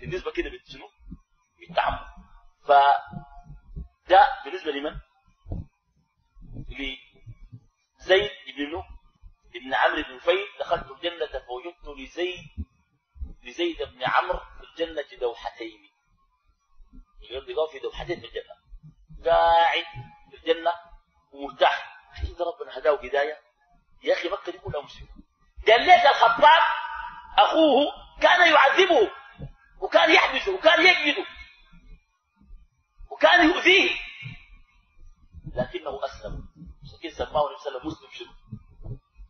بالنسبة 0.00 0.30
كده 0.30 0.50
بنت 0.50 0.66
شنو؟ 0.72 0.88
بنت 1.68 1.78
عمه 1.78 2.06
فده 2.64 4.28
بالنسبة 4.44 4.70
لمن؟ 4.72 4.96
لزيد 6.68 8.30
بن 8.56 8.70
نو 8.72 8.82
ابن 9.56 9.74
عمرو 9.74 10.02
بن 10.02 10.16
نفيل 10.16 10.46
دخلت 10.60 10.90
الجنة 10.90 11.26
فوجدت 11.26 11.98
لزيد 11.98 12.44
لزيد 13.42 13.82
بن 13.82 14.04
عمرو 14.04 14.38
في 14.38 14.64
الجنة 14.70 15.18
دوحتين. 15.20 15.90
يلقاه 17.30 17.66
في 17.72 17.78
دوحتين 17.78 18.20
في 18.20 18.26
الجنة. 18.26 18.54
قاعد 19.24 19.84
في 20.30 20.36
الجنة 20.36 20.72
ومرتاح. 21.32 21.94
كده 22.22 22.44
ربنا 22.44 22.78
هداه 22.78 22.94
هداية 23.04 23.38
يا 24.02 24.12
أخي 24.14 24.28
مكة 24.28 24.52
دي 24.52 24.58
كلها 24.58 24.82
مسلمة. 24.82 25.08
قال 25.66 25.80
ليك 25.80 26.06
الخطاب 26.06 26.62
أخوه 27.38 27.92
كان 28.22 28.52
يعذبه 28.52 29.10
وكان 29.80 30.10
يحبسه 30.14 30.54
وكان 30.54 30.86
يجلده 30.86 31.26
وكان 33.10 33.48
يؤذيه. 33.50 33.90
لكنه 35.54 36.04
أسلم. 36.04 36.48
عشان 36.84 37.10
سماه 37.10 37.10
النبي 37.10 37.10
صلى 37.10 37.28
الله 37.28 37.46
عليه 37.46 37.56
وسلم 37.56 37.86
مسلم 37.86 38.10
شنو؟ 38.10 38.32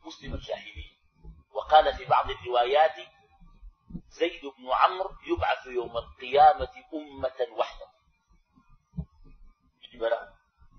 مسلم 0.06 0.34
الجاهلية 0.34 0.94
وقال 1.54 1.94
في 1.96 2.04
بعض 2.04 2.30
الروايات 2.30 2.94
زيد 4.08 4.42
بن 4.42 4.70
عمرو 4.72 5.10
يبعث 5.26 5.66
يوم 5.66 5.96
القيامة 5.96 6.68
أمة 6.94 7.56
وحدة. 7.58 7.86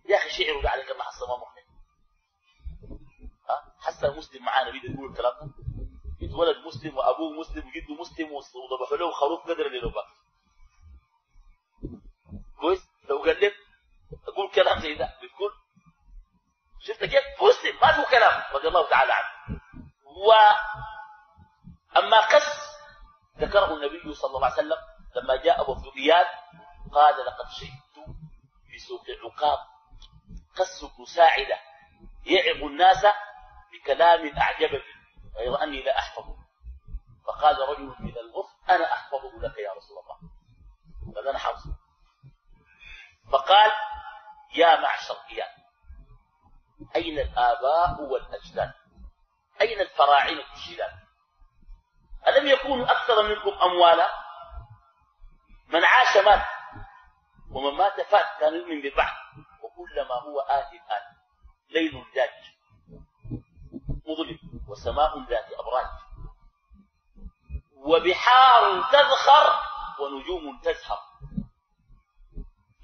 يا 0.09 0.17
أخي 0.17 0.30
شعروا 0.30 0.61
ده 0.61 0.69
عليك 0.69 0.91
ما 0.97 1.03
حصل 1.03 1.28
ما 1.28 1.36
مخنع 1.38 1.65
حتى 3.80 4.07
مسلم 4.17 4.45
معانا 4.45 4.71
بيده 4.71 4.93
يقول 4.93 5.09
الكلام 5.11 5.34
ده؟ 5.41 5.53
يتولد 6.21 6.57
مسلم 6.67 6.97
وأبوه 6.97 7.32
مسلم 7.39 7.67
وجده 7.67 8.01
مسلم 8.01 8.32
وضبحوا 8.32 8.97
له 8.97 9.11
خروف 9.11 9.41
قدر 9.43 9.67
للوباء 9.69 10.05
كويس؟ 12.59 12.80
لو 13.09 13.17
قال 13.17 13.41
لك 13.41 13.53
أقول 14.28 14.51
كلام 14.51 14.80
زي 14.80 14.95
ده 14.95 15.05
بتقول 15.23 15.51
شفت 16.88 17.05
كيف؟ 17.05 17.23
مسلم 17.41 17.79
ما 17.81 17.88
له 17.88 18.09
كلام 18.09 18.43
رضي 18.53 18.67
الله 18.67 18.89
تعالى 18.89 19.13
عنه. 19.13 19.59
و 20.05 20.33
أما 21.97 22.19
قس 22.19 22.77
ذكره 23.38 23.73
النبي 23.73 24.13
صلى 24.13 24.36
الله 24.36 24.45
عليه 24.45 24.55
وسلم 24.55 24.77
لما 25.15 25.36
جاء 25.36 25.61
أبو 25.61 25.73
الذبيان 25.73 26.25
قال 26.93 27.25
لقد 27.25 27.45
شهدت 27.49 28.15
في 28.67 28.77
سوق 28.77 29.03
العقاب 29.09 29.59
قس 30.57 30.86
بن 30.97 31.05
ساعدة 31.05 31.59
يعظ 32.25 32.63
الناس 32.63 33.05
بكلام 33.73 34.38
اعجبني 34.38 34.95
غير 35.38 35.63
أني 35.63 35.83
لا 35.83 35.97
أحفظه. 35.99 36.36
فقال 37.27 37.69
رجل 37.69 37.95
من 37.99 38.17
الغف 38.17 38.49
أنا 38.69 38.93
أحفظه 38.93 39.39
لك 39.41 39.57
يا 39.57 39.73
رسول 39.73 39.97
الله. 39.97 41.38
حافظه. 41.38 41.75
فقال 43.31 43.71
يا 44.55 44.79
معشر 44.79 45.15
اياه 45.31 45.64
أين 46.95 47.19
الآباء 47.19 48.01
والأجداد؟ 48.01 48.73
أين 49.61 49.80
الفراعنة 49.82 50.43
الشداد 50.53 50.91
ألم 52.28 52.47
يكونوا 52.47 52.91
أكثر 52.91 53.23
منكم 53.23 53.61
أموالا؟ 53.61 54.09
من 55.67 55.86
عاش 55.86 56.17
مات 56.17 56.45
ومن 57.51 57.78
مات 57.78 58.01
فات 58.01 58.39
كان 58.39 58.53
يؤمن 58.55 58.82
بالبعث 58.82 59.15
وكلما 59.63 60.15
هو 60.15 60.39
آت 60.39 60.71
الآن 60.73 61.15
ليل 61.69 62.05
داج 62.15 62.55
مظلم 64.07 64.39
وسماء 64.69 65.19
ذات 65.30 65.45
أبراج 65.53 65.88
وبحار 67.76 68.82
تذخر 68.91 69.59
ونجوم 69.99 70.59
تزهر. 70.63 70.99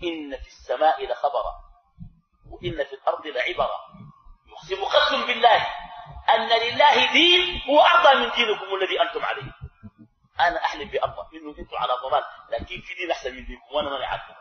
إن 0.04 0.38
في 0.38 0.48
السماء 0.48 1.12
لخبرا. 1.12 1.71
وإن 2.62 2.84
في 2.84 2.94
الأرض 2.94 3.28
لعبرا 3.28 3.80
يقسم 4.48 4.86
قسم 4.86 5.28
بالله 5.28 5.68
أن 6.30 6.50
لله 6.50 7.12
دين 7.12 7.62
هو 7.70 7.82
أرضى 7.82 8.16
من 8.16 8.32
دينكم 8.32 8.76
الذي 8.76 9.02
أنتم 9.02 9.26
عليه. 9.26 9.52
أنا 10.40 10.64
أحلم 10.64 10.90
بالله 10.90 11.28
إنه 11.34 11.50
أنتم 11.60 11.78
على 11.78 11.94
ضلال. 12.04 12.24
لكن 12.50 12.66
في 12.82 12.94
دين 12.94 13.12
أحسن 13.12 13.36
منكم 13.36 13.76
وأنا 13.76 13.90
ما 13.90 14.06
أعرفها 14.06 14.38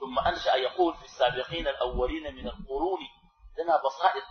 ثم 0.00 0.18
أنشأ 0.18 0.54
يقول 0.54 0.94
في 0.94 1.04
السابقين 1.04 1.68
الأولين 1.68 2.34
من 2.34 2.46
القرون 2.46 3.00
لنا 3.58 3.76
بصائر. 3.84 4.22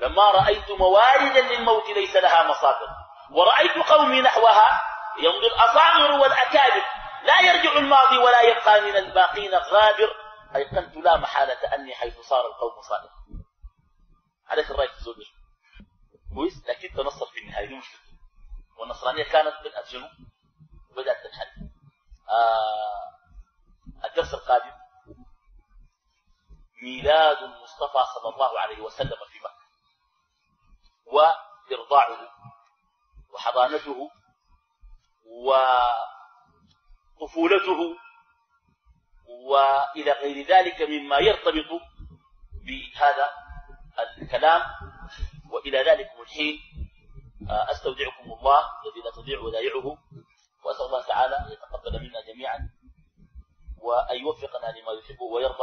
لما 0.00 0.30
رأيت 0.30 0.70
مواردا 0.70 1.40
للموت 1.40 1.88
ليس 1.90 2.16
لها 2.16 2.48
مصادر. 2.50 2.88
ورأيت 3.30 3.78
قومي 3.88 4.20
نحوها 4.20 4.82
يمضي 5.18 5.46
الأصاغر 5.46 6.12
والأكابر. 6.12 6.84
لا 7.24 7.40
يرجع 7.40 7.72
الماضي 7.78 8.18
ولا 8.18 8.40
يبقى 8.42 8.80
من 8.80 8.96
الباقين 8.96 9.54
غابر 9.54 10.23
أيقنت 10.56 10.96
لا 10.96 11.16
محالة 11.16 11.74
أني 11.74 11.94
حيث 11.94 12.20
صار 12.20 12.46
القوم 12.46 12.82
صادق 12.82 13.10
عليك 14.46 14.70
الرأي 14.70 14.88
في 14.88 14.94
الزوج 14.98 15.16
كويس؟ 16.34 16.66
لكن 16.68 16.88
تنصر 16.96 17.26
في 17.26 17.38
النهاية 17.40 17.66
دي 17.66 17.74
مشكلة 17.76 18.00
والنصرانية 18.78 19.24
كانت 19.24 19.54
بدأت 19.64 19.86
شنو 19.86 20.08
بدأت 20.96 21.16
تنحل. 21.26 21.70
آه 22.30 23.14
الدرس 24.04 24.34
القادم 24.34 24.72
ميلاد 26.82 27.36
المصطفى 27.42 28.04
صلى 28.14 28.34
الله 28.34 28.60
عليه 28.60 28.80
وسلم 28.80 29.18
في 29.32 29.38
مكة. 29.38 29.64
وإرضاعه 31.06 32.28
وحضانته 33.34 34.10
وطفولته 37.20 37.96
وإلى 39.28 40.12
غير 40.12 40.46
ذلك 40.46 40.82
مما 40.82 41.18
يرتبط 41.18 41.80
بهذا 42.66 43.30
الكلام. 44.22 44.62
وإلى 45.50 45.78
ذلك 45.78 46.10
الحين 46.20 46.58
آه، 47.50 47.70
أستودعكم 47.70 48.32
الله 48.32 48.60
الذي 48.84 49.00
لا 49.04 49.10
تضيع 49.10 49.40
ودائعه 49.40 49.86
وأسأل 50.64 50.86
الله 50.86 51.02
تعالى 51.02 51.36
أن 51.36 51.52
يتقبل 51.52 52.00
منا 52.00 52.20
جميعا 52.20 52.58
وأن 53.78 54.16
يوفقنا 54.16 54.66
لما 54.66 54.92
يحبه 54.92 55.22
ويرضى. 55.22 55.62